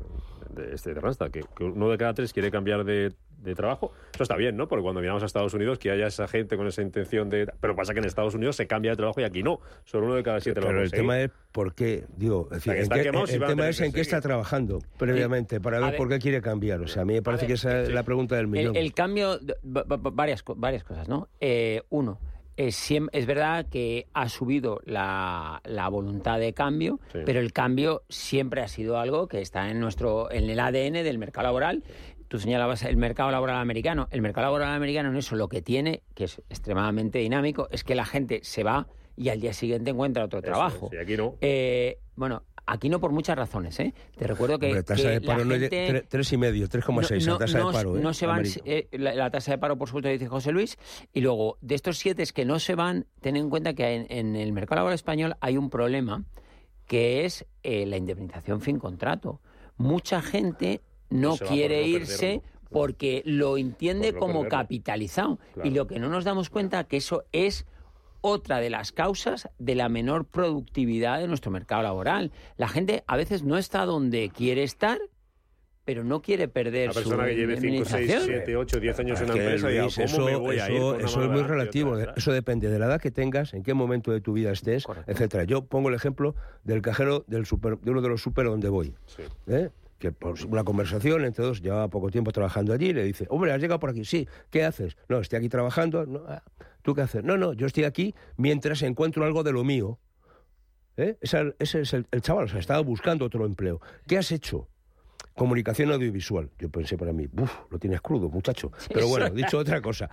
de 0.50 0.74
este 0.74 0.94
de 0.94 1.00
Randstad, 1.00 1.30
que, 1.30 1.42
que 1.56 1.64
uno 1.64 1.90
de 1.90 1.98
cada 1.98 2.14
tres 2.14 2.32
quiere 2.32 2.50
cambiar 2.50 2.84
de, 2.84 3.12
de 3.42 3.54
trabajo. 3.54 3.92
Eso 4.14 4.22
está 4.22 4.36
bien, 4.36 4.56
¿no? 4.56 4.68
Porque 4.68 4.82
cuando 4.82 5.00
miramos 5.00 5.22
a 5.22 5.26
Estados 5.26 5.54
Unidos, 5.54 5.78
que 5.78 5.90
haya 5.90 6.06
esa 6.06 6.26
gente 6.28 6.56
con 6.56 6.66
esa 6.66 6.82
intención 6.82 7.28
de... 7.28 7.50
Pero 7.60 7.74
pasa 7.76 7.92
que 7.92 8.00
en 8.00 8.06
Estados 8.06 8.34
Unidos 8.34 8.56
se 8.56 8.66
cambia 8.66 8.90
de 8.92 8.96
trabajo 8.96 9.20
y 9.20 9.24
aquí 9.24 9.42
no. 9.42 9.60
Solo 9.84 10.06
uno 10.06 10.14
de 10.14 10.22
cada 10.22 10.40
siete 10.40 10.60
lo 10.60 10.66
va 10.66 10.72
a 10.72 10.74
Pero 10.74 10.84
el 10.84 10.90
tema 10.90 11.20
es 11.20 11.30
por 11.52 11.74
qué, 11.74 12.04
digo, 12.16 12.48
es 12.50 12.64
decir, 12.64 12.72
en 12.74 12.88
qué- 12.88 13.34
el 13.34 13.46
tema 13.46 13.68
es 13.68 13.80
en 13.80 13.92
qué 13.92 14.00
está 14.00 14.20
trabajando 14.20 14.80
previamente 14.98 15.60
para 15.60 15.78
ver 15.80 15.90
ver. 15.90 15.96
por 15.96 16.08
qué 16.08 16.18
quiere 16.18 16.40
cambiar. 16.42 16.80
O 16.80 16.88
sea, 16.88 17.02
a 17.02 17.04
mí 17.04 17.14
me 17.14 17.22
parece 17.22 17.42
ver, 17.42 17.48
que 17.48 17.54
esa 17.54 17.82
es 17.82 17.90
la 17.92 18.02
pregunta 18.02 18.36
del 18.36 18.46
millón. 18.46 18.76
El, 18.76 18.82
el 18.84 18.92
cambio, 18.94 19.38
varias, 19.62 20.42
varias 20.56 20.84
cosas, 20.84 21.08
¿no? 21.08 21.28
Eh, 21.40 21.82
uno, 21.90 22.18
es, 22.56 22.90
es 22.90 23.26
verdad 23.26 23.66
que 23.70 24.06
ha 24.14 24.28
subido 24.28 24.80
la, 24.84 25.60
la 25.64 25.88
voluntad 25.88 26.38
de 26.38 26.52
cambio, 26.52 27.00
Sí. 27.12 27.18
pero 27.24 27.40
el 27.40 27.52
cambio 27.52 28.02
siempre 28.08 28.62
ha 28.62 28.68
sido 28.68 28.98
algo 28.98 29.28
que 29.28 29.40
está 29.40 29.70
en 29.70 29.80
nuestro 29.80 30.30
en 30.30 30.48
el 30.48 30.58
ADN 30.60 31.02
del 31.04 31.18
mercado 31.18 31.44
laboral. 31.46 31.84
Tú 32.28 32.38
señalabas 32.40 32.82
el 32.82 32.96
mercado 32.96 33.30
laboral 33.30 33.58
americano. 33.58 34.08
El 34.10 34.20
mercado 34.20 34.46
laboral 34.46 34.74
americano 34.74 35.10
en 35.10 35.16
eso 35.16 35.36
lo 35.36 35.48
que 35.48 35.62
tiene, 35.62 36.02
que 36.14 36.24
es 36.24 36.42
extremadamente 36.50 37.20
dinámico, 37.20 37.68
es 37.70 37.84
que 37.84 37.94
la 37.94 38.04
gente 38.04 38.40
se 38.42 38.64
va 38.64 38.88
y 39.16 39.28
al 39.28 39.40
día 39.40 39.52
siguiente 39.52 39.90
encuentra 39.90 40.24
otro 40.24 40.40
Eso 40.40 40.46
trabajo. 40.46 40.90
y 40.92 40.96
aquí 40.96 41.16
no. 41.16 41.36
Eh, 41.40 41.98
bueno, 42.16 42.42
aquí 42.66 42.88
no 42.88 43.00
por 43.00 43.12
muchas 43.12 43.36
razones, 43.36 43.78
¿eh? 43.80 43.94
Te 44.18 44.26
recuerdo 44.26 44.58
que, 44.58 44.66
Hombre, 44.66 44.82
tasa 44.82 45.02
que 45.02 45.08
de 45.08 45.20
paro 45.20 45.38
la 45.40 45.44
no 45.44 45.54
es 45.54 45.60
de 45.60 45.68
gente- 45.70 46.34
y 46.34 46.36
medio, 46.36 46.68
3,6 46.68 47.26
la 47.26 47.38
tasa 47.38 47.58
no, 47.58 47.68
de 47.68 47.72
paro. 47.72 47.96
¿eh? 47.96 48.00
no 48.00 48.12
se 48.12 48.26
van, 48.26 48.40
América. 48.40 48.60
eh, 48.64 48.88
la, 48.92 49.14
la 49.14 49.30
tasa 49.30 49.52
de 49.52 49.58
paro, 49.58 49.76
por 49.78 49.88
supuesto, 49.88 50.08
dice 50.08 50.26
José 50.28 50.52
Luis. 50.52 50.76
Y 51.12 51.20
luego, 51.20 51.58
de 51.60 51.74
estos 51.76 51.98
siete 51.98 52.22
que 52.34 52.44
no 52.44 52.58
se 52.58 52.74
van, 52.74 53.06
ten 53.20 53.36
en 53.36 53.48
cuenta 53.50 53.74
que 53.74 53.94
en, 53.94 54.06
en 54.10 54.36
el 54.36 54.52
mercado 54.52 54.76
laboral 54.80 54.94
español 54.94 55.36
hay 55.40 55.56
un 55.56 55.70
problema 55.70 56.24
que 56.86 57.24
es 57.24 57.46
eh, 57.62 57.86
la 57.86 57.96
indemnización 57.96 58.60
fin 58.60 58.78
contrato. 58.78 59.40
Mucha 59.76 60.22
gente 60.22 60.80
no 61.10 61.36
quiere 61.36 61.82
no 61.82 61.86
irse 61.86 62.40
perderlo. 62.42 62.42
porque 62.70 63.22
lo 63.24 63.56
entiende 63.58 64.12
Por 64.12 64.14
no 64.14 64.20
como 64.20 64.32
perderlo. 64.42 64.58
capitalizado. 64.58 65.38
Claro. 65.54 65.68
Y 65.68 65.72
lo 65.72 65.86
que 65.86 65.98
no 65.98 66.08
nos 66.08 66.24
damos 66.24 66.50
cuenta 66.50 66.84
que 66.84 66.96
eso 66.96 67.24
es 67.32 67.66
otra 68.26 68.58
de 68.60 68.70
las 68.70 68.92
causas 68.92 69.48
de 69.58 69.74
la 69.74 69.88
menor 69.88 70.24
productividad 70.24 71.18
de 71.20 71.28
nuestro 71.28 71.50
mercado 71.50 71.82
laboral. 71.82 72.32
La 72.56 72.68
gente 72.68 73.04
a 73.06 73.16
veces 73.16 73.42
no 73.42 73.56
está 73.56 73.84
donde 73.84 74.30
quiere 74.30 74.62
estar, 74.62 74.98
pero 75.84 76.02
no 76.02 76.20
quiere 76.20 76.48
perder 76.48 76.86
Una 76.90 76.94
persona 76.94 77.22
su 77.22 77.28
que 77.28 77.36
lleve 77.36 77.60
5, 77.60 77.84
6, 77.84 77.92
indemnización. 78.00 78.22
7, 78.26 78.56
8, 78.56 78.80
10 78.80 78.98
años 78.98 79.20
en 79.20 79.30
una 79.30 79.34
empresa 79.40 79.68
y 79.68 79.72
diga, 79.72 79.82
Luis, 79.84 79.94
¿cómo 79.94 80.06
eso, 80.06 80.24
me 80.24 80.36
voy 80.36 80.58
a 80.58 80.68
ir? 80.70 80.76
eso- 80.76 80.96
eso 80.98 81.22
es 81.22 81.30
muy 81.30 81.40
y 81.40 81.44
relativo. 81.44 81.96
de- 81.96 82.02
atrás? 82.02 82.16
Eso 82.18 82.32
depende 82.32 82.68
de 82.68 82.78
la 82.80 82.86
edad 82.86 83.00
que 83.00 83.10
tengas, 83.12 83.54
en 83.54 83.62
qué 83.62 83.72
momento 83.74 84.10
de 84.10 84.20
tu 84.20 84.32
vida 84.32 84.50
estés, 84.50 84.82
Correcto. 84.84 85.10
etcétera. 85.12 85.44
Yo 85.44 85.64
pongo 85.64 85.88
el 85.88 85.94
ejemplo 85.94 86.34
del 86.64 86.82
cajero 86.82 87.24
del 87.28 87.46
super, 87.46 87.78
de 87.78 87.90
uno 87.92 88.02
de 88.02 88.08
los 88.08 88.20
super 88.20 88.46
donde 88.46 88.68
voy. 88.68 88.94
Sí. 89.06 89.22
¿eh? 89.46 89.70
Que 90.00 90.10
por 90.12 90.34
una 90.46 90.64
conversación 90.64 91.24
entre 91.24 91.44
dos, 91.44 91.62
llevaba 91.62 91.88
poco 91.88 92.10
tiempo 92.10 92.30
trabajando 92.32 92.72
allí, 92.74 92.92
le 92.92 93.04
dice, 93.04 93.26
hombre, 93.30 93.52
has 93.52 93.60
llegado 93.60 93.78
por 93.78 93.90
aquí, 93.90 94.04
sí, 94.04 94.28
¿qué 94.50 94.64
haces? 94.64 94.96
No, 95.08 95.20
estoy 95.20 95.38
aquí 95.38 95.48
trabajando, 95.48 96.04
no, 96.04 96.22
ah, 96.28 96.42
¿tú 96.86 96.94
qué 96.94 97.02
haces? 97.02 97.24
No, 97.24 97.36
no, 97.36 97.52
yo 97.52 97.66
estoy 97.66 97.82
aquí 97.82 98.14
mientras 98.36 98.80
encuentro 98.82 99.24
algo 99.24 99.42
de 99.42 99.50
lo 99.50 99.64
mío. 99.64 99.98
¿Eh? 100.96 101.18
Ese, 101.20 101.54
es 101.58 101.92
el, 101.92 102.06
el 102.12 102.22
chaval, 102.22 102.44
o 102.44 102.48
sea, 102.48 102.60
estaba 102.60 102.80
buscando 102.80 103.24
otro 103.24 103.44
empleo. 103.44 103.80
¿Qué 104.06 104.16
has 104.16 104.30
hecho? 104.30 104.68
Comunicación 105.36 105.92
audiovisual. 105.92 106.50
Yo 106.58 106.68
pensé 106.70 106.96
para 106.96 107.12
mí, 107.12 107.28
uff, 107.38 107.52
lo 107.70 107.78
tienes 107.78 108.00
crudo, 108.00 108.28
muchacho. 108.28 108.72
Pero 108.92 109.06
bueno, 109.08 109.30
dicho 109.30 109.58
otra 109.58 109.80
cosa. 109.80 110.08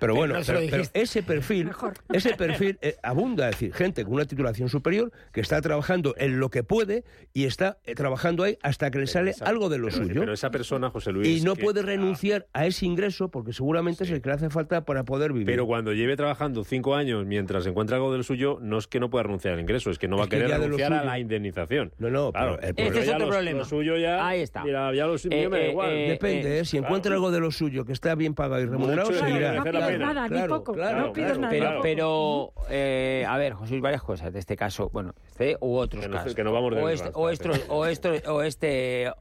Pero 0.00 0.14
bueno, 0.14 0.34
no 0.34 0.44
se 0.44 0.52
lo 0.52 0.60
pero, 0.68 0.82
ese 0.94 1.22
perfil, 1.22 1.70
ese 2.12 2.34
perfil 2.34 2.78
eh, 2.80 2.96
abunda, 3.02 3.48
es 3.50 3.56
decir, 3.56 3.74
gente 3.74 4.04
con 4.04 4.14
una 4.14 4.24
titulación 4.24 4.68
superior 4.68 5.12
que 5.32 5.40
está 5.40 5.60
trabajando 5.60 6.14
en 6.16 6.40
lo 6.40 6.50
que 6.50 6.64
puede 6.64 7.04
y 7.34 7.44
está 7.44 7.78
eh, 7.84 7.94
trabajando 7.94 8.44
ahí 8.44 8.58
hasta 8.62 8.90
que 8.90 8.98
le 8.98 9.06
sale 9.06 9.34
algo 9.42 9.68
de 9.68 9.78
lo 9.78 9.88
pero, 9.88 9.98
suyo. 9.98 10.20
Pero 10.20 10.32
esa 10.32 10.50
persona, 10.50 10.90
José 10.90 11.12
Luis. 11.12 11.28
y 11.28 11.44
no 11.44 11.54
que- 11.54 11.62
puede 11.62 11.82
renunciar 11.82 12.46
a 12.52 12.66
ese 12.66 12.86
ingreso 12.86 13.28
porque 13.28 13.52
seguramente 13.52 14.04
es 14.04 14.10
el 14.10 14.22
que 14.22 14.30
le 14.30 14.34
hace 14.36 14.50
falta 14.50 14.84
para 14.84 15.04
poder 15.04 15.32
vivir. 15.32 15.46
Pero 15.46 15.66
cuando 15.66 15.92
lleve 15.92 16.16
trabajando 16.16 16.64
cinco 16.64 16.94
años 16.94 17.26
mientras 17.26 17.66
encuentra 17.66 17.96
algo 17.96 18.10
de 18.10 18.18
lo 18.18 18.24
suyo, 18.24 18.58
no 18.62 18.78
es 18.78 18.86
que 18.86 19.00
no 19.00 19.10
pueda 19.10 19.24
renunciar 19.24 19.54
al 19.54 19.60
ingreso, 19.60 19.90
es 19.90 19.98
que 19.98 20.08
no 20.08 20.16
va 20.16 20.24
a 20.24 20.28
que 20.28 20.38
querer 20.38 20.58
renunciar 20.58 20.92
a 20.94 21.04
la 21.04 21.18
indemnización. 21.18 21.92
No, 21.98 22.10
no, 22.10 22.32
claro. 22.32 22.58
pero 22.60 22.72
el 22.78 22.86
Este 22.86 23.00
es 23.00 23.08
otro 23.14 23.28
problema. 23.28 23.58
Lo 23.58 23.64
suyo 23.66 23.96
ya. 23.98 24.26
Ahí 24.26 24.40
está. 24.40 24.61
Mira, 24.64 24.94
ya 24.94 25.06
lo 25.06 25.18
suyo 25.18 25.36
Eh, 25.36 25.48
me 25.48 25.58
da 25.58 25.64
eh, 25.64 25.70
igual. 25.70 25.90
eh, 25.90 26.08
Depende, 26.10 26.58
¿eh? 26.60 26.64
si 26.64 26.76
encuentra 26.78 27.14
algo 27.14 27.30
de 27.30 27.40
lo 27.40 27.50
suyo 27.50 27.84
que 27.84 27.92
está 27.92 28.14
bien 28.14 28.34
pagado 28.34 28.62
y 28.62 28.66
remunerado, 28.66 29.10
Mucho 29.10 29.20
seguirá. 29.24 29.50
merece 29.62 29.72
la 29.72 29.86
pides 29.86 29.98
nada, 30.00 30.22
ni 30.22 30.28
Claro, 30.36 30.56
poco. 30.58 30.72
claro, 30.74 31.06
no 31.06 31.12
pides 31.12 31.38
claro, 31.38 31.40
nada. 31.40 31.50
Pero, 31.50 31.62
Claro. 31.66 31.82
pero 31.82 32.52
eh, 32.70 33.24
a 33.28 33.36
ver, 33.38 33.52
José, 33.54 33.80
varias 33.80 34.02
cosas 34.02 34.32
de 34.32 34.38
este 34.38 34.56
caso, 34.56 34.90
bueno, 34.92 35.14
este 35.26 35.56
u 35.60 35.76
otros 35.76 36.02
Que 36.02 36.08
no- 36.08 36.16
casos. 36.16 36.34
que 36.34 36.44
no 36.44 36.52
vamos 36.52 36.74
de 36.74 36.82
o, 36.82 36.88
este, 36.88 37.10
o, 37.14 37.28
estos- 37.30 37.60
o, 37.68 38.42
este, 38.42 39.12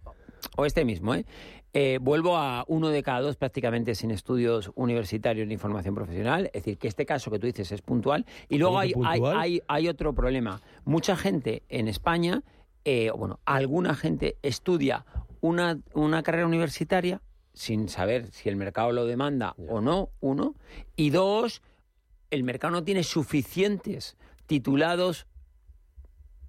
o 0.57 0.65
este 0.65 0.85
mismo, 0.85 1.15
¿eh? 1.15 1.25
Eh, 1.73 1.99
vuelvo 2.01 2.35
a 2.35 2.65
uno 2.67 2.89
de 2.89 3.01
cada 3.01 3.21
dos 3.21 3.37
prácticamente 3.37 3.95
sin 3.95 4.11
estudios 4.11 4.71
universitarios 4.75 5.47
ni 5.47 5.55
formación 5.55 5.95
profesional. 5.95 6.47
Es 6.47 6.63
decir, 6.63 6.77
que 6.77 6.89
este 6.89 7.05
caso 7.05 7.31
que 7.31 7.39
tú 7.39 7.47
dices 7.47 7.71
es 7.71 7.81
puntual. 7.81 8.25
Y 8.49 8.57
luego 8.57 8.81
¿Cómo 8.93 9.07
hay, 9.07 9.21
hay, 9.37 9.61
hay 9.69 9.87
otro 9.87 10.13
problema. 10.13 10.59
Mucha 10.83 11.15
gente 11.15 11.63
en 11.69 11.87
España, 11.87 12.43
eh, 12.83 13.09
bueno, 13.15 13.39
alguna 13.45 13.95
gente 13.95 14.35
estudia 14.41 15.05
una, 15.41 15.79
una 15.93 16.23
carrera 16.23 16.45
universitaria 16.47 17.21
sin 17.53 17.89
saber 17.89 18.31
si 18.31 18.47
el 18.47 18.55
mercado 18.55 18.91
lo 18.93 19.05
demanda 19.05 19.55
o 19.67 19.81
no, 19.81 20.09
uno. 20.21 20.55
Y 20.95 21.09
dos, 21.09 21.61
el 22.29 22.43
mercado 22.43 22.71
no 22.71 22.83
tiene 22.83 23.03
suficientes 23.03 24.15
titulados 24.45 25.27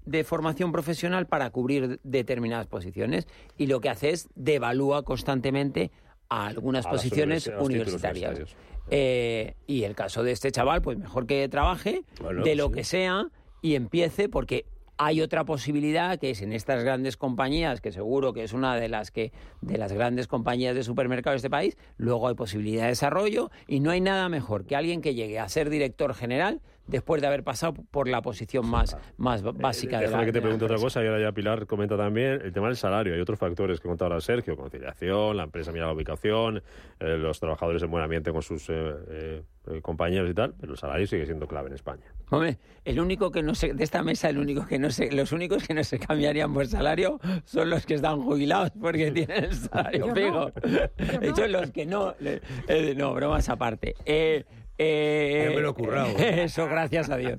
de 0.04 0.24
formación 0.24 0.72
profesional 0.72 1.26
para 1.26 1.50
cubrir 1.50 2.00
determinadas 2.02 2.66
posiciones 2.66 3.26
y 3.56 3.66
lo 3.66 3.80
que 3.80 3.88
hace 3.88 4.10
es 4.10 4.28
devalúa 4.34 5.02
constantemente 5.04 5.90
a 6.28 6.46
algunas 6.46 6.86
A 6.86 6.90
posiciones 6.90 7.50
universitarias. 7.58 8.54
Eh, 8.90 9.54
y 9.66 9.84
el 9.84 9.94
caso 9.94 10.22
de 10.22 10.32
este 10.32 10.50
chaval, 10.50 10.82
pues 10.82 10.98
mejor 10.98 11.26
que 11.26 11.48
trabaje 11.48 12.02
Bueno, 12.20 12.42
de 12.42 12.54
lo 12.56 12.68
sí. 12.68 12.74
que 12.74 12.84
sea 12.84 13.26
y 13.60 13.76
empiece 13.76 14.28
porque 14.28 14.66
hay 15.04 15.20
otra 15.20 15.44
posibilidad 15.44 16.18
que 16.18 16.30
es 16.30 16.42
en 16.42 16.52
estas 16.52 16.84
grandes 16.84 17.16
compañías, 17.16 17.80
que 17.80 17.90
seguro 17.90 18.32
que 18.32 18.44
es 18.44 18.52
una 18.52 18.76
de 18.76 18.88
las 18.88 19.10
que 19.10 19.32
de 19.60 19.76
las 19.76 19.92
grandes 19.92 20.28
compañías 20.28 20.76
de 20.76 20.84
supermercados 20.84 21.34
de 21.34 21.46
este 21.46 21.50
país, 21.50 21.76
luego 21.96 22.28
hay 22.28 22.34
posibilidad 22.34 22.84
de 22.84 22.90
desarrollo 22.90 23.50
y 23.66 23.80
no 23.80 23.90
hay 23.90 24.00
nada 24.00 24.28
mejor 24.28 24.64
que 24.64 24.76
alguien 24.76 25.02
que 25.02 25.14
llegue 25.14 25.40
a 25.40 25.48
ser 25.48 25.70
director 25.70 26.14
general 26.14 26.60
después 26.86 27.20
de 27.20 27.28
haber 27.28 27.42
pasado 27.42 27.74
por 27.90 28.08
la 28.08 28.22
posición 28.22 28.66
más, 28.66 28.96
más 29.16 29.42
básica 29.42 29.98
de 29.98 30.04
la 30.04 30.08
Déjame 30.08 30.26
que 30.26 30.32
te 30.32 30.40
pregunte 30.40 30.64
otra 30.64 30.78
cosa 30.78 31.02
y 31.02 31.06
ahora 31.06 31.20
ya 31.20 31.32
Pilar 31.32 31.66
comenta 31.66 31.96
también 31.96 32.40
el 32.42 32.52
tema 32.52 32.68
del 32.68 32.76
salario. 32.76 33.14
Hay 33.14 33.20
otros 33.20 33.38
factores 33.38 33.80
que 33.80 33.88
contaba 33.88 34.10
ahora 34.10 34.20
Sergio, 34.20 34.56
conciliación, 34.56 35.36
la 35.36 35.44
empresa 35.44 35.72
mira 35.72 35.86
la 35.86 35.92
ubicación, 35.92 36.62
eh, 37.00 37.16
los 37.18 37.40
trabajadores 37.40 37.82
en 37.82 37.90
buen 37.90 38.02
ambiente 38.02 38.32
con 38.32 38.42
sus 38.42 38.68
eh, 38.68 38.74
eh, 38.74 39.42
eh, 39.42 39.42
compañeros 39.82 40.28
y 40.30 40.34
tal, 40.34 40.54
pero 40.60 40.72
el 40.72 40.78
salario 40.78 41.06
sigue 41.06 41.24
siendo 41.24 41.46
clave 41.46 41.68
en 41.68 41.74
España. 41.74 42.02
Hombre, 42.30 42.58
el 42.84 42.98
único 43.00 43.30
que 43.30 43.42
no 43.42 43.54
se, 43.54 43.74
de 43.74 43.84
esta 43.84 44.02
mesa, 44.02 44.28
el 44.28 44.38
único 44.38 44.66
que 44.66 44.78
no 44.78 44.90
se, 44.90 45.12
los 45.12 45.32
únicos 45.32 45.66
que 45.66 45.74
no 45.74 45.84
se 45.84 45.98
cambiarían 45.98 46.52
por 46.52 46.66
salario 46.66 47.20
son 47.44 47.70
los 47.70 47.86
que 47.86 47.94
están 47.94 48.22
jubilados 48.22 48.70
porque 48.80 49.10
tienen 49.12 49.44
el 49.44 49.54
salario 49.54 50.06
fijo. 50.14 50.50
no. 50.64 51.20
De 51.20 51.28
hecho, 51.28 51.46
los 51.46 51.70
que 51.70 51.86
no, 51.86 52.14
eh, 52.20 52.94
no, 52.96 53.14
bromas 53.14 53.48
aparte. 53.48 53.94
Eh, 54.04 54.44
eh, 54.78 55.52
me 55.54 55.60
lo 55.60 55.70
he 55.70 55.74
currado. 55.74 56.08
Eso, 56.18 56.66
gracias 56.66 57.08
a 57.10 57.16
Dios. 57.16 57.38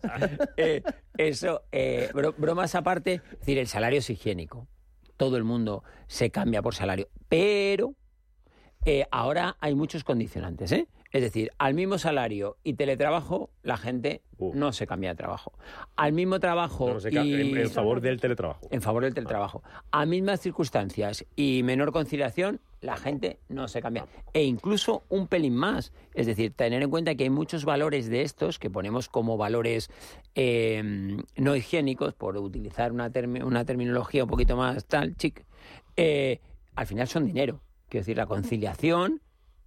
Eh, 0.55 0.81
eso, 1.17 1.63
eh, 1.71 2.09
bro- 2.13 2.35
bromas 2.37 2.73
aparte, 2.75 3.15
es 3.33 3.39
decir, 3.39 3.57
el 3.57 3.67
salario 3.67 3.99
es 3.99 4.09
higiénico. 4.09 4.67
Todo 5.17 5.35
el 5.37 5.43
mundo 5.43 5.83
se 6.07 6.29
cambia 6.29 6.61
por 6.61 6.73
salario, 6.75 7.09
pero 7.27 7.95
eh, 8.85 9.05
ahora 9.11 9.57
hay 9.59 9.75
muchos 9.75 10.03
condicionantes, 10.03 10.71
¿eh? 10.71 10.87
Es 11.13 11.21
decir, 11.21 11.51
al 11.59 11.73
mismo 11.75 11.97
salario 11.97 12.57
y 12.63 12.73
teletrabajo, 12.73 13.49
la 13.61 13.77
gente 13.77 14.21
Uh. 14.39 14.51
no 14.55 14.73
se 14.73 14.87
cambia 14.87 15.11
de 15.11 15.15
trabajo. 15.15 15.53
Al 15.95 16.11
mismo 16.11 16.39
trabajo 16.39 16.87
No, 16.87 16.93
no 16.95 16.99
sé, 16.99 17.11
ca- 17.11 17.23
y... 17.23 17.33
en, 17.35 17.55
en 17.57 17.69
favor 17.69 18.01
del 18.01 18.19
teletrabajo. 18.19 18.67
en 18.71 18.81
favor 18.81 19.03
del 19.03 19.13
teletrabajo. 19.13 19.63
A 19.91 20.05
mismas 20.05 20.41
circunstancias 20.41 21.23
y 21.35 21.61
menor 21.63 21.91
conciliación, 21.93 22.59
la 22.81 22.97
gente 22.97 23.37
no 23.47 23.67
se 23.69 23.81
cambia. 23.81 24.07
E 24.33 24.43
incluso 24.43 25.03
un 25.07 25.27
pelín 25.27 25.55
más. 25.55 25.93
Es 26.15 26.25
decir, 26.25 26.51
tener 26.53 26.81
en 26.83 26.89
cuenta 26.89 27.13
que 27.15 27.23
hay 27.25 27.29
muchos 27.29 27.63
valores 27.63 28.09
de 28.09 28.23
estos 28.23 28.57
que 28.59 28.69
ponemos 28.71 29.07
como 29.07 29.37
valores 29.37 29.89
eh, 30.35 31.17
no 31.37 31.55
higiénicos, 31.55 32.13
por 32.15 32.35
utilizar 32.37 32.91
una, 32.91 33.09
termi- 33.11 33.43
una 33.45 33.63
terminología 33.65 34.23
un 34.23 34.29
poquito 34.29 34.57
más 34.57 34.85
tal, 34.85 35.15
chic, 35.15 35.45
eh, 35.95 36.39
al 36.75 36.87
final 36.87 37.07
son 37.07 37.25
dinero. 37.27 37.61
Quiero 37.87 38.01
decir, 38.01 38.17
la 38.17 38.25
conciliación 38.25 39.21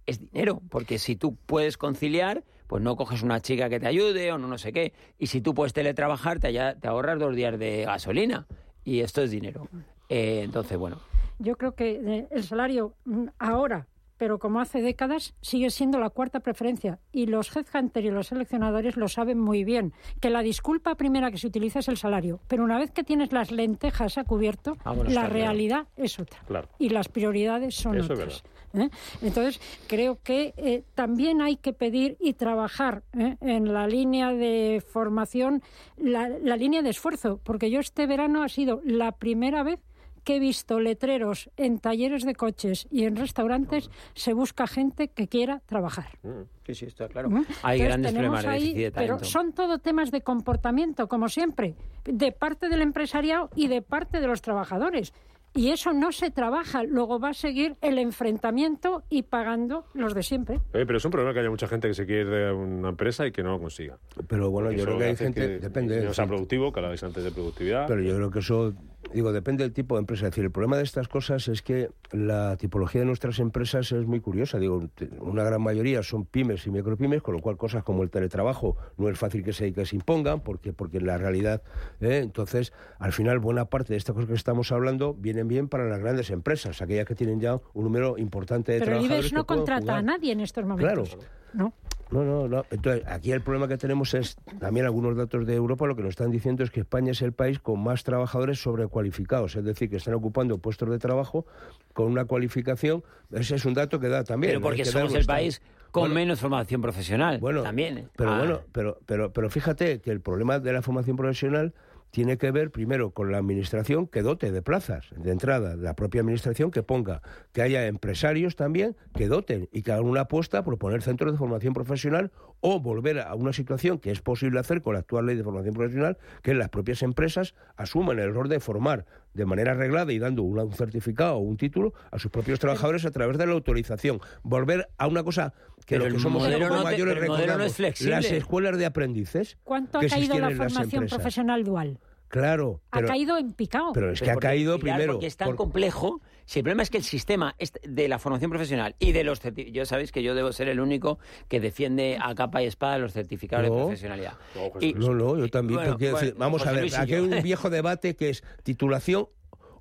es 0.07 0.19
dinero, 0.31 0.61
porque 0.69 0.97
si 0.97 1.15
tú 1.15 1.35
puedes 1.45 1.77
conciliar, 1.77 2.43
pues 2.67 2.81
no 2.81 2.95
coges 2.95 3.21
una 3.23 3.39
chica 3.41 3.69
que 3.69 3.79
te 3.79 3.87
ayude 3.87 4.31
o 4.31 4.37
no, 4.37 4.47
no 4.47 4.57
sé 4.57 4.73
qué. 4.73 4.93
Y 5.19 5.27
si 5.27 5.39
tú 5.41 5.53
puedes 5.53 5.73
teletrabajar, 5.73 6.39
te, 6.39 6.47
haya- 6.47 6.75
te 6.75 6.87
ahorras 6.87 7.19
dos 7.19 7.35
días 7.35 7.57
de 7.59 7.83
gasolina. 7.85 8.47
Y 8.83 9.01
esto 9.01 9.21
es 9.21 9.31
dinero. 9.31 9.67
Eh, 10.09 10.41
entonces, 10.43 10.77
bueno. 10.77 10.99
Yo 11.39 11.55
creo 11.57 11.75
que 11.75 12.01
eh, 12.03 12.27
el 12.31 12.43
salario 12.43 12.93
mm, 13.05 13.25
ahora, 13.37 13.87
pero 14.17 14.39
como 14.39 14.59
hace 14.59 14.81
décadas, 14.81 15.35
sigue 15.41 15.69
siendo 15.69 15.99
la 15.99 16.09
cuarta 16.09 16.39
preferencia. 16.39 16.99
Y 17.11 17.27
los 17.27 17.55
headhunters 17.55 18.05
y 18.07 18.09
los 18.09 18.27
seleccionadores 18.27 18.97
lo 18.97 19.07
saben 19.07 19.37
muy 19.39 19.63
bien. 19.63 19.93
Que 20.19 20.29
la 20.31 20.41
disculpa 20.41 20.95
primera 20.95 21.29
que 21.29 21.37
se 21.37 21.47
utiliza 21.47 21.79
es 21.79 21.87
el 21.89 21.97
salario. 21.97 22.39
Pero 22.47 22.63
una 22.63 22.79
vez 22.79 22.89
que 22.91 23.03
tienes 23.03 23.31
las 23.31 23.51
lentejas 23.51 24.17
a 24.17 24.23
cubierto, 24.23 24.75
Ah, 24.83 24.93
bueno, 24.93 25.11
la 25.11 25.27
realidad 25.27 25.87
es 25.97 26.19
otra. 26.19 26.39
Claro. 26.47 26.67
Y 26.79 26.89
las 26.89 27.09
prioridades 27.09 27.75
son 27.75 27.95
Eso 27.97 28.13
es 28.13 28.19
otras. 28.19 28.43
¿Eh? 28.73 28.89
Entonces, 29.21 29.59
creo 29.87 30.19
que 30.23 30.53
eh, 30.57 30.83
también 30.95 31.41
hay 31.41 31.57
que 31.57 31.73
pedir 31.73 32.17
y 32.19 32.33
trabajar 32.33 33.03
¿eh? 33.17 33.37
en 33.41 33.73
la 33.73 33.87
línea 33.87 34.31
de 34.31 34.83
formación, 34.87 35.61
la, 35.97 36.29
la 36.29 36.55
línea 36.57 36.81
de 36.81 36.89
esfuerzo, 36.89 37.39
porque 37.43 37.69
yo 37.69 37.79
este 37.79 38.07
verano 38.07 38.43
ha 38.43 38.49
sido 38.49 38.81
la 38.85 39.11
primera 39.11 39.63
vez 39.63 39.79
que 40.23 40.35
he 40.35 40.39
visto 40.41 40.81
letreros 40.81 41.49
en 41.55 41.79
talleres 41.79 42.25
de 42.25 42.35
coches 42.35 42.85
y 42.91 43.05
en 43.05 43.15
restaurantes, 43.15 43.89
se 44.13 44.33
busca 44.33 44.67
gente 44.67 45.07
que 45.07 45.29
quiera 45.29 45.61
trabajar. 45.65 46.17
Sí, 46.65 46.75
sí, 46.75 46.85
está 46.85 47.07
claro. 47.07 47.29
¿Mm? 47.29 47.45
Hay 47.63 47.79
Entonces, 47.79 47.87
grandes 47.87 48.11
problemas 48.11 48.43
de 48.43 48.49
ahí- 48.49 48.73
de 48.73 48.91
talento. 48.91 49.15
Pero 49.19 49.25
son 49.29 49.53
todo 49.53 49.79
temas 49.79 50.11
de 50.11 50.19
comportamiento, 50.19 51.07
como 51.07 51.29
siempre, 51.29 51.75
de 52.03 52.33
parte 52.33 52.67
del 52.67 52.81
empresariado 52.81 53.49
y 53.55 53.69
de 53.69 53.81
parte 53.81 54.19
de 54.19 54.27
los 54.27 54.41
trabajadores. 54.41 55.13
Y 55.57 55.71
eso 55.71 55.91
no 55.91 56.11
se 56.11 56.29
trabaja. 56.29 56.83
Luego 56.83 57.19
va 57.19 57.29
a 57.29 57.33
seguir 57.33 57.75
el 57.81 57.97
enfrentamiento 57.97 59.03
y 59.09 59.23
pagando 59.23 59.85
los 59.95 60.13
de 60.13 60.21
siempre. 60.21 60.59
Oye, 60.73 60.85
pero 60.85 60.97
es 60.99 61.05
un 61.05 61.11
problema 61.11 61.33
que 61.33 61.39
haya 61.39 61.49
mucha 61.49 61.67
gente 61.67 61.87
que 61.87 61.95
se 61.95 62.05
quiere 62.05 62.21
ir 62.21 62.29
de 62.29 62.51
una 62.51 62.89
empresa 62.89 63.25
y 63.25 63.31
que 63.31 63.41
no 63.41 63.53
lo 63.53 63.59
consiga. 63.59 63.97
Pero 64.27 64.51
bueno, 64.51 64.69
Porque 64.69 64.79
yo 64.79 64.85
creo 64.85 64.97
que 64.99 65.05
hay 65.05 65.15
gente, 65.15 65.41
que 65.41 65.47
depende. 65.59 66.01
No 66.01 66.13
sea 66.13 66.27
productivo, 66.27 66.71
que 66.71 66.79
hablabais 66.79 67.03
antes 67.03 67.23
de 67.23 67.31
productividad. 67.31 67.87
Pero 67.87 68.01
yo 68.01 68.15
creo 68.15 68.29
que 68.29 68.39
eso, 68.39 68.73
digo, 69.13 69.31
depende 69.31 69.63
del 69.63 69.73
tipo 69.73 69.95
de 69.95 69.99
empresa. 69.99 70.25
Es 70.25 70.31
decir, 70.31 70.43
el 70.43 70.51
problema 70.51 70.77
de 70.77 70.83
estas 70.83 71.07
cosas 71.07 71.47
es 71.47 71.61
que 71.61 71.89
la 72.11 72.57
tipología 72.57 73.01
de 73.01 73.05
nuestras 73.05 73.39
empresas 73.39 73.91
es 73.91 74.05
muy 74.05 74.19
curiosa. 74.19 74.59
Digo, 74.59 74.89
una 75.19 75.43
gran 75.43 75.61
mayoría 75.61 76.03
son 76.03 76.25
pymes 76.25 76.65
y 76.67 76.71
micropymes, 76.71 77.21
con 77.21 77.35
lo 77.35 77.41
cual 77.41 77.57
cosas 77.57 77.83
como 77.83 78.03
el 78.03 78.09
teletrabajo 78.09 78.75
no 78.97 79.09
es 79.09 79.17
fácil 79.17 79.43
que 79.43 79.53
se, 79.53 79.73
que 79.73 79.85
se 79.85 79.95
impongan, 79.95 80.41
porque, 80.41 80.73
porque 80.73 80.97
en 80.97 81.07
la 81.07 81.17
realidad, 81.17 81.61
¿eh? 82.01 82.21
entonces, 82.23 82.73
al 82.99 83.13
final, 83.13 83.39
buena 83.39 83.65
parte 83.65 83.93
de 83.93 83.97
estas 83.97 84.13
cosas 84.13 84.29
que 84.29 84.35
estamos 84.35 84.71
hablando 84.71 85.13
vienen 85.13 85.47
bien 85.47 85.67
para 85.67 85.85
las 85.87 85.99
grandes 85.99 86.29
empresas, 86.29 86.81
aquellas 86.81 87.05
que 87.05 87.15
tienen 87.15 87.39
ya 87.39 87.55
un 87.73 87.83
número 87.83 88.17
importante 88.17 88.71
de 88.73 88.79
Pero 88.79 88.91
el 88.93 88.97
trabajadores. 88.99 89.25
IBEX 89.25 89.33
no 89.33 89.41
que 89.41 89.47
pueden 89.47 89.59
contrata 89.59 89.81
jugar. 89.81 89.97
a 89.97 90.01
nadie 90.01 90.31
en 90.31 90.41
estos 90.41 90.65
momentos. 90.65 91.09
Claro. 91.09 91.23
¿no? 91.53 91.73
No, 92.11 92.23
no, 92.23 92.47
no. 92.47 92.65
Entonces, 92.71 93.03
aquí 93.07 93.31
el 93.31 93.41
problema 93.41 93.67
que 93.67 93.77
tenemos 93.77 94.13
es, 94.13 94.37
también 94.59 94.85
algunos 94.85 95.17
datos 95.17 95.45
de 95.45 95.55
Europa 95.55 95.85
lo 95.87 95.95
que 95.95 96.03
nos 96.03 96.11
están 96.11 96.31
diciendo 96.31 96.63
es 96.63 96.71
que 96.71 96.79
España 96.79 97.11
es 97.11 97.21
el 97.21 97.33
país 97.33 97.59
con 97.59 97.83
más 97.83 98.03
trabajadores 98.03 98.61
sobrecualificados, 98.61 99.55
es 99.55 99.63
decir, 99.65 99.89
que 99.89 99.97
están 99.97 100.13
ocupando 100.13 100.57
puestos 100.57 100.89
de 100.89 100.99
trabajo 100.99 101.45
con 101.93 102.07
una 102.07 102.25
cualificación. 102.25 103.03
Ese 103.31 103.55
es 103.55 103.65
un 103.65 103.73
dato 103.73 103.99
que 103.99 104.07
da 104.07 104.23
también. 104.23 104.51
Pero 104.51 104.61
porque 104.61 104.83
que 104.83 104.85
somos 104.85 105.13
el 105.13 105.25
país 105.25 105.61
con 105.91 106.03
Bueno, 106.03 106.15
menos 106.15 106.39
formación 106.39 106.81
profesional. 106.81 107.39
bueno, 107.39 107.61
también. 107.63 107.97
¿eh? 107.97 108.07
Pero 108.15 108.31
Ah, 108.31 108.37
bueno, 108.39 108.61
pero, 108.71 108.99
pero, 109.05 109.31
pero 109.33 109.49
fíjate 109.49 109.99
que 109.99 110.11
el 110.11 110.21
problema 110.21 110.59
de 110.59 110.71
la 110.73 110.81
formación 110.81 111.17
profesional 111.17 111.73
tiene 112.11 112.37
que 112.37 112.51
ver 112.51 112.71
primero 112.71 113.11
con 113.11 113.31
la 113.31 113.37
administración 113.37 114.07
que 114.07 114.21
dote 114.21 114.51
de 114.51 114.61
plazas 114.61 115.07
de 115.15 115.31
entrada, 115.31 115.75
la 115.75 115.95
propia 115.95 116.21
administración 116.21 116.71
que 116.71 116.83
ponga, 116.83 117.21
que 117.53 117.61
haya 117.61 117.85
empresarios 117.87 118.55
también 118.55 118.95
que 119.15 119.27
doten 119.27 119.69
y 119.71 119.81
que 119.81 119.91
hagan 119.91 120.05
una 120.05 120.21
apuesta 120.21 120.63
por 120.63 120.77
poner 120.77 121.01
centros 121.01 121.31
de 121.31 121.37
formación 121.37 121.73
profesional 121.73 122.31
o 122.59 122.79
volver 122.79 123.19
a 123.19 123.35
una 123.35 123.53
situación 123.53 123.99
que 123.99 124.11
es 124.11 124.21
posible 124.21 124.59
hacer 124.59 124.81
con 124.81 124.93
la 124.93 124.99
actual 124.99 125.27
ley 125.27 125.35
de 125.35 125.43
formación 125.43 125.75
profesional, 125.75 126.17
que 126.41 126.53
las 126.53 126.69
propias 126.69 127.03
empresas 127.03 127.53
asuman 127.75 128.19
el 128.19 128.33
rol 128.33 128.49
de 128.49 128.59
formar 128.59 129.05
de 129.33 129.45
manera 129.45 129.73
arreglada 129.73 130.11
y 130.11 130.19
dando 130.19 130.41
un 130.41 130.73
certificado 130.73 131.35
o 131.35 131.39
un 131.39 131.57
título 131.57 131.93
a 132.11 132.17
sus 132.17 132.31
propios 132.31 132.59
trabajadores 132.59 133.05
a 133.05 133.11
través 133.11 133.37
de 133.37 133.45
la 133.45 133.53
autorización. 133.53 134.19
Volver 134.41 134.89
a 134.97 135.07
una 135.07 135.23
cosa 135.23 135.53
que 135.87 135.95
Pero 135.95 136.03
lo 136.03 136.09
que 136.11 136.15
el 136.17 136.21
somos 136.21 136.43
un 136.45 136.51
poco 136.51 136.83
mayores 136.83 136.99
el 137.15 137.19
modelo 137.21 137.27
no 137.27 137.37
recordamos, 137.37 137.65
es 137.67 137.75
flexible. 137.75 138.11
las 138.15 138.25
escuelas 138.25 138.77
de 138.77 138.85
aprendices 138.85 139.57
¿Cuánto 139.63 139.99
ha 139.99 140.01
caído 140.05 140.37
la 140.37 140.51
formación 140.51 141.05
profesional 141.07 141.63
dual? 141.63 141.99
Claro, 142.27 142.81
Ha 142.91 143.01
caído 143.03 143.37
en 143.37 143.53
picado. 143.53 143.93
pero 143.93 144.11
es 144.11 144.19
que 144.21 144.29
ha 144.29 144.35
caído 144.35 144.77
primero. 144.79 145.13
Porque 145.13 145.27
es 145.27 145.37
tan 145.37 145.47
por- 145.47 145.55
complejo. 145.55 146.19
Si 146.43 146.59
el 146.59 146.63
problema 146.63 146.83
es 146.83 146.89
que 146.89 146.97
el 146.97 147.03
sistema 147.05 147.55
de 147.83 148.07
la 148.09 148.19
formación 148.19 148.51
profesional 148.51 148.97
y 148.99 149.13
de 149.13 149.23
los 149.23 149.41
certi- 149.41 149.71
yo 149.71 149.85
sabéis 149.85 150.11
que 150.11 150.21
yo 150.23 150.35
debo 150.35 150.51
ser 150.51 150.67
el 150.67 150.81
único 150.81 151.19
que 151.47 151.61
defiende 151.61 152.17
a 152.21 152.35
capa 152.35 152.61
y 152.61 152.65
espada 152.65 152.97
los 152.97 153.13
certificados 153.13 153.63
de 153.63 153.69
No. 153.69 153.77
profesionalidad. 153.77 154.33
Y- 154.81 154.93
No, 154.93 155.13
no, 155.13 155.37
yo 155.37 155.47
también. 155.47 155.79
Bueno, 155.97 156.33
vamos 156.37 156.63
José 156.63 156.69
a 156.69 156.81
ver, 156.81 156.93
aquí 156.97 157.13
hay 157.13 157.21
un 157.21 157.41
viejo 157.43 157.69
debate 157.69 158.17
que 158.17 158.29
es 158.31 158.43
titulación 158.63 159.27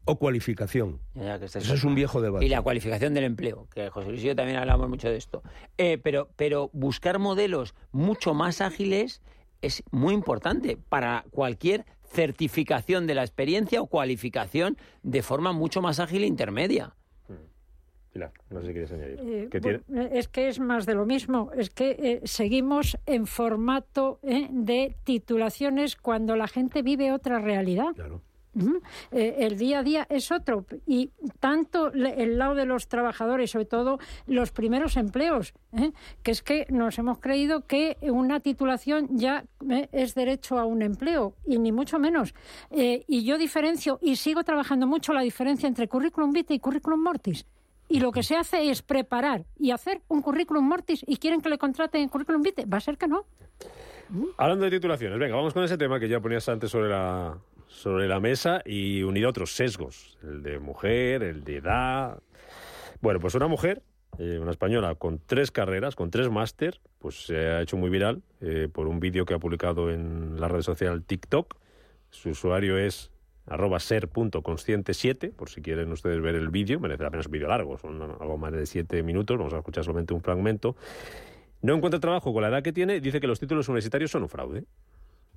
o 0.07 0.17
cualificación. 0.17 1.01
Ya 1.15 1.39
que 1.39 1.45
Eso 1.45 1.59
es 1.59 1.85
un 1.85 1.95
viejo 1.95 2.23
debate. 2.23 2.47
Y 2.47 2.49
la 2.49 2.63
cualificación 2.63 3.13
del 3.13 3.25
empleo, 3.25 3.69
que 3.75 3.91
José 3.91 4.09
Luis 4.09 4.23
y 4.23 4.29
yo 4.29 4.37
también 4.37 4.59
hablamos 4.59 4.89
mucho 4.89 5.09
de 5.09 5.17
esto. 5.17 5.43
Eh, 5.77 5.99
pero, 6.03 6.31
pero 6.37 6.71
buscar 6.73 7.19
modelos 7.19 7.75
mucho 7.93 8.33
más 8.33 8.61
ágiles 8.61 9.21
es 9.63 9.83
muy 9.91 10.15
importante 10.15 10.79
para 10.89 11.25
cualquier 11.31 11.85
certificación 12.05 13.07
de 13.07 13.15
la 13.15 13.23
experiencia 13.23 13.83
o 13.83 13.87
cualificación 13.87 14.79
de 15.03 15.23
forma 15.23 15.53
mucho 15.53 15.83
más 15.83 16.01
ágil 16.01 16.23
e 16.23 16.27
intermedia. 16.27 16.95
Pilar, 18.13 18.33
no 18.49 18.61
sé 18.61 18.69
si 18.69 18.73
quieres 18.73 18.93
añadir. 18.93 19.21
Eh, 19.21 19.49
¿Qué 19.51 19.61
tiene? 19.61 19.81
bueno, 19.89 20.09
es 20.11 20.29
que 20.29 20.49
es 20.49 20.59
más 20.59 20.87
de 20.87 20.95
lo 20.95 21.05
mismo. 21.05 21.51
Es 21.55 21.69
que 21.69 21.91
eh, 21.91 22.21
seguimos 22.25 22.97
en 23.05 23.27
formato 23.27 24.21
eh, 24.23 24.49
de 24.51 24.97
titulaciones 25.05 25.97
cuando 25.97 26.35
la 26.37 26.49
gente 26.49 26.81
vive 26.81 27.13
otra 27.13 27.41
realidad. 27.41 27.91
Ujú. 27.99 28.23
Eh, 29.13 29.37
el 29.41 29.59
día 29.59 29.81
a 29.81 29.83
día 29.83 30.07
es 30.09 30.33
otro 30.33 30.65
y 30.87 31.11
tanto 31.41 31.93
el 31.93 32.39
lado 32.39 32.55
de 32.55 32.65
los 32.65 32.89
trabajadores, 32.89 33.51
sobre 33.51 33.67
todo 33.67 33.99
los 34.27 34.51
primeros 34.51 34.97
empleos, 34.97 35.53
¿eh? 35.73 35.93
que 36.23 36.31
es 36.31 36.43
que 36.43 36.67
nos 36.71 36.99
hemos 36.99 37.19
creído 37.19 37.67
que 37.67 37.97
una 38.03 38.41
titulación 38.41 39.09
ya 39.11 39.45
eh, 39.69 39.89
es 39.93 40.15
derecho 40.15 40.59
a 40.59 40.65
un 40.65 40.83
empleo 40.83 41.35
y 41.47 41.59
ni 41.59 41.73
mucho 41.73 41.99
menos. 41.99 42.35
Y 42.71 43.25
yo 43.25 43.39
diferencio 43.39 43.99
y 44.03 44.17
sigo 44.17 44.45
trabajando 44.45 44.87
mucho 44.87 45.13
la 45.13 45.21
diferencia 45.21 45.67
entre 45.67 45.89
currículum 45.89 46.33
vitae 46.33 46.57
y 46.57 46.61
currículum 46.61 47.03
mortis. 47.03 47.47
Y 47.89 48.01
lo 48.01 48.11
que 48.11 48.23
se 48.23 48.37
hace 48.37 48.71
es 48.71 48.83
preparar 48.83 49.45
y 49.59 49.71
hacer 49.71 50.03
un 50.09 50.23
currículum 50.23 50.67
mortis 50.67 51.05
y 51.07 51.17
quieren 51.19 51.41
que 51.41 51.49
le 51.49 51.59
contraten 51.59 52.03
en 52.03 52.09
currículum 52.09 52.43
vitae. 52.43 52.67
Va 52.67 52.79
a 52.79 52.81
ser 52.81 52.99
que 52.99 53.07
no. 53.07 53.25
Hablando 54.37 54.65
de 54.65 54.71
titulaciones, 54.71 55.19
venga, 55.19 55.37
vamos 55.37 55.53
con 55.53 55.65
ese 55.65 55.77
tema 55.77 55.99
que 56.01 56.09
ya 56.09 56.21
ponías 56.21 56.49
antes 56.49 56.71
sobre 56.71 56.89
la, 56.89 57.37
sobre 57.69 58.09
la 58.09 58.21
mesa 58.21 58.63
y 58.65 59.03
unido 59.03 59.29
a 59.29 59.31
otros 59.31 59.55
sesgos, 59.55 60.19
el 60.23 60.43
de 60.43 60.59
mujer, 60.59 61.23
el 61.23 61.45
de 61.45 61.57
edad. 61.57 62.23
Bueno, 63.01 63.21
pues 63.21 63.35
una 63.35 63.47
mujer, 63.47 63.83
eh, 64.19 64.39
una 64.41 64.51
española 64.51 64.95
con 64.95 65.21
tres 65.25 65.51
carreras, 65.51 65.95
con 65.95 66.11
tres 66.11 66.31
máster, 66.31 66.81
pues 66.99 67.27
se 67.27 67.37
ha 67.37 67.63
hecho 67.63 67.77
muy 67.77 67.91
viral 67.91 68.23
eh, 68.41 68.69
por 68.73 68.87
un 68.87 69.01
vídeo 69.01 69.27
que 69.27 69.35
ha 69.35 69.39
publicado 69.39 69.91
en 69.91 70.41
la 70.41 70.49
red 70.49 70.63
social 70.63 71.03
TikTok. 71.03 71.57
Su 72.11 72.31
usuario 72.31 72.79
es 72.79 73.11
arroba 73.47 73.79
ser.consciente7, 73.79 75.33
por 75.33 75.51
si 75.51 75.63
quieren 75.63 75.93
ustedes 75.93 76.21
ver 76.21 76.35
el 76.35 76.49
vídeo, 76.49 76.81
merece 76.81 77.03
la 77.05 77.11
pena, 77.11 77.23
un 77.25 77.31
vídeo 77.31 77.49
largo, 77.49 77.79
son 77.79 78.03
algo 78.03 78.39
más 78.39 78.53
de 78.53 78.67
siete 78.67 79.03
minutos, 79.03 79.39
vamos 79.39 79.53
a 79.55 79.59
escuchar 79.59 79.85
solamente 79.85 80.15
un 80.15 80.21
fragmento. 80.21 80.77
No 81.63 81.75
encuentra 81.75 82.01
trabajo 82.01 82.33
con 82.33 82.43
la 82.43 82.49
edad 82.49 82.63
que 82.63 82.73
tiene, 82.73 83.01
dice 83.01 83.21
que 83.21 83.27
los 83.27 83.41
títulos 83.41 83.69
universitarios 83.69 84.11
son 84.11 84.23
un 84.23 84.29
fraude. 84.29 84.65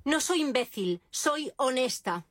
No 0.04 0.20
soy 0.20 0.40
imbécil, 0.40 1.02
soy 1.10 1.52
honesta. 1.56 2.26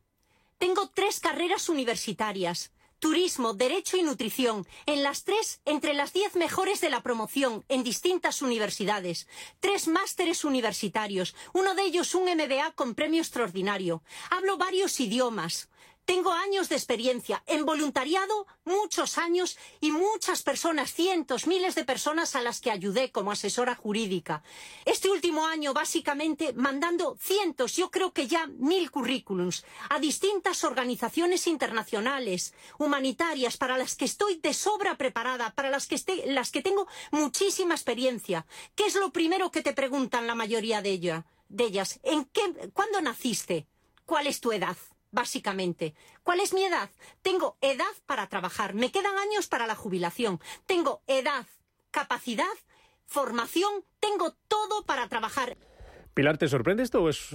Tengo 0.58 0.90
tres 0.90 1.20
carreras 1.20 1.70
universitarias. 1.70 2.72
Turismo, 2.98 3.54
Derecho 3.54 3.96
y 3.96 4.04
Nutrición. 4.04 4.68
En 4.86 5.04
las 5.04 5.24
tres, 5.24 5.62
entre 5.66 5.94
las 5.94 6.12
diez 6.12 6.36
mejores 6.36 6.82
de 6.82 6.90
la 6.90 7.02
promoción, 7.02 7.64
en 7.70 7.84
distintas 7.84 8.42
universidades. 8.42 9.28
Tres 9.60 9.88
másteres 9.88 10.44
universitarios. 10.44 11.36
Uno 11.54 11.76
de 11.76 11.84
ellos 11.84 12.14
un 12.16 12.26
MBA 12.26 12.74
con 12.74 12.96
premio 12.96 13.22
extraordinario. 13.22 14.04
Hablo 14.32 14.58
varios 14.58 15.00
idiomas. 15.00 15.70
Tengo 16.10 16.32
años 16.34 16.70
de 16.70 16.76
experiencia 16.76 17.44
en 17.46 17.68
voluntariado, 17.68 18.48
muchos 18.66 19.20
años 19.20 19.60
y 19.80 19.92
muchas 19.92 20.42
personas, 20.42 20.92
cientos, 20.92 21.46
miles 21.46 21.76
de 21.76 21.86
personas 21.86 22.36
a 22.36 22.42
las 22.42 22.62
que 22.62 22.72
ayudé 22.72 23.12
como 23.12 23.32
asesora 23.32 23.76
jurídica. 23.76 24.42
Este 24.86 25.12
último 25.12 25.46
año, 25.46 25.72
básicamente, 25.72 26.52
mandando 26.54 27.16
cientos, 27.20 27.76
yo 27.76 27.92
creo 27.92 28.12
que 28.12 28.26
ya 28.26 28.48
mil 28.48 28.90
currículums 28.90 29.64
a 29.92 30.00
distintas 30.00 30.64
organizaciones 30.64 31.46
internacionales, 31.46 32.56
humanitarias, 32.80 33.58
para 33.58 33.78
las 33.78 33.94
que 33.96 34.06
estoy 34.06 34.38
de 34.38 34.56
sobra 34.56 34.98
preparada, 34.98 35.54
para 35.54 35.70
las 35.70 35.86
que, 35.86 35.94
esté- 35.94 36.26
las 36.26 36.50
que 36.50 36.64
tengo 36.64 36.88
muchísima 37.12 37.76
experiencia. 37.76 38.48
¿Qué 38.74 38.88
es 38.88 38.96
lo 38.96 39.12
primero 39.12 39.52
que 39.52 39.62
te 39.62 39.74
preguntan 39.74 40.26
la 40.26 40.34
mayoría 40.34 40.82
de, 40.82 40.90
ella, 40.90 41.26
de 41.50 41.66
ellas? 41.66 42.00
¿En 42.02 42.26
qué, 42.26 42.72
¿Cuándo 42.74 43.00
naciste? 43.00 43.68
¿Cuál 44.08 44.26
es 44.26 44.42
tu 44.42 44.52
edad? 44.52 44.76
Básicamente. 45.12 45.96
¿Cuál 46.24 46.40
es 46.40 46.54
mi 46.54 46.64
edad? 46.64 46.90
Tengo 47.22 47.58
edad 47.62 47.94
para 48.06 48.28
trabajar. 48.28 48.74
Me 48.74 48.92
quedan 48.92 49.18
años 49.18 49.48
para 49.48 49.68
la 49.68 49.76
jubilación. 49.76 50.40
Tengo 50.66 51.02
edad, 51.08 51.48
capacidad, 51.92 52.46
formación. 53.06 53.84
Tengo 54.00 54.34
todo 54.48 54.86
para 54.86 55.08
trabajar. 55.08 55.58
Pilar, 56.20 56.38
¿te 56.38 56.50
sorprende 56.50 56.84
esto 56.84 57.02
o 57.02 57.08
es 57.08 57.34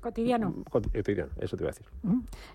Cotidiano. 0.00 0.64
cotidiano? 0.70 1.30
Eso 1.38 1.58
te 1.58 1.62
iba 1.62 1.68
a 1.68 1.74
decir. 1.74 1.86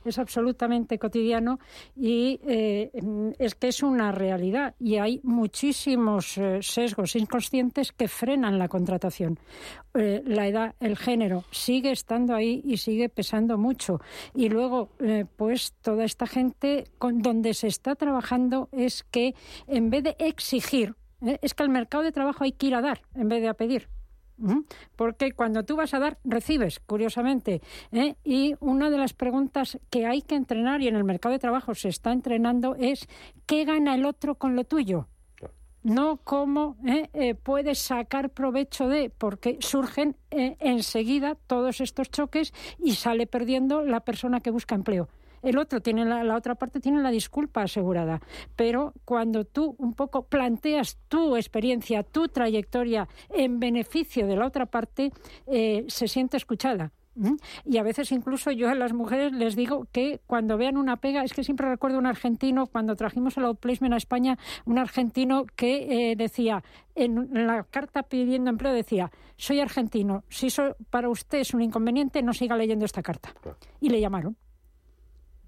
Es 0.04 0.18
absolutamente 0.18 0.98
cotidiano 0.98 1.60
y 1.96 2.40
eh, 2.48 2.90
mm, 3.00 3.34
es 3.38 3.54
que 3.54 3.68
es 3.68 3.84
una 3.84 4.12
realidad 4.12 4.74
y 4.80 4.98
hay 4.98 5.20
muchísimos 5.22 6.40
eh, 6.40 6.58
sesgos 6.64 7.16
inconscientes 7.16 7.92
que 7.92 8.08
frenan 8.08 8.58
la 8.58 8.68
contratación. 8.68 9.38
Eh, 9.94 10.24
la 10.26 10.48
edad, 10.48 10.74
el 10.80 10.98
género 10.98 11.44
sigue 11.52 11.92
estando 11.92 12.34
ahí 12.34 12.64
y 12.66 12.78
sigue 12.78 13.08
pesando 13.08 13.60
mucho. 13.60 14.02
Y 14.34 14.50
luego, 14.50 14.90
eh, 14.98 15.26
pues 15.36 15.74
toda 15.84 16.04
esta 16.04 16.26
gente 16.26 16.86
con 16.98 17.22
donde 17.22 17.54
se 17.54 17.68
está 17.68 17.94
trabajando 17.94 18.70
es 18.72 19.04
que 19.04 19.36
en 19.68 19.92
vez 19.92 20.04
de 20.04 20.16
exigir, 20.18 20.96
eh, 21.22 21.38
es 21.44 21.54
que 21.54 21.62
al 21.62 21.70
mercado 21.70 22.04
de 22.04 22.12
trabajo 22.12 22.44
hay 22.44 22.54
que 22.54 22.66
ir 22.66 22.74
a 22.74 22.82
dar 22.82 23.04
en 23.14 23.30
vez 23.30 23.44
de 23.44 23.50
a 23.50 23.54
pedir. 23.54 23.88
Porque 24.96 25.32
cuando 25.34 25.64
tú 25.64 25.76
vas 25.76 25.94
a 25.94 26.00
dar, 26.00 26.18
recibes, 26.24 26.80
curiosamente. 26.80 27.62
¿eh? 27.92 28.16
Y 28.24 28.56
una 28.60 28.90
de 28.90 28.98
las 28.98 29.14
preguntas 29.14 29.80
que 29.90 30.06
hay 30.06 30.22
que 30.22 30.36
entrenar, 30.36 30.82
y 30.82 30.88
en 30.88 30.96
el 30.96 31.04
mercado 31.04 31.34
de 31.34 31.40
trabajo 31.40 31.76
se 31.76 31.90
está 31.90 32.12
entrenando, 32.12 32.76
es 32.76 33.08
¿qué 33.46 33.66
gana 33.66 33.96
el 33.96 34.06
otro 34.06 34.36
con 34.36 34.56
lo 34.56 34.64
tuyo? 34.64 35.08
No 35.82 36.18
cómo 36.24 36.76
¿eh? 36.86 37.10
Eh, 37.14 37.36
puedes 37.36 37.80
sacar 37.80 38.32
provecho 38.32 38.90
de, 38.90 39.10
porque 39.10 39.58
surgen 39.62 40.18
eh, 40.30 40.58
enseguida 40.60 41.36
todos 41.48 41.80
estos 41.80 42.12
choques 42.12 42.54
y 42.80 42.96
sale 42.96 43.28
perdiendo 43.28 43.84
la 43.84 44.02
persona 44.02 44.42
que 44.42 44.52
busca 44.52 44.76
empleo. 44.76 45.08
El 45.42 45.58
otro 45.58 45.82
tiene 45.82 46.06
la, 46.06 46.24
la 46.24 46.36
otra 46.36 46.56
parte 46.56 46.80
tiene 46.80 47.02
la 47.02 47.12
disculpa 47.12 47.64
asegurada, 47.64 48.22
pero 48.56 48.94
cuando 49.06 49.46
tú 49.46 49.76
un 49.78 49.94
poco 49.94 50.24
planteas 50.24 50.98
tu 51.08 51.36
experiencia, 51.36 52.04
tu 52.04 52.28
trayectoria 52.28 53.08
en 53.30 53.60
beneficio 53.60 54.28
de 54.28 54.36
la 54.36 54.46
otra 54.46 54.66
parte, 54.66 55.12
eh, 55.48 55.86
se 55.88 56.08
siente 56.08 56.38
escuchada. 56.38 56.92
Y 57.66 57.78
a 57.78 57.84
veces 57.84 58.12
incluso 58.12 58.52
yo 58.52 58.70
a 58.70 58.76
las 58.76 58.94
mujeres 58.94 59.34
les 59.34 59.56
digo 59.56 59.88
que 59.92 60.22
cuando 60.26 60.58
vean 60.58 60.78
una 60.78 60.98
pega, 60.98 61.24
es 61.24 61.34
que 61.34 61.44
siempre 61.44 61.68
recuerdo 61.68 61.98
un 61.98 62.06
argentino, 62.06 62.68
cuando 62.68 62.96
trajimos 62.96 63.36
el 63.38 63.46
outplacement 63.46 63.94
a 63.94 63.98
España, 63.98 64.38
un 64.66 64.78
argentino 64.78 65.46
que 65.56 66.12
eh, 66.12 66.16
decía, 66.16 66.64
en 66.96 67.46
la 67.46 67.64
carta 67.64 68.04
pidiendo 68.04 68.50
empleo 68.50 68.74
decía, 68.74 69.12
soy 69.36 69.60
argentino, 69.60 70.24
si 70.30 70.48
eso 70.48 70.78
para 70.90 71.10
usted 71.10 71.40
es 71.40 71.54
un 71.54 71.62
inconveniente, 71.62 72.22
no 72.22 72.34
siga 72.34 72.56
leyendo 72.56 72.86
esta 72.86 73.02
carta. 73.02 73.34
Y 73.82 73.90
le 73.90 74.00
llamaron. 74.00 74.38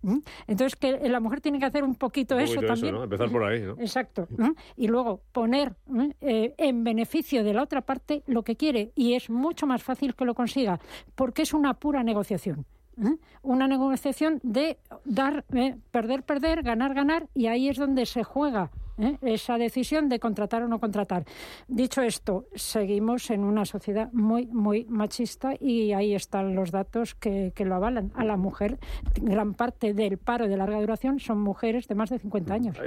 ¿Mm? 0.02 0.18
Entonces, 0.47 0.76
que 0.76 1.10
la 1.10 1.20
mujer 1.20 1.41
tiene 1.41 1.60
que 1.60 1.66
hacer 1.66 1.84
un 1.84 1.95
poquito, 1.95 2.36
Un 2.36 2.41
eso 2.41 2.62
también. 2.62 2.95
¿no? 2.95 3.04
Empezar 3.04 3.30
por 3.30 3.43
ahí, 3.43 3.62
¿no? 3.62 3.74
Exacto. 3.74 4.28
¿no? 4.36 4.56
Y 4.76 4.88
luego 4.88 5.22
poner 5.32 5.76
eh, 6.22 6.56
en 6.58 6.84
beneficio 6.84 7.43
de 7.43 7.54
la 7.54 7.64
otra 7.64 7.82
parte 7.82 8.24
lo 8.26 8.43
que 8.43 8.56
quiere. 8.56 8.91
Y 8.95 9.14
es 9.14 9.30
mucho 9.30 9.68
más 9.68 9.84
fácil 9.84 10.16
que 10.16 10.26
lo 10.26 10.34
consiga, 10.34 10.80
porque 11.16 11.43
es 11.43 11.54
una 11.54 11.76
pura 11.76 12.04
negociación. 12.04 12.66
¿Eh? 13.02 13.18
Una 13.41 13.68
negociación 13.68 14.39
de 14.43 14.78
dar, 15.06 15.45
eh, 15.54 15.76
perder, 15.91 16.24
perder, 16.24 16.64
ganar, 16.64 16.93
ganar, 16.93 17.28
y 17.34 17.47
ahí 17.47 17.70
es 17.70 17.78
donde 17.78 18.06
se 18.06 18.24
juega 18.24 18.72
¿eh? 18.97 19.18
esa 19.22 19.58
decisión 19.58 20.10
de 20.10 20.20
contratar 20.20 20.64
o 20.64 20.68
no 20.68 20.80
contratar. 20.80 21.26
Dicho 21.68 22.02
esto, 22.02 22.45
seguimos 22.56 23.30
en 23.30 23.43
una 23.43 23.66
sociedad 23.66 24.10
muy, 24.14 24.47
muy 24.47 24.86
machista 24.86 25.54
y 25.60 25.93
ahí 25.93 26.14
están 26.14 26.56
los 26.56 26.72
datos 26.72 27.16
que, 27.16 27.52
que 27.56 27.66
lo 27.66 27.76
avalan. 27.76 28.12
A 28.16 28.24
la 28.24 28.38
mujer, 28.38 28.80
gran 29.22 29.54
parte 29.54 29.93
del 29.93 30.18
paro 30.18 30.47
de 30.47 30.58
larga 30.58 30.80
duración 30.80 31.20
son 31.20 31.41
mujeres 31.41 31.88
de 31.88 31.95
más 31.95 32.10
de 32.10 32.20
50 32.20 32.54
años. 32.54 32.78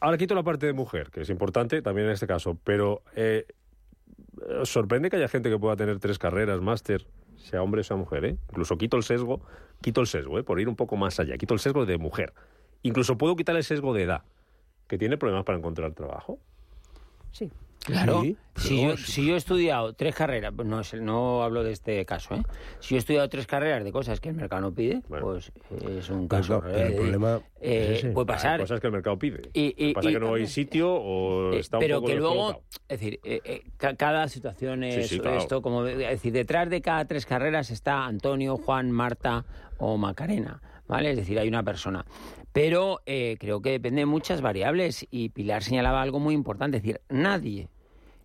Ahora 0.00 0.16
quito 0.16 0.34
la 0.34 0.44
parte 0.44 0.66
de 0.66 0.72
mujer, 0.72 1.10
que 1.10 1.22
es 1.22 1.30
importante 1.30 1.82
también 1.82 2.06
en 2.06 2.12
este 2.12 2.26
caso, 2.26 2.56
pero 2.62 3.02
eh, 3.16 3.46
¿os 4.60 4.68
sorprende 4.68 5.10
que 5.10 5.16
haya 5.16 5.28
gente 5.28 5.50
que 5.50 5.58
pueda 5.58 5.74
tener 5.74 5.98
tres 5.98 6.18
carreras, 6.18 6.60
máster, 6.60 7.06
sea 7.38 7.62
hombre 7.62 7.80
o 7.80 7.84
sea 7.84 7.96
mujer? 7.96 8.24
¿eh? 8.24 8.36
Incluso 8.50 8.76
quito 8.76 8.96
el 8.96 9.02
sesgo 9.02 9.40
quito 9.80 10.00
el 10.00 10.06
sesgo, 10.06 10.38
¿eh? 10.38 10.42
por 10.42 10.60
ir 10.60 10.68
un 10.68 10.76
poco 10.76 10.96
más 10.96 11.20
allá, 11.20 11.36
quito 11.36 11.54
el 11.54 11.60
sesgo 11.60 11.86
de 11.86 11.98
mujer. 11.98 12.32
Incluso 12.82 13.18
puedo 13.18 13.36
quitar 13.36 13.56
el 13.56 13.64
sesgo 13.64 13.94
de 13.94 14.02
edad, 14.02 14.22
que 14.86 14.98
tiene 14.98 15.16
problemas 15.16 15.44
para 15.44 15.58
encontrar 15.58 15.92
trabajo. 15.92 16.38
Sí. 17.32 17.50
Claro, 17.88 18.22
Sí, 18.22 18.36
si, 18.56 18.82
yo, 18.82 18.96
si 18.96 19.24
yo 19.26 19.34
he 19.34 19.36
estudiado 19.38 19.92
tres 19.94 20.14
carreras, 20.14 20.52
no, 20.52 20.82
no 21.00 21.42
hablo 21.42 21.62
de 21.62 21.72
este 21.72 22.04
caso, 22.04 22.34
¿eh? 22.34 22.42
si 22.80 22.90
yo 22.90 22.96
he 22.96 22.98
estudiado 22.98 23.28
tres 23.28 23.46
carreras 23.46 23.82
de 23.84 23.92
cosas 23.92 24.20
que 24.20 24.28
el 24.28 24.34
mercado 24.34 24.62
no 24.62 24.72
pide, 24.74 25.00
pues 25.08 25.52
es 25.86 26.10
un 26.10 26.28
Pues 26.28 26.40
caso. 26.48 26.60
pero 26.60 26.76
el 26.76 26.92
eh, 26.92 26.96
problema 26.96 27.40
eh, 27.60 27.88
es 27.92 27.98
ese. 28.00 28.08
puede 28.10 28.26
pasar. 28.26 28.54
Hay 28.54 28.60
cosas 28.60 28.80
que 28.80 28.86
el 28.88 28.92
mercado 28.92 29.18
pide. 29.18 29.42
Y- 29.54 29.74
y- 29.78 29.94
pasa 29.94 30.10
y- 30.10 30.12
que 30.14 30.20
no 30.20 30.34
hay 30.34 30.46
sitio 30.46 30.92
o 30.92 31.52
Eh, 31.54 31.60
está 31.60 31.78
un 31.78 31.80
pero 31.80 31.96
poco 31.96 32.08
que 32.08 32.14
luego, 32.16 32.62
es 32.88 33.00
decir, 33.00 33.20
eh, 33.24 33.40
eh, 33.44 33.62
ca- 33.76 33.94
cada 33.94 34.28
situación 34.28 34.82
es 34.84 35.08
sí, 35.08 35.20
claro. 35.20 35.38
esto, 35.38 35.62
como 35.62 35.86
es 35.86 35.96
decir, 35.96 36.32
detrás 36.32 36.68
de 36.68 36.82
cada 36.82 37.04
tres 37.06 37.24
carreras 37.26 37.70
está 37.70 38.04
Antonio, 38.06 38.56
Juan, 38.56 38.90
Marta 38.90 39.44
o 39.78 39.96
Macarena, 39.96 40.60
¿vale? 40.88 41.12
Es 41.12 41.16
decir, 41.16 41.38
hay 41.38 41.48
una 41.48 41.62
persona. 41.62 42.04
Pero 42.52 43.00
eh, 43.06 43.36
creo 43.38 43.62
que 43.62 43.70
depende 43.70 44.00
de 44.00 44.06
muchas 44.06 44.40
variables 44.42 45.06
y 45.12 45.28
Pilar 45.28 45.62
señalaba 45.62 46.02
algo 46.02 46.18
muy 46.18 46.34
importante, 46.34 46.78
es 46.78 46.82
decir, 46.82 47.00
nadie, 47.08 47.68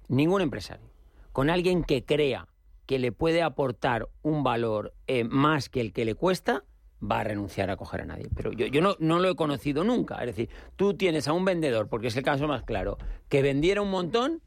ningún 0.07 0.41
empresario, 0.41 0.85
con 1.31 1.49
alguien 1.49 1.83
que 1.83 2.03
crea 2.05 2.47
que 2.85 2.99
le 2.99 3.11
puede 3.11 3.41
aportar 3.41 4.09
un 4.21 4.43
valor 4.43 4.93
eh, 5.07 5.23
más 5.23 5.69
que 5.69 5.81
el 5.81 5.93
que 5.93 6.05
le 6.05 6.15
cuesta, 6.15 6.63
va 7.01 7.19
a 7.21 7.23
renunciar 7.23 7.69
a 7.69 7.77
coger 7.77 8.01
a 8.01 8.05
nadie. 8.05 8.29
Pero 8.35 8.51
yo, 8.51 8.65
yo 8.67 8.81
no, 8.81 8.95
no 8.99 9.19
lo 9.19 9.29
he 9.29 9.35
conocido 9.35 9.83
nunca. 9.83 10.15
Es 10.19 10.27
decir, 10.27 10.49
tú 10.75 10.93
tienes 10.93 11.27
a 11.27 11.33
un 11.33 11.45
vendedor, 11.45 11.87
porque 11.87 12.07
es 12.07 12.17
el 12.17 12.23
caso 12.23 12.47
más 12.47 12.63
claro, 12.63 12.97
que 13.29 13.41
vendiera 13.41 13.81
un 13.81 13.89
montón, 13.89 14.41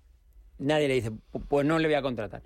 nadie 0.58 0.88
le 0.88 0.94
dice, 0.94 1.10
"Pu- 1.10 1.44
pues 1.48 1.66
no 1.66 1.78
le 1.78 1.88
voy 1.88 1.94
a 1.94 2.02
contratar. 2.02 2.42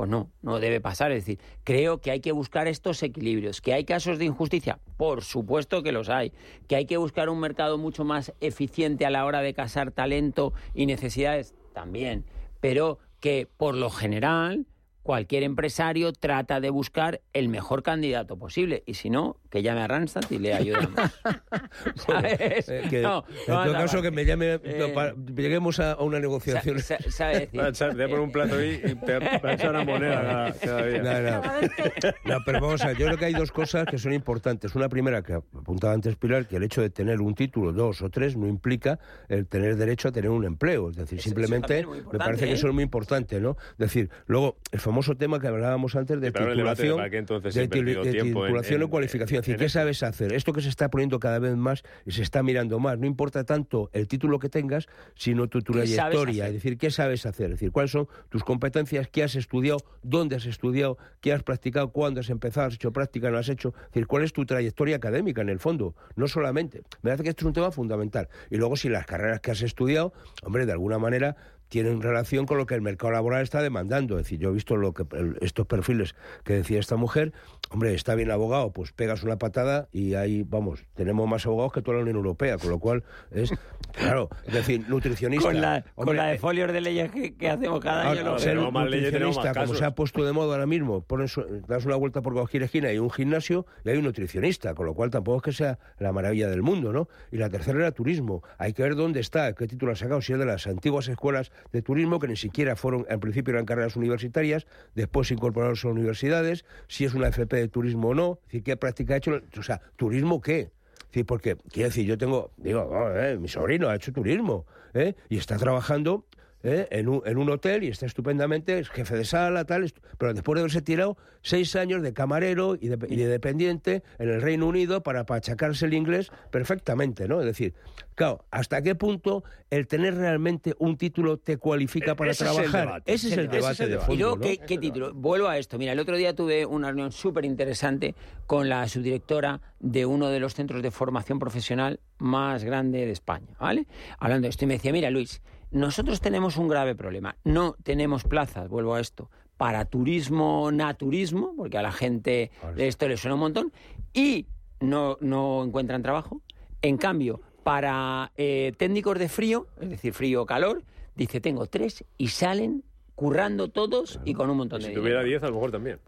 Pues 0.00 0.08
no, 0.08 0.30
no 0.40 0.60
debe 0.60 0.80
pasar. 0.80 1.12
Es 1.12 1.26
decir, 1.26 1.38
creo 1.62 2.00
que 2.00 2.10
hay 2.10 2.20
que 2.20 2.32
buscar 2.32 2.66
estos 2.68 3.02
equilibrios. 3.02 3.60
¿Que 3.60 3.74
hay 3.74 3.84
casos 3.84 4.18
de 4.18 4.24
injusticia? 4.24 4.78
Por 4.96 5.22
supuesto 5.22 5.82
que 5.82 5.92
los 5.92 6.08
hay. 6.08 6.32
¿Que 6.68 6.76
hay 6.76 6.86
que 6.86 6.96
buscar 6.96 7.28
un 7.28 7.38
mercado 7.38 7.76
mucho 7.76 8.02
más 8.02 8.32
eficiente 8.40 9.04
a 9.04 9.10
la 9.10 9.26
hora 9.26 9.42
de 9.42 9.52
casar 9.52 9.90
talento 9.90 10.54
y 10.72 10.86
necesidades? 10.86 11.52
También. 11.74 12.24
Pero 12.62 12.98
que 13.20 13.46
por 13.58 13.74
lo 13.74 13.90
general 13.90 14.64
cualquier 15.10 15.42
empresario 15.42 16.12
trata 16.12 16.60
de 16.60 16.70
buscar 16.70 17.20
el 17.32 17.48
mejor 17.48 17.82
candidato 17.82 18.38
posible. 18.38 18.84
Y 18.86 18.94
si 18.94 19.10
no, 19.10 19.38
que 19.50 19.60
llame 19.60 19.80
a 19.80 19.88
Randstad 19.88 20.22
y 20.30 20.38
le 20.38 20.54
ayudamos. 20.54 20.92
¿Sabes? 21.96 22.68
Eh, 22.68 22.82
que- 22.88 23.02
No, 23.02 23.24
en 23.28 23.34
no 23.38 23.44
todo 23.46 23.58
anda 23.60 23.78
caso, 23.80 24.02
que 24.02 24.12
me 24.12 24.24
llame, 24.24 24.60
Eh, 24.62 24.92
para- 24.94 25.12
lleguemos 25.34 25.80
a, 25.80 25.94
a 25.94 26.02
una 26.04 26.20
negociación. 26.20 26.78
sa- 26.78 26.98
sa- 27.02 27.10
sabe 27.10 27.40
decir. 27.40 27.58
Va 27.60 27.64
a 27.66 27.68
echar- 27.70 27.90
te 27.90 27.96
voy 27.96 28.04
a 28.04 28.06
poner 28.06 28.20
un 28.20 28.30
plato 28.30 28.54
ahí 28.54 28.80
y 28.84 28.94
te 28.94 29.18
va 29.18 29.50
a 29.50 29.54
echar 29.54 29.70
una 29.70 29.84
moneda 29.84 30.22
cada, 30.22 30.52
cada 30.52 30.86
día. 30.86 31.02
No, 31.02 31.42
no. 31.42 32.34
No, 32.36 32.38
pero 32.46 32.60
vamos 32.60 32.80
a 32.82 32.86
ver, 32.86 32.96
yo 32.98 33.06
creo 33.06 33.18
que 33.18 33.24
hay 33.24 33.32
dos 33.34 33.50
cosas 33.50 33.86
que 33.86 33.98
son 33.98 34.12
importantes. 34.12 34.76
Una 34.76 34.88
primera, 34.88 35.22
que 35.22 35.32
apuntaba 35.32 35.92
antes 35.92 36.14
Pilar, 36.14 36.46
que 36.46 36.54
el 36.54 36.62
hecho 36.62 36.82
de 36.82 36.90
tener 36.90 37.20
un 37.20 37.34
título, 37.34 37.72
dos 37.72 38.00
o 38.02 38.10
tres, 38.10 38.36
no 38.36 38.46
implica 38.46 39.00
el 39.28 39.48
tener 39.48 39.74
derecho 39.74 40.06
a 40.06 40.12
tener 40.12 40.30
un 40.30 40.44
empleo. 40.44 40.90
Es 40.90 40.96
decir, 40.96 41.20
simplemente 41.20 41.80
es 41.80 41.86
me 41.88 42.18
parece 42.20 42.44
que 42.44 42.52
¿eh? 42.52 42.54
eso 42.54 42.68
es 42.68 42.74
muy 42.74 42.84
importante, 42.84 43.40
¿no? 43.40 43.56
Es 43.72 43.78
decir, 43.78 44.08
luego, 44.26 44.56
el 44.70 44.78
famoso 44.78 44.99
tema 45.16 45.40
que 45.40 45.46
hablábamos 45.48 45.96
antes 45.96 46.20
de 46.20 46.32
pero 46.32 46.46
de 46.46 46.52
titulación, 46.52 46.96
para 46.96 47.10
qué 47.10 47.18
entonces 47.18 47.54
de, 47.54 47.60
de 47.62 47.68
titulación 47.68 48.76
en- 48.76 48.82
o 48.82 48.88
cualificación. 48.90 49.36
Es 49.40 49.46
decir, 49.46 49.54
en 49.54 49.60
¿qué 49.60 49.68
sabes 49.68 50.02
hacer? 50.02 50.32
Esto 50.32 50.52
que 50.52 50.60
se 50.62 50.68
está 50.68 50.88
poniendo 50.90 51.18
cada 51.18 51.38
vez 51.38 51.56
más 51.56 51.82
y 52.06 52.12
se 52.12 52.22
está 52.22 52.42
mirando 52.42 52.78
más. 52.78 52.98
No 52.98 53.06
importa 53.06 53.44
tanto 53.44 53.90
el 53.92 54.06
título 54.08 54.38
que 54.38 54.48
tengas, 54.48 54.86
sino 55.14 55.48
tu 55.48 55.60
¿Qué 55.60 55.72
sabes 55.86 55.96
trayectoria. 55.96 56.46
Es 56.48 56.52
decir, 56.54 56.78
¿qué 56.78 56.90
sabes 56.90 57.26
hacer? 57.26 57.46
Es 57.46 57.52
decir, 57.52 57.72
cuáles 57.72 57.90
son 57.90 58.08
tus 58.28 58.44
competencias, 58.44 59.08
qué 59.08 59.22
has 59.22 59.34
estudiado, 59.36 59.78
dónde 60.02 60.36
has 60.36 60.46
estudiado, 60.46 60.98
qué 61.20 61.32
has 61.32 61.42
practicado, 61.42 61.90
cuándo 61.90 62.20
has 62.20 62.30
empezado, 62.30 62.66
has 62.68 62.74
hecho 62.74 62.92
práctica, 62.92 63.30
no 63.30 63.38
has 63.38 63.48
hecho. 63.48 63.74
Es 63.76 63.86
decir, 63.92 64.06
cuál 64.06 64.24
es 64.24 64.32
tu 64.32 64.44
trayectoria 64.46 64.96
académica 64.96 65.40
en 65.42 65.48
el 65.48 65.58
fondo. 65.58 65.94
No 66.16 66.28
solamente. 66.28 66.82
Me 67.02 67.10
parece 67.10 67.22
que 67.24 67.28
esto 67.30 67.42
es 67.44 67.46
un 67.46 67.52
tema 67.52 67.70
fundamental. 67.70 68.28
Y 68.50 68.56
luego, 68.56 68.76
si 68.76 68.88
las 68.88 69.06
carreras 69.06 69.40
que 69.40 69.50
has 69.50 69.62
estudiado, 69.62 70.12
hombre, 70.42 70.66
de 70.66 70.72
alguna 70.72 70.98
manera 70.98 71.36
tienen 71.70 72.02
relación 72.02 72.44
con 72.44 72.58
lo 72.58 72.66
que 72.66 72.74
el 72.74 72.82
mercado 72.82 73.12
laboral 73.12 73.42
está 73.42 73.62
demandando. 73.62 74.18
Es 74.18 74.26
decir, 74.26 74.38
yo 74.38 74.50
he 74.50 74.52
visto 74.52 74.76
lo 74.76 74.92
que 74.92 75.04
el- 75.16 75.38
estos 75.40 75.66
perfiles 75.66 76.14
que 76.44 76.52
decía 76.52 76.78
esta 76.78 76.96
mujer, 76.96 77.32
hombre, 77.70 77.94
está 77.94 78.14
bien 78.14 78.30
abogado, 78.30 78.70
pues 78.72 78.92
pegas 78.92 79.22
una 79.22 79.38
patada 79.38 79.88
y 79.92 80.14
ahí, 80.14 80.44
vamos, 80.46 80.84
tenemos 80.94 81.26
más 81.28 81.46
abogados 81.46 81.72
que 81.72 81.80
toda 81.80 81.96
la 81.96 82.02
Unión 82.02 82.16
Europea, 82.16 82.58
con 82.58 82.68
lo 82.70 82.78
cual 82.78 83.04
es, 83.30 83.50
claro, 83.92 84.28
es 84.46 84.52
decir, 84.52 84.84
nutricionista. 84.88 85.44
Con 85.46 85.60
la, 85.60 85.84
con 85.94 86.16
la 86.16 86.26
de 86.26 86.38
folios 86.38 86.72
de 86.72 86.80
leyes 86.82 87.10
que, 87.10 87.34
que 87.36 87.48
hacemos 87.48 87.80
cada 87.80 88.02
año. 88.02 88.10
Ahora, 88.20 88.22
lo 88.32 88.38
ser 88.38 88.56
vemos. 88.56 88.72
nutricionista, 88.74 89.54
como 89.54 89.74
se 89.74 89.84
ha 89.84 89.92
puesto 89.94 90.24
de 90.24 90.32
moda 90.32 90.54
ahora 90.54 90.66
mismo, 90.66 91.00
pones, 91.02 91.34
das 91.68 91.86
una 91.86 91.96
vuelta 91.96 92.20
por 92.20 92.34
cualquier 92.34 92.64
esquina 92.64 92.88
y 92.88 92.92
hay 92.92 92.98
un 92.98 93.10
gimnasio 93.10 93.64
y 93.84 93.90
hay 93.90 93.96
un 93.98 94.04
nutricionista, 94.04 94.74
con 94.74 94.86
lo 94.86 94.94
cual 94.94 95.10
tampoco 95.10 95.38
es 95.38 95.42
que 95.44 95.52
sea 95.52 95.78
la 96.00 96.12
maravilla 96.12 96.48
del 96.48 96.62
mundo, 96.62 96.92
¿no? 96.92 97.08
Y 97.30 97.36
la 97.36 97.48
tercera 97.48 97.78
era 97.78 97.92
turismo. 97.92 98.42
Hay 98.58 98.72
que 98.72 98.82
ver 98.82 98.96
dónde 98.96 99.20
está, 99.20 99.52
qué 99.54 99.68
título 99.68 99.92
ha 99.92 99.96
sacado, 99.96 100.20
si 100.20 100.32
es 100.32 100.38
de 100.40 100.46
las 100.46 100.66
antiguas 100.66 101.06
escuelas 101.08 101.52
de 101.72 101.82
turismo, 101.82 102.18
que 102.18 102.28
ni 102.28 102.36
siquiera 102.36 102.76
fueron, 102.76 103.06
al 103.08 103.20
principio 103.20 103.52
eran 103.52 103.66
carreras 103.66 103.96
universitarias, 103.96 104.66
después 104.94 105.28
se 105.28 105.34
incorporaron 105.34 105.76
a 105.82 105.88
universidades, 105.88 106.64
si 106.88 107.04
es 107.04 107.14
una 107.14 107.28
FP 107.28 107.56
de 107.56 107.68
turismo 107.68 108.08
o 108.08 108.14
no, 108.14 108.38
qué 108.48 108.76
práctica 108.76 109.14
ha 109.14 109.16
hecho, 109.18 109.40
o 109.58 109.62
sea, 109.62 109.80
¿turismo 109.96 110.40
qué? 110.40 110.70
Decir, 111.06 111.26
porque, 111.26 111.56
quiero 111.72 111.88
decir, 111.88 112.06
yo 112.06 112.16
tengo, 112.16 112.52
digo, 112.56 112.82
oh, 112.82 113.10
eh, 113.16 113.36
mi 113.36 113.48
sobrino 113.48 113.88
ha 113.88 113.96
hecho 113.96 114.12
turismo, 114.12 114.64
¿eh? 114.94 115.14
Y 115.28 115.38
está 115.38 115.56
trabajando 115.56 116.24
¿eh? 116.62 116.86
en, 116.90 117.08
un, 117.08 117.22
en 117.24 117.38
un 117.38 117.48
hotel 117.50 117.84
y 117.84 117.88
está 117.88 118.06
estupendamente, 118.06 118.78
es 118.78 118.88
jefe 118.88 119.16
de 119.16 119.24
sala, 119.24 119.64
tal, 119.64 119.92
pero 120.18 120.34
después 120.34 120.56
de 120.56 120.60
haberse 120.60 120.82
tirado 120.82 121.16
seis 121.42 121.74
años 121.76 122.02
de 122.02 122.12
camarero 122.12 122.76
y 122.80 122.88
de, 122.88 122.98
y 123.08 123.16
de 123.16 123.26
dependiente 123.26 124.02
en 124.18 124.28
el 124.28 124.42
Reino 124.42 124.66
Unido 124.66 125.02
para 125.02 125.24
pachacarse 125.24 125.86
el 125.86 125.94
inglés 125.94 126.30
perfectamente, 126.50 127.26
¿no? 127.28 127.40
Es 127.40 127.46
decir, 127.46 127.74
claro, 128.14 128.44
¿hasta 128.50 128.82
qué 128.82 128.94
punto 128.94 129.42
el 129.70 129.86
tener 129.86 130.16
realmente 130.16 130.74
un 130.78 130.96
título 130.96 131.38
te 131.38 131.56
cualifica 131.56 132.14
para 132.14 132.32
Ese 132.32 132.44
es 132.44 132.50
el 132.50 132.56
trabajar? 132.56 132.86
debate. 132.86 133.12
Ese 133.12 133.28
es 133.28 133.36
el 133.38 133.48
debate 133.48 133.86
de 133.86 133.98
fondo, 133.98 134.14
Y 134.14 134.16
luego, 134.18 134.36
¿no? 134.36 134.42
¿qué, 134.42 134.58
qué 134.58 134.78
título? 134.78 135.14
Vuelvo 135.14 135.48
a 135.48 135.56
esto. 135.58 135.78
Mira, 135.78 135.92
el 135.92 135.98
otro 136.00 136.16
día 136.16 136.34
tuve 136.34 136.66
una 136.66 136.88
reunión 136.88 137.12
súper 137.12 137.44
interesante 137.44 138.14
con 138.46 138.68
la 138.68 138.86
subdirectora 138.88 139.60
de 139.78 140.04
uno 140.06 140.28
de 140.28 140.40
los 140.40 140.54
centros 140.54 140.82
de 140.82 140.90
formación 140.90 141.38
profesional 141.38 142.00
más 142.18 142.64
grande 142.64 143.06
de 143.06 143.12
España, 143.12 143.46
¿vale? 143.58 143.86
Hablando 144.18 144.46
de 144.46 144.50
esto. 144.50 144.64
Y 144.64 144.68
me 144.68 144.74
decía, 144.74 144.92
mira, 144.92 145.08
Luis, 145.10 145.40
nosotros 145.70 146.20
tenemos 146.20 146.56
un 146.56 146.68
grave 146.68 146.94
problema. 146.94 147.36
No 147.44 147.76
tenemos 147.82 148.24
plazas, 148.24 148.68
vuelvo 148.68 148.94
a 148.94 149.00
esto, 149.00 149.30
para 149.56 149.84
turismo, 149.84 150.70
naturismo, 150.72 151.54
porque 151.56 151.78
a 151.78 151.82
la 151.82 151.92
gente 151.92 152.50
esto 152.76 153.08
le 153.08 153.16
suena 153.16 153.34
un 153.34 153.40
montón, 153.40 153.72
y 154.12 154.46
no, 154.80 155.16
no 155.20 155.64
encuentran 155.64 156.02
trabajo. 156.02 156.40
En 156.82 156.96
cambio, 156.96 157.40
para 157.62 158.32
eh, 158.36 158.72
técnicos 158.78 159.18
de 159.18 159.28
frío, 159.28 159.66
es 159.80 159.90
decir, 159.90 160.14
frío 160.14 160.42
o 160.42 160.46
calor, 160.46 160.82
dice, 161.14 161.40
tengo 161.40 161.66
tres 161.66 162.04
y 162.16 162.28
salen 162.28 162.84
currando 163.20 163.68
todos 163.68 164.18
y 164.24 164.32
con 164.32 164.48
un 164.48 164.56
montón 164.56 164.78
de 164.78 164.84
Si 164.86 164.88
dinero. 164.92 165.02
tuviera 165.02 165.22
10, 165.22 165.42
a 165.42 165.46
lo 165.48 165.52
mejor 165.56 165.70
también. 165.70 165.98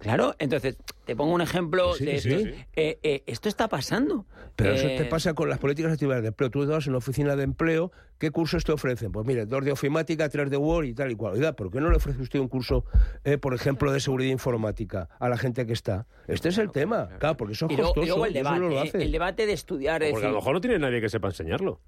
Claro, 0.00 0.34
entonces 0.38 0.76
te 1.06 1.16
pongo 1.16 1.32
un 1.34 1.40
ejemplo 1.40 1.94
Sí, 1.94 2.04
de 2.04 2.20
sí, 2.20 2.28
esto. 2.30 2.44
sí. 2.44 2.64
Eh, 2.76 2.98
eh, 3.02 3.22
esto 3.26 3.48
está 3.48 3.68
pasando. 3.68 4.26
Pero 4.54 4.72
eso 4.74 4.86
Eh, 4.86 4.96
te 4.98 5.06
pasa 5.06 5.32
con 5.32 5.48
las 5.48 5.58
políticas 5.60 5.92
activas 5.94 6.20
de 6.20 6.28
empleo. 6.28 6.50
Tú 6.50 6.66
vas 6.66 6.84
en 6.86 6.90
una 6.90 6.98
oficina 6.98 7.36
de 7.36 7.44
empleo, 7.44 7.90
¿qué 8.18 8.30
cursos 8.30 8.64
te 8.64 8.72
ofrecen? 8.72 9.12
Pues 9.12 9.26
mire, 9.26 9.46
dos 9.46 9.64
de 9.64 9.72
ofimática, 9.72 10.28
tres 10.28 10.50
de 10.50 10.58
Word 10.58 10.84
y 10.84 10.92
tal 10.94 11.10
y 11.10 11.14
cual. 11.14 11.32
Oiga, 11.32 11.54
¿por 11.54 11.70
qué 11.70 11.80
no 11.80 11.88
le 11.88 11.96
ofrece 11.96 12.20
usted 12.20 12.38
un 12.38 12.48
curso, 12.48 12.84
eh, 13.24 13.38
por 13.38 13.54
ejemplo, 13.54 13.90
de 13.90 14.00
seguridad 14.00 14.30
informática 14.30 15.08
a 15.18 15.30
la 15.30 15.38
gente 15.38 15.64
que 15.64 15.72
está? 15.72 16.06
Este 16.26 16.50
es 16.50 16.58
el 16.58 16.70
tema, 16.70 17.08
claro, 17.18 17.38
porque 17.38 17.54
eso 17.54 17.64
es 17.64 17.72
y 17.72 17.76
luego, 17.76 17.92
y 17.92 17.94
costoso. 17.94 18.06
luego 18.08 18.26
el 18.26 18.32
y 18.34 18.38
eso 18.40 18.44
debate, 18.44 18.60
no 18.60 18.68
lo 18.68 18.76
¿eh? 18.76 18.88
hace. 18.88 19.02
el 19.02 19.10
debate 19.12 19.46
de 19.46 19.52
estudiar. 19.54 20.02
es 20.02 20.10
Porque 20.10 20.26
a 20.26 20.30
lo 20.30 20.36
mejor 20.36 20.52
no 20.52 20.60
tiene 20.60 20.78
nadie 20.78 21.00
que 21.00 21.08
sepa 21.08 21.28
enseñarlo. 21.28 21.80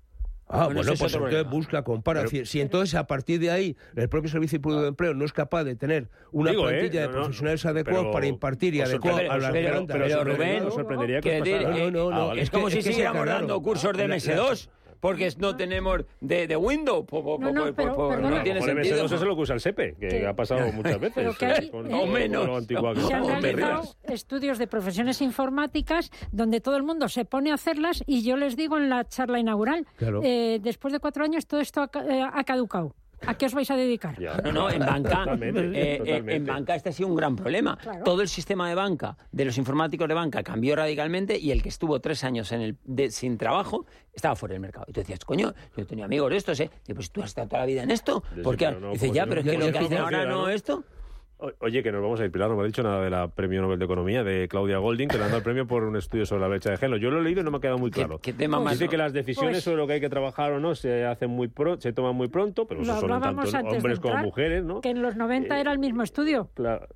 Ah, 0.53 0.65
Bueno, 0.65 0.81
pues 0.81 0.89
entonces 0.89 1.17
problema. 1.19 1.49
busca, 1.51 1.83
compara. 1.85 2.25
Pero- 2.29 2.45
Si- 2.45 2.61
entonces 2.61 2.95
a 2.97 3.07
partir 3.07 3.39
de 3.39 3.51
ahí 3.53 3.77
el 3.95 4.09
propio 4.09 4.29
Servicio 4.31 4.61
Público 4.61 4.83
de 4.83 4.89
Empleo 4.89 5.15
no 5.15 5.25
es 5.25 5.33
capaz 5.33 5.63
de 5.63 5.77
tener 5.77 6.09
una 6.33 6.51
Digo, 6.51 6.69
¿eh? 6.69 6.79
plantilla 6.79 7.03
de 7.03 7.07
No, 7.07 7.13
no, 7.13 7.21
profesionales 7.23 7.67
adecuados 7.67 8.07
para 8.13 8.27
impartir 8.27 8.75
y 8.75 8.83
os 8.83 8.89
adecuados 8.89 9.21
a 9.21 9.39
las 9.39 9.53
pero- 9.53 9.87
pero, 9.87 10.25
Rubén, 10.25 10.71
sorprendería 10.73 11.21
que 11.21 11.39
No, 11.41 11.91
no, 11.91 12.11
no, 12.11 12.31
Ah, 12.33 12.35
es 12.37 12.51
como 12.51 12.69
si 12.69 12.83
siguiéramos 12.83 13.27
dando 13.27 13.63
cursos 13.63 13.93
de 13.97 14.09
La- 14.09 14.09
la- 14.09 14.15
MS2 14.17 14.69
porque 15.01 15.31
no 15.39 15.57
tenemos 15.57 16.03
de, 16.21 16.47
de 16.47 16.57
Windows. 16.57 17.05
Po- 17.07 17.25
po- 17.25 17.39
No, 17.41 17.51
no, 17.53 17.67
po- 17.67 17.73
pero- 17.75 18.19
no 18.21 18.43
tiene 18.43 18.61
sentido. 18.63 18.97
MS2 19.07 19.13
es 19.15 19.21
lo 19.23 19.35
que 19.35 19.43
usa 19.43 19.55
el 19.55 19.61
SEPE, 19.61 19.95
que 19.99 20.09
Que- 20.09 20.27
ha 20.27 20.35
pasado 20.35 20.61
muchas 20.73 20.99
veces. 21.01 21.13
Pero 21.15 21.35
que 21.35 21.47
hay, 21.47 21.71
con- 21.71 21.91
eh, 21.91 21.95
o 21.95 22.07
menos. 22.07 22.47
lo 22.47 22.57
antigua 22.57 22.95
que 22.95 23.01
Se 23.01 23.15
han 23.15 23.27
realizado 23.43 23.83
estudios 24.05 24.59
de 24.59 24.67
profesiones 24.67 25.21
informáticas 25.23 26.11
donde 26.33 26.61
todo 26.61 26.77
el 26.77 26.83
mundo 26.83 27.09
se 27.09 27.25
pone 27.25 27.51
a 27.51 27.55
hacerlas 27.55 28.03
y 28.07 28.23
yo 28.23 28.37
les 28.37 28.57
digo 28.57 28.77
en 28.77 28.89
la 28.91 29.09
charla 29.09 29.39
inaugural, 29.39 29.87
Claro. 29.97 30.21
eh, 30.23 30.59
después 30.63 30.93
de 30.93 31.01
cuatro 31.01 31.25
años 31.25 31.47
todo 31.47 31.61
esto 31.61 31.81
ha, 31.83 31.91
eh, 32.09 32.23
ha 32.33 32.45
caducado. 32.45 32.95
¿A 33.27 33.35
qué 33.35 33.47
os 33.47 33.55
vais 33.55 33.71
a 33.71 33.77
dedicar? 33.77 34.19
Ya. 34.19 34.37
No, 34.39 34.53
no, 34.53 34.71
en 34.71 34.81
banca, 34.81 35.11
Totalmente, 35.25 35.61
eh, 35.61 35.95
eh, 35.95 35.99
totalmente. 35.99 36.35
en 36.37 36.47
banca 36.47 36.75
este 36.75 36.89
ha 36.89 36.93
sido 36.93 37.09
un 37.09 37.17
gran 37.17 37.37
problema. 37.37 37.77
Claro. 37.77 38.03
Todo 38.05 38.23
el 38.23 38.29
sistema 38.29 38.69
de 38.69 38.75
banca, 38.75 39.17
de 39.31 39.45
los 39.45 39.59
informáticos 39.59 40.09
de 40.09 40.15
banca, 40.15 40.43
cambió 40.43 40.75
radicalmente 40.77 41.39
y 41.39 41.51
el 41.51 41.63
que 41.63 41.69
estuvo 41.69 42.01
tres 42.01 42.25
años 42.25 42.51
en 42.53 42.61
el, 42.63 42.77
de- 42.85 43.11
sin 43.11 43.37
trabajo 43.39 43.87
estaba 44.13 44.37
fuera 44.37 44.55
del 44.55 44.61
mercado. 44.61 44.87
Y 44.89 44.93
tú 44.93 45.01
decías, 45.01 45.25
coño, 45.25 45.53
yo 45.77 45.87
tenía 45.87 46.07
amigos 46.07 46.31
de 46.31 46.37
estos, 46.39 46.59
¿eh? 46.61 46.71
Digo, 46.87 46.97
pues 46.97 47.11
tú 47.11 47.23
has 47.23 47.29
estado 47.29 47.49
toda 47.49 47.61
la 47.61 47.67
vida 47.67 47.83
en 47.83 47.91
esto. 47.91 48.23
Sí, 48.35 48.41
¿Por 48.41 48.57
qué? 48.57 48.71
no, 48.73 48.93
Dice, 48.93 49.11
ya, 49.13 49.25
no- 49.27 49.29
pero 49.31 49.41
es 49.43 49.47
que 49.47 49.59
lo 49.59 49.73
que 49.73 49.79
hacen 49.79 49.99
ahora 49.99 50.25
¿no? 50.25 50.49
esto. 50.49 50.85
Oye, 51.61 51.83
que 51.83 51.91
nos 51.93 52.03
vamos 52.03 52.21
a 52.21 52.25
ir, 52.25 52.31
Pilar, 52.33 52.51
no 52.51 52.57
me 52.57 52.63
ha 52.63 52.67
dicho 52.67 52.83
nada 52.83 53.03
de 53.03 53.09
la 53.11 53.29
Premio 53.29 53.63
Nobel 53.63 53.79
de 53.79 53.85
Economía 53.87 54.23
de 54.23 54.47
Claudia 54.49 54.79
Golding, 54.79 55.09
que 55.09 55.17
le 55.17 55.23
han 55.25 55.29
dado 55.31 55.39
el 55.39 55.43
premio 55.45 55.67
por 55.67 55.85
un 55.85 55.97
estudio 55.97 56.27
sobre 56.27 56.43
la 56.43 56.49
brecha 56.49 56.71
de 56.71 56.77
género. 56.77 56.99
Yo 56.99 57.11
lo 57.11 57.21
he 57.21 57.23
leído 57.23 57.41
y 57.41 57.45
no 57.45 57.51
me 57.51 57.57
ha 57.57 57.61
quedado 57.61 57.79
muy 57.79 57.91
claro. 57.91 58.19
qué 58.21 58.33
tema 58.33 58.61
más- 58.61 58.75
Dice 58.79 58.89
que 58.89 58.97
las 58.97 59.13
decisiones 59.13 59.53
Pues- 59.55 59.65
sobre 59.65 59.77
lo 59.79 59.87
que 59.87 59.95
hay 59.95 60.01
que 60.01 60.11
trabajar 60.11 60.53
o 60.53 60.61
no 60.61 60.75
se 60.75 61.05
hacen 61.05 61.31
muy 61.31 61.49
pro- 61.49 61.81
se 61.81 61.93
toman 61.93 62.15
muy 62.15 62.29
pronto, 62.29 62.67
pero 62.67 62.83
eso 62.83 63.01
son 63.01 63.09
tanto 63.21 63.41
hombres 63.41 63.99
como 64.01 64.13
entrar, 64.15 64.25
mujeres, 64.25 64.65
¿no? 64.65 64.81
Que 64.81 64.91
en 64.91 65.03
los 65.03 65.17
90 65.17 65.59
era 65.61 65.73
el 65.73 65.79
mismo 65.79 66.03
estudio. 66.03 66.51
Claro. 66.55 66.87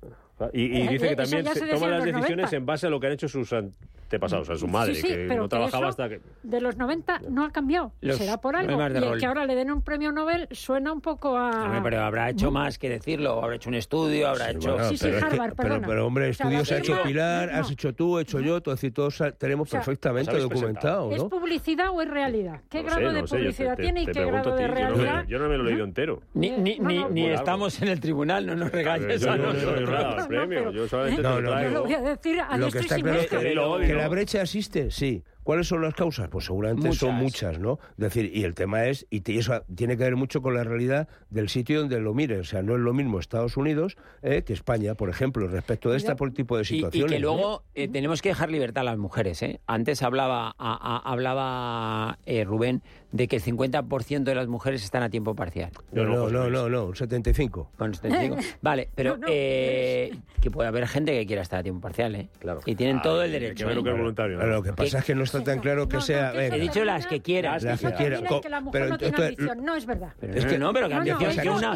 Y, 0.53 0.63
y 0.63 0.81
Eh, 0.81 0.87
dice 0.89 1.05
eh, 1.05 1.09
que 1.09 1.15
también 1.15 1.45
se 1.53 1.65
toman 1.67 1.91
las 1.91 2.03
decisiones 2.03 2.37
90. 2.51 2.55
en 2.57 2.65
base 2.65 2.87
a 2.87 2.89
lo 2.89 2.99
que 2.99 3.07
han 3.07 3.13
hecho 3.13 3.29
sus 3.29 3.53
antepasados, 3.53 4.49
a 4.49 4.57
su 4.57 4.67
madre, 4.67 4.93
Sí, 4.95 5.01
sí, 5.01 5.07
que 5.07 5.25
pero 5.29 5.35
no 5.37 5.43
que 5.43 5.49
trabajaba 5.49 5.87
hasta 5.87 6.09
que... 6.09 6.19
De 6.43 6.59
los 6.59 6.75
90 6.75 7.21
no 7.29 7.45
ha 7.45 7.51
cambiado. 7.51 7.93
Los 8.01 8.17
Será 8.17 8.37
por 8.41 8.55
algo. 8.57 8.71
Y 8.77 8.97
el 8.97 9.17
que 9.19 9.25
ahora 9.25 9.45
le 9.45 9.55
den 9.55 9.71
un 9.71 9.81
premio 9.81 10.11
Nobel 10.11 10.47
suena 10.51 10.91
un 10.91 10.99
poco 10.99 11.37
a... 11.37 11.79
Pero 11.81 12.01
habrá 12.01 12.29
hecho 12.29 12.51
más 12.51 12.77
que 12.77 12.89
decirlo, 12.89 13.41
habrá 13.41 13.55
hecho 13.55 13.69
un 13.69 13.75
estudio, 13.75 14.27
habrá 14.27 14.51
hecho... 14.51 14.73
Bueno, 14.73 14.89
Sí, 14.89 14.97
sí, 14.97 15.05
pero, 15.05 15.17
es 15.19 15.23
que- 15.23 15.29
Harvard, 15.31 15.53
pero, 15.55 15.69
perdona. 15.69 15.87
pero, 15.87 16.05
hombre, 16.05 16.29
O 16.29 16.33
sea, 16.33 16.45
estudios 16.47 16.71
ha 16.73 16.77
hecho 16.79 17.03
Pilar, 17.03 17.51
no. 17.53 17.59
has 17.61 17.71
hecho 17.71 17.93
tú, 17.95 18.19
he 18.19 18.23
hecho 18.23 18.39
yo, 18.41 18.61
todo, 18.61 18.75
decir, 18.75 18.93
todos 18.93 19.23
tenemos 19.37 19.69
sea, 19.69 19.79
perfectamente 19.79 20.37
documentado, 20.37 21.11
¿Es 21.11 21.23
publicidad 21.23 21.91
o 21.91 22.01
es 22.01 22.09
realidad? 22.09 22.59
¿Qué 22.69 22.83
No 22.83 22.89
grado 22.89 22.99
sé, 22.99 23.05
de 23.07 23.13
sé, 23.13 23.35
te- 23.37 23.41
publicidad 23.41 23.77
tiene 23.77 24.01
y 24.01 24.05
qué 24.07 24.25
grado 24.25 24.51
a 24.53 24.55
de 24.57 24.57
ti, 24.57 24.63
yo 24.63 24.67
no 24.67 24.73
me- 24.73 25.03
realidad? 25.05 25.25
Yo 25.29 25.39
no 25.39 25.49
me 25.49 25.57
lo 25.57 25.63
he 25.63 25.67
leído 25.67 25.85
entero. 25.85 26.21
Ni, 26.33 27.29
estamos 27.31 27.81
en 27.81 27.87
el 27.87 27.99
tribunal, 28.01 28.45
no 28.45 28.55
nos 28.55 28.71
regañes 28.71 29.25
a 29.25 29.37
no, 29.37 29.45
no, 29.47 29.53
nosotros. 29.53 30.24
No, 30.27 30.35
nada, 30.35 30.43
No, 30.45 30.47
premio, 30.49 30.59
pero- 30.59 30.71
yo 30.71 30.87
solamente 30.87 31.21
¿eh? 31.21 31.23
te 31.23 31.29
No, 31.29 31.35
lo 31.35 31.41
no, 31.41 31.51
traigo. 31.51 31.73
Lo 31.73 31.83
voy 31.83 31.93
a 31.93 32.01
decir 32.01 32.39
a 32.41 32.57
Lo 32.57 32.69
que 32.71 32.77
y 32.77 32.81
está 32.81 32.95
claro 32.99 33.19
es 33.21 33.27
que, 33.27 33.87
que 33.87 33.93
la 33.93 34.07
brecha 34.07 34.41
existe, 34.41 34.91
sí. 34.91 35.23
¿Cuáles 35.43 35.67
son 35.67 35.83
las 35.83 35.93
causas? 35.93 36.27
Pues 36.27 36.45
seguramente 36.45 36.91
son 36.93 37.13
Muchas. 37.17 37.51
muchas, 37.53 37.59
¿no? 37.59 37.77
Es 37.91 37.97
decir, 37.97 38.31
y 38.35 38.45
el 38.45 38.55
tema 38.55 38.85
es, 38.87 39.05
y 39.11 39.21
te- 39.21 39.31
y 39.33 39.37
eso 39.37 39.61
tiene 39.75 39.95
que 39.95 40.03
ver 40.03 40.15
mucho 40.15 40.41
con 40.41 40.55
la 40.55 40.63
realidad 40.63 41.07
del 41.29 41.49
sitio 41.49 41.81
donde 41.81 41.99
lo 41.99 42.15
mires. 42.15 42.39
O 42.39 42.43
sea, 42.45 42.63
no 42.63 42.73
es 42.73 42.79
lo 42.79 42.93
mismo 42.95 43.19
Estados 43.19 43.55
Unidos 43.55 43.95
eh, 44.23 44.41
que 44.41 44.53
España, 44.53 44.95
por 44.95 45.07
ejemplo, 45.11 45.47
respecto 45.47 45.91
de 45.91 45.97
este 45.97 46.15
tipo 46.33 46.57
de 46.57 46.63
Y, 46.63 46.65
y 46.65 46.65
situaciones. 46.77 47.11
que 47.11 47.19
luego 47.19 47.61
eh, 47.75 47.87
tenemos 47.87 48.23
que 48.23 48.29
dejar 48.29 48.49
libertad 48.49 48.81
a 48.81 48.85
las 48.85 48.97
mujeres. 48.97 49.43
¿eh? 49.43 49.59
Antes 49.67 50.01
hablaba, 50.01 50.47
a- 50.47 50.53
a- 50.57 51.11
hablaba 51.11 52.17
eh, 52.25 52.43
Rubén 52.43 52.81
de 53.15 53.29
que 53.29 53.37
el 53.37 53.41
50% 53.43 54.23
de 54.23 54.35
las 54.35 54.47
mujeres 54.47 54.83
están 54.83 55.01
a 55.01 55.09
tiempo 55.09 55.33
parcial. 55.35 55.71
No, 55.93 56.03
no, 56.03 56.29
no, 56.29 56.49
no, 56.49 56.67
no, 56.69 56.85
un 56.87 56.95
75. 56.95 57.71
Bueno, 57.77 57.93
esto 57.93 58.09
te 58.09 58.19
digo. 58.19 58.35
Vale, 58.61 58.89
pero 58.93 59.11
No, 59.11 59.19
no. 59.21 59.27
eh, 59.29 60.13
que 60.41 60.51
puede 60.51 60.67
haber 60.67 60.85
gente 60.87 61.13
que 61.13 61.25
quiera 61.25 61.41
estar 61.41 61.59
a 61.61 61.63
tiempo 61.63 61.79
parcial, 61.79 62.13
¿eh? 62.15 62.27
Claro. 62.39 62.59
Y 62.65 62.75
tienen 62.75 62.97
Ah, 62.97 63.01
todo 63.03 63.23
el 63.23 63.31
derecho. 63.31 63.69
¿eh? 63.69 63.73
que 63.83 63.91
voluntario. 63.91 64.37
Lo 64.45 64.61
que 64.61 64.73
pasa 64.73 64.99
es 64.99 65.05
que 65.05 65.15
no 65.15 65.23
está 65.23 65.41
tan 65.43 65.59
claro 65.59 65.87
que 65.87 65.93
No, 65.93 65.99
no, 66.01 66.05
sea... 66.05 66.31
que 66.33 66.37
venga, 66.39 66.55
He 66.57 66.59
dicho 66.59 66.83
las 66.83 67.07
que 67.07 67.21
quieran. 67.21 67.63
Las 67.63 67.79
que 67.79 67.93
quieran. 67.93 68.23
que 68.41 68.49
la 68.49 68.59
mujer 68.61 68.81
Pero 68.81 68.89
no 68.89 68.97
tiene 68.97 69.15
ambición. 69.23 69.63
No 69.65 69.75
es 69.75 69.85
verdad. 69.85 70.13
Pero 70.19 70.33
Es 70.33 70.45
que- 70.45 70.59
no, 70.59 70.73
pero 70.73 70.89
que 70.89 70.93
No, 70.95 71.03
no, 71.05 71.11
ambición 71.13 71.31
es 71.31 71.39
que 71.41 71.49
una... 71.49 71.75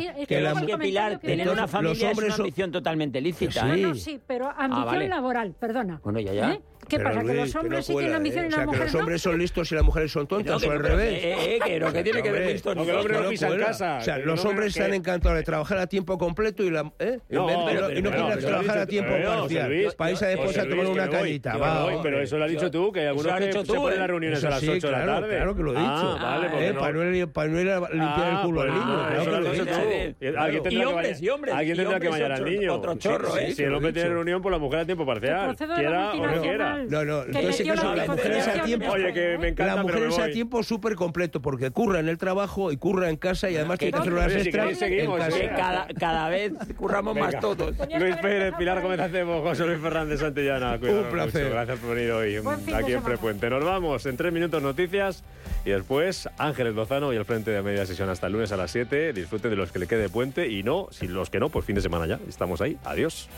que 0.67 0.77
Pilar, 0.79 1.19
que 1.19 1.27
tener 1.27 1.49
una 1.49 1.67
familia 1.67 2.11
es 2.11 2.17
una 2.17 2.35
ambición 2.35 2.71
totalmente 2.71 3.21
lícita. 3.21 3.65
No, 3.65 3.73
¿eh? 3.73 3.77
no, 3.81 3.95
sí, 3.95 4.19
pero 4.27 4.49
ambición 4.49 4.85
vale. 4.85 5.07
laboral, 5.07 5.53
perdona. 5.57 6.01
Bueno, 6.03 6.19
ya, 6.19 6.33
ya. 6.33 6.59
¿Eh? 6.89 6.91
¿Qué 6.91 6.97
Pero, 6.97 7.09
pasa? 7.09 7.21
¿Que 7.23 7.33
los 7.35 7.55
hombres 7.55 7.79
no 7.79 7.83
sí 7.83 7.93
tienen 7.93 8.15
ambición 8.15 8.45
¿eh? 8.45 8.47
y 8.47 8.47
O 8.47 8.49
las 8.49 8.55
sea, 8.55 8.61
que 8.63 8.65
mujeres 8.67 8.85
los 8.85 8.93
no? 8.93 8.99
hombres 8.99 9.21
son 9.21 9.37
listos 9.39 9.71
y 9.71 9.75
las 9.75 9.83
mujeres 9.83 10.11
son 10.11 10.27
tontas, 10.27 10.61
No, 10.61 10.67
o 10.67 10.71
al 10.71 10.79
revés. 10.79 11.13
eh, 11.23 11.55
eh, 11.55 11.59
que 11.63 11.79
lo 11.79 11.93
que 11.93 12.03
tiene 12.03 12.21
que 12.23 12.31
ver 12.31 12.41
Hombre, 12.41 12.53
listo 12.53 12.75
no, 12.75 12.83
que 12.85 12.89
el 12.91 12.97
hombre 12.97 13.13
no 13.15 13.23
no 13.23 13.29
pisa 13.29 13.47
en 13.47 13.59
casa, 13.59 13.97
O 13.97 14.01
sea, 14.01 14.17
los 14.17 14.43
no 14.43 14.49
hombres 14.49 14.75
están 14.75 14.93
encantados 14.93 15.37
de 15.37 15.43
trabajar 15.43 15.77
a 15.77 15.87
tiempo 15.87 16.17
completo 16.17 16.63
y, 16.63 16.71
la, 16.71 16.91
¿eh? 16.99 17.19
No, 17.29 17.47
y 17.91 18.01
no 18.01 18.11
quieren 18.11 18.39
trabajar 18.39 18.77
a 18.79 18.85
tiempo 18.85 19.11
parcial. 19.23 19.93
Para 19.97 20.11
irse 20.11 20.25
después 20.25 20.57
a 20.57 20.67
tomar 20.67 20.85
una 20.87 21.09
cañita. 21.09 21.99
pero 22.03 22.21
eso 22.21 22.37
lo 22.37 22.45
has 22.45 22.51
dicho 22.51 22.71
tú, 22.71 22.91
que 22.91 23.07
algunos 23.07 23.33
que 23.39 23.51
se 23.53 23.63
ponen 23.65 23.93
¿eh? 23.93 23.97
las 23.99 24.07
reuniones 24.07 24.37
Eso 24.39 24.47
a 24.47 24.51
las 24.51 24.59
sí, 24.59 24.69
8 24.69 24.87
de 24.87 24.91
la 24.93 25.05
tarde. 25.05 25.35
Claro 25.35 25.55
que 25.55 25.63
lo 25.63 25.73
he 25.73 25.77
Ah, 25.77 25.81
dicho. 25.81 26.23
vale, 26.23 26.49
porque 26.49 26.67
Eh, 26.67 26.73
no- 26.73 26.79
para, 26.79 26.93
no 26.93 26.99
ir, 27.15 27.27
no 27.27 27.85
a 27.85 27.89
limpiar 27.89 28.29
el 28.29 28.35
Ah, 28.35 28.41
culo 28.43 28.61
al 28.61 28.67
pues, 28.69 28.79
niño. 28.79 30.69
Y 30.69 30.83
hombres, 30.83 31.21
y 31.21 31.29
hombres, 31.29 31.53
Alguien 31.55 31.77
tendrá 31.77 31.99
que 31.99 32.09
bañar 32.09 32.31
al 32.31 32.45
niño. 32.45 32.73
otro 32.75 32.95
chorro, 32.95 33.37
¿eh? 33.37 33.51
Si 33.53 33.63
el 33.63 33.73
hombre 33.73 33.93
tiene 33.93 34.09
reunión, 34.09 34.41
pues 34.41 34.51
la 34.51 34.59
mujer 34.59 34.79
a 34.79 34.85
tiempo 34.85 35.05
parcial. 35.05 35.55
Quiera 35.55 36.11
o 36.13 36.27
no 36.27 36.41
quiera. 36.41 36.78
Multinacional. 36.84 37.07
No, 37.07 37.25
no, 37.25 37.32
Que 37.32 37.39
entonces 37.39 37.67
la 37.67 37.75
son 37.77 37.97
las 37.97 38.07
mujeres 38.07 38.47
a 38.47 38.63
tiempo. 38.63 38.91
Oye, 38.91 39.13
que 39.13 39.38
me 39.38 39.47
encanta, 39.49 39.75
La 39.75 39.82
pero 39.84 39.84
mujer 39.97 40.09
me 40.09 40.15
es 40.15 40.19
a 40.19 40.32
tiempo 40.32 40.63
súper 40.63 40.95
completo 40.95 41.41
porque 41.41 41.71
curra 41.71 41.99
en 41.99 42.09
el 42.09 42.17
trabajo 42.17 42.71
y 42.71 42.77
curra 42.77 43.09
en 43.09 43.17
casa 43.17 43.49
y 43.49 43.55
además 43.57 43.80
tiene 43.80 43.91
que 43.93 43.99
hacer 43.99 44.13
horas 44.13 44.34
extras. 44.36 44.82
¿eh? 44.82 45.07
Que 45.39 45.49
cada, 45.55 45.88
cada 45.99 46.30
vez 46.30 46.53
curramos 46.77 47.15
más 47.17 47.39
todos. 47.39 47.75
Luis 47.99 48.15
Pérez, 48.17 48.53
Pilar 48.57 48.82
Gómez 48.82 48.99
Hacemos, 48.99 49.41
José 49.41 49.65
Luis 49.65 49.80
Fernández 49.80 50.19
Santillana. 50.19 50.77
Cuidado 50.80 51.01
Un 51.01 51.09
placer. 51.09 51.43
mucho. 51.43 51.53
Gracias 51.55 51.80
por 51.80 51.95
venir 51.95 52.11
hoy 52.11 52.36
aquí 52.36 52.45
en 52.55 52.65
semana. 52.65 53.01
Frepuente. 53.01 53.49
Nos 53.49 53.63
vamos 53.63 54.05
en 54.05 54.17
tres 54.17 54.32
minutos 54.34 54.61
noticias 54.61 55.23
y 55.65 55.71
después 55.71 56.30
Ángeles 56.38 56.73
Lozano 56.75 57.13
y 57.13 57.17
al 57.17 57.25
frente 57.25 57.51
de 57.51 57.61
media 57.61 57.86
sesión 57.86 58.09
hasta 58.09 58.27
el 58.27 58.34
lunes 58.34 58.51
a 58.51 58.57
las 58.57 58.71
7. 58.71 59.13
Disfruten 59.13 59.51
de 59.51 59.57
los 59.57 59.71
que 59.71 59.80
le 59.80 59.88
quede 59.88 60.09
puente 60.09 60.47
y 60.47 60.63
no, 60.63 60.88
si 60.91 61.07
los 61.07 61.30
que 61.30 61.39
no, 61.39 61.49
pues 61.49 61.65
fin 61.65 61.75
de 61.75 61.82
semana 61.82 62.05
ya. 62.05 62.19
Estamos 62.27 62.61
ahí. 62.61 62.77
Adiós. 62.84 63.30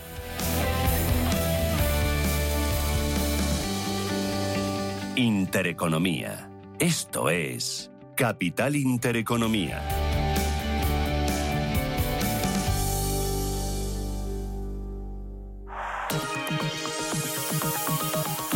Intereconomía. 5.16 6.48
Esto 6.78 7.28
es 7.28 7.90
Capital 8.16 8.76
Intereconomía. 8.76 9.82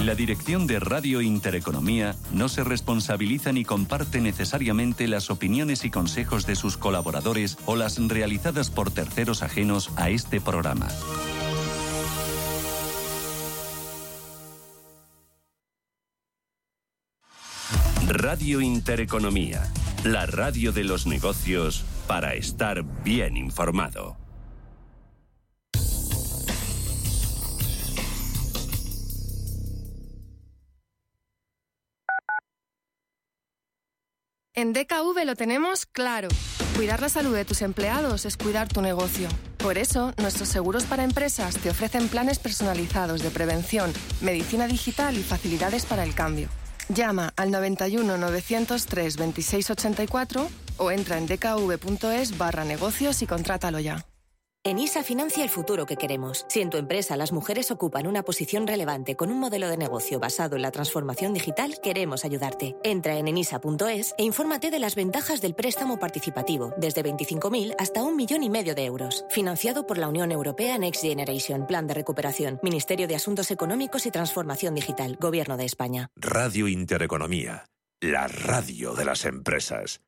La 0.03 0.15
dirección 0.15 0.67
de 0.67 0.81
Radio 0.81 1.21
Intereconomía 1.21 2.17
no 2.33 2.49
se 2.49 2.65
responsabiliza 2.65 3.53
ni 3.53 3.67
comparte 3.67 4.23
necesariamente 4.23 5.09
las 5.09 5.31
opiniones 5.31 5.85
y 5.85 5.91
consejos 5.91 6.47
de 6.47 6.57
sus 6.57 6.79
colaboradores 6.79 7.59
o 7.67 7.77
las 7.77 7.99
realizadas 7.99 8.71
por 8.71 8.91
terceros 8.91 9.43
ajenos 9.43 9.91
a 9.97 10.09
este 10.09 10.41
programa. 10.41 10.89
Radio 18.27 18.61
Intereconomía, 18.61 19.63
la 20.03 20.27
radio 20.27 20.73
de 20.73 20.83
los 20.83 21.07
negocios 21.07 21.85
para 22.09 22.35
estar 22.35 22.83
bien 23.05 23.37
informado. 23.37 24.17
En 34.55 34.73
DKV 34.73 35.25
lo 35.25 35.37
tenemos 35.37 35.87
claro. 35.87 36.27
Cuidar 36.75 37.01
la 37.01 37.09
salud 37.09 37.33
de 37.33 37.45
tus 37.45 37.63
empleados 37.63 38.25
es 38.25 38.37
cuidar 38.37 38.67
tu 38.67 38.83
negocio. 38.83 39.29
Por 39.59 39.79
eso, 39.79 40.13
nuestros 40.19 40.49
seguros 40.49 40.83
para 40.83 41.05
empresas 41.05 41.59
te 41.59 41.71
ofrecen 41.71 42.09
planes 42.09 42.41
personalizados 42.41 43.23
de 43.23 43.31
prevención, 43.31 43.93
medicina 44.21 44.67
digital 44.67 45.17
y 45.17 45.23
facilidades 45.23 45.87
para 45.87 46.03
el 46.03 46.13
cambio. 46.13 46.49
Llama 46.89 47.33
al 47.37 47.51
91 47.51 48.17
903 48.17 49.17
2684 49.17 50.49
o 50.79 50.91
entra 50.91 51.19
en 51.19 51.27
dkv.es 51.27 52.39
barra 52.39 52.65
negocios 52.65 53.23
y 53.23 53.27
contrátalo 53.27 53.81
ya. 53.81 54.07
ENISA 54.67 55.05
financia 55.05 55.45
el 55.45 55.49
futuro 55.49 55.87
que 55.87 55.97
queremos. 55.97 56.45
Si 56.49 56.61
en 56.61 56.71
tu 56.71 56.77
empresa 56.77 57.17
las 57.17 57.31
mujeres 57.31 57.71
ocupan 57.71 58.09
una 58.09 58.25
posición 58.25 58.67
relevante 58.67 59.15
con 59.15 59.31
un 59.31 59.39
modelo 59.39 59.69
de 59.69 59.77
negocio 59.77 60.19
basado 60.19 60.57
en 60.57 60.63
la 60.63 60.73
transformación 60.73 61.33
digital, 61.35 61.77
queremos 61.81 62.25
ayudarte. 62.25 62.77
Entra 62.83 63.17
en 63.17 63.29
enisa.es 63.29 64.17
e 64.19 64.25
infórmate 64.25 64.73
de 64.73 64.81
las 64.81 64.97
ventajas 64.97 65.41
del 65.41 65.55
préstamo 65.55 66.01
participativo, 66.01 66.75
desde 66.79 67.05
25.000 67.05 67.77
hasta 67.79 68.03
un 68.03 68.17
millón 68.17 68.43
y 68.43 68.51
medio 68.51 68.75
de 68.75 68.87
euros. 68.87 69.25
Financiado 69.31 69.87
por 69.87 69.99
la 69.99 70.09
Unión 70.09 70.33
Europea 70.33 70.77
Next 70.79 71.03
Generation, 71.03 71.69
Plan 71.69 71.87
de 71.87 71.95
Recuperación, 71.95 72.59
Ministerio 72.65 73.07
de 73.07 73.15
Asuntos 73.15 73.53
Económicos 73.53 74.05
y 74.05 74.11
Transformación 74.11 74.75
Digital, 74.75 75.17
Gobierno 75.21 75.57
de 75.57 75.65
España. 75.65 76.09
Radio 76.17 76.67
Intereconomía, 76.67 77.67
la 78.01 78.27
radio 78.27 78.95
de 78.95 79.05
las 79.05 79.27
empresas. 79.27 80.01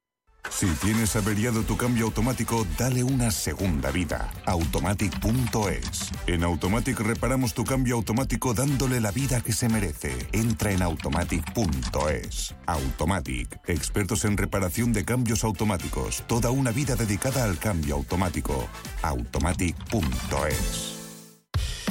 Si 0.51 0.67
tienes 0.67 1.15
averiado 1.15 1.63
tu 1.63 1.77
cambio 1.77 2.07
automático, 2.07 2.67
dale 2.79 3.05
una 3.05 3.31
segunda 3.31 3.91
vida. 3.91 4.33
Automatic.es. 4.47 6.11
En 6.27 6.43
Automatic 6.43 6.99
reparamos 7.01 7.55
tu 7.55 7.65
cambio 7.65 7.97
automático 7.97 8.55
dándole 8.55 9.01
la 9.01 9.11
vida 9.11 9.41
que 9.41 9.53
se 9.53 9.69
merece. 9.69 10.27
Entra 10.33 10.73
en 10.73 10.83
Automatic.es. 10.83 12.55
Automatic. 12.67 13.61
Expertos 13.67 14.25
en 14.25 14.37
reparación 14.37 14.93
de 14.93 15.05
cambios 15.05 15.45
automáticos. 15.45 16.25
Toda 16.27 16.51
una 16.51 16.73
vida 16.73 16.97
dedicada 16.97 17.45
al 17.45 17.59
cambio 17.59 17.95
automático. 17.95 18.69
Automatic.es. 19.03 20.99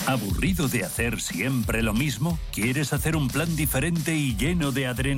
¿Aburrido 0.07 0.69
de 0.69 0.85
hacer 0.85 1.19
siempre 1.19 1.83
lo 1.83 1.93
mismo? 1.93 2.39
¿Quieres 2.53 2.93
hacer 2.93 3.17
un 3.17 3.27
plan 3.27 3.57
diferente 3.57 4.15
y 4.15 4.37
lleno 4.37 4.71
de 4.71 4.87
adrenalina? 4.87 5.15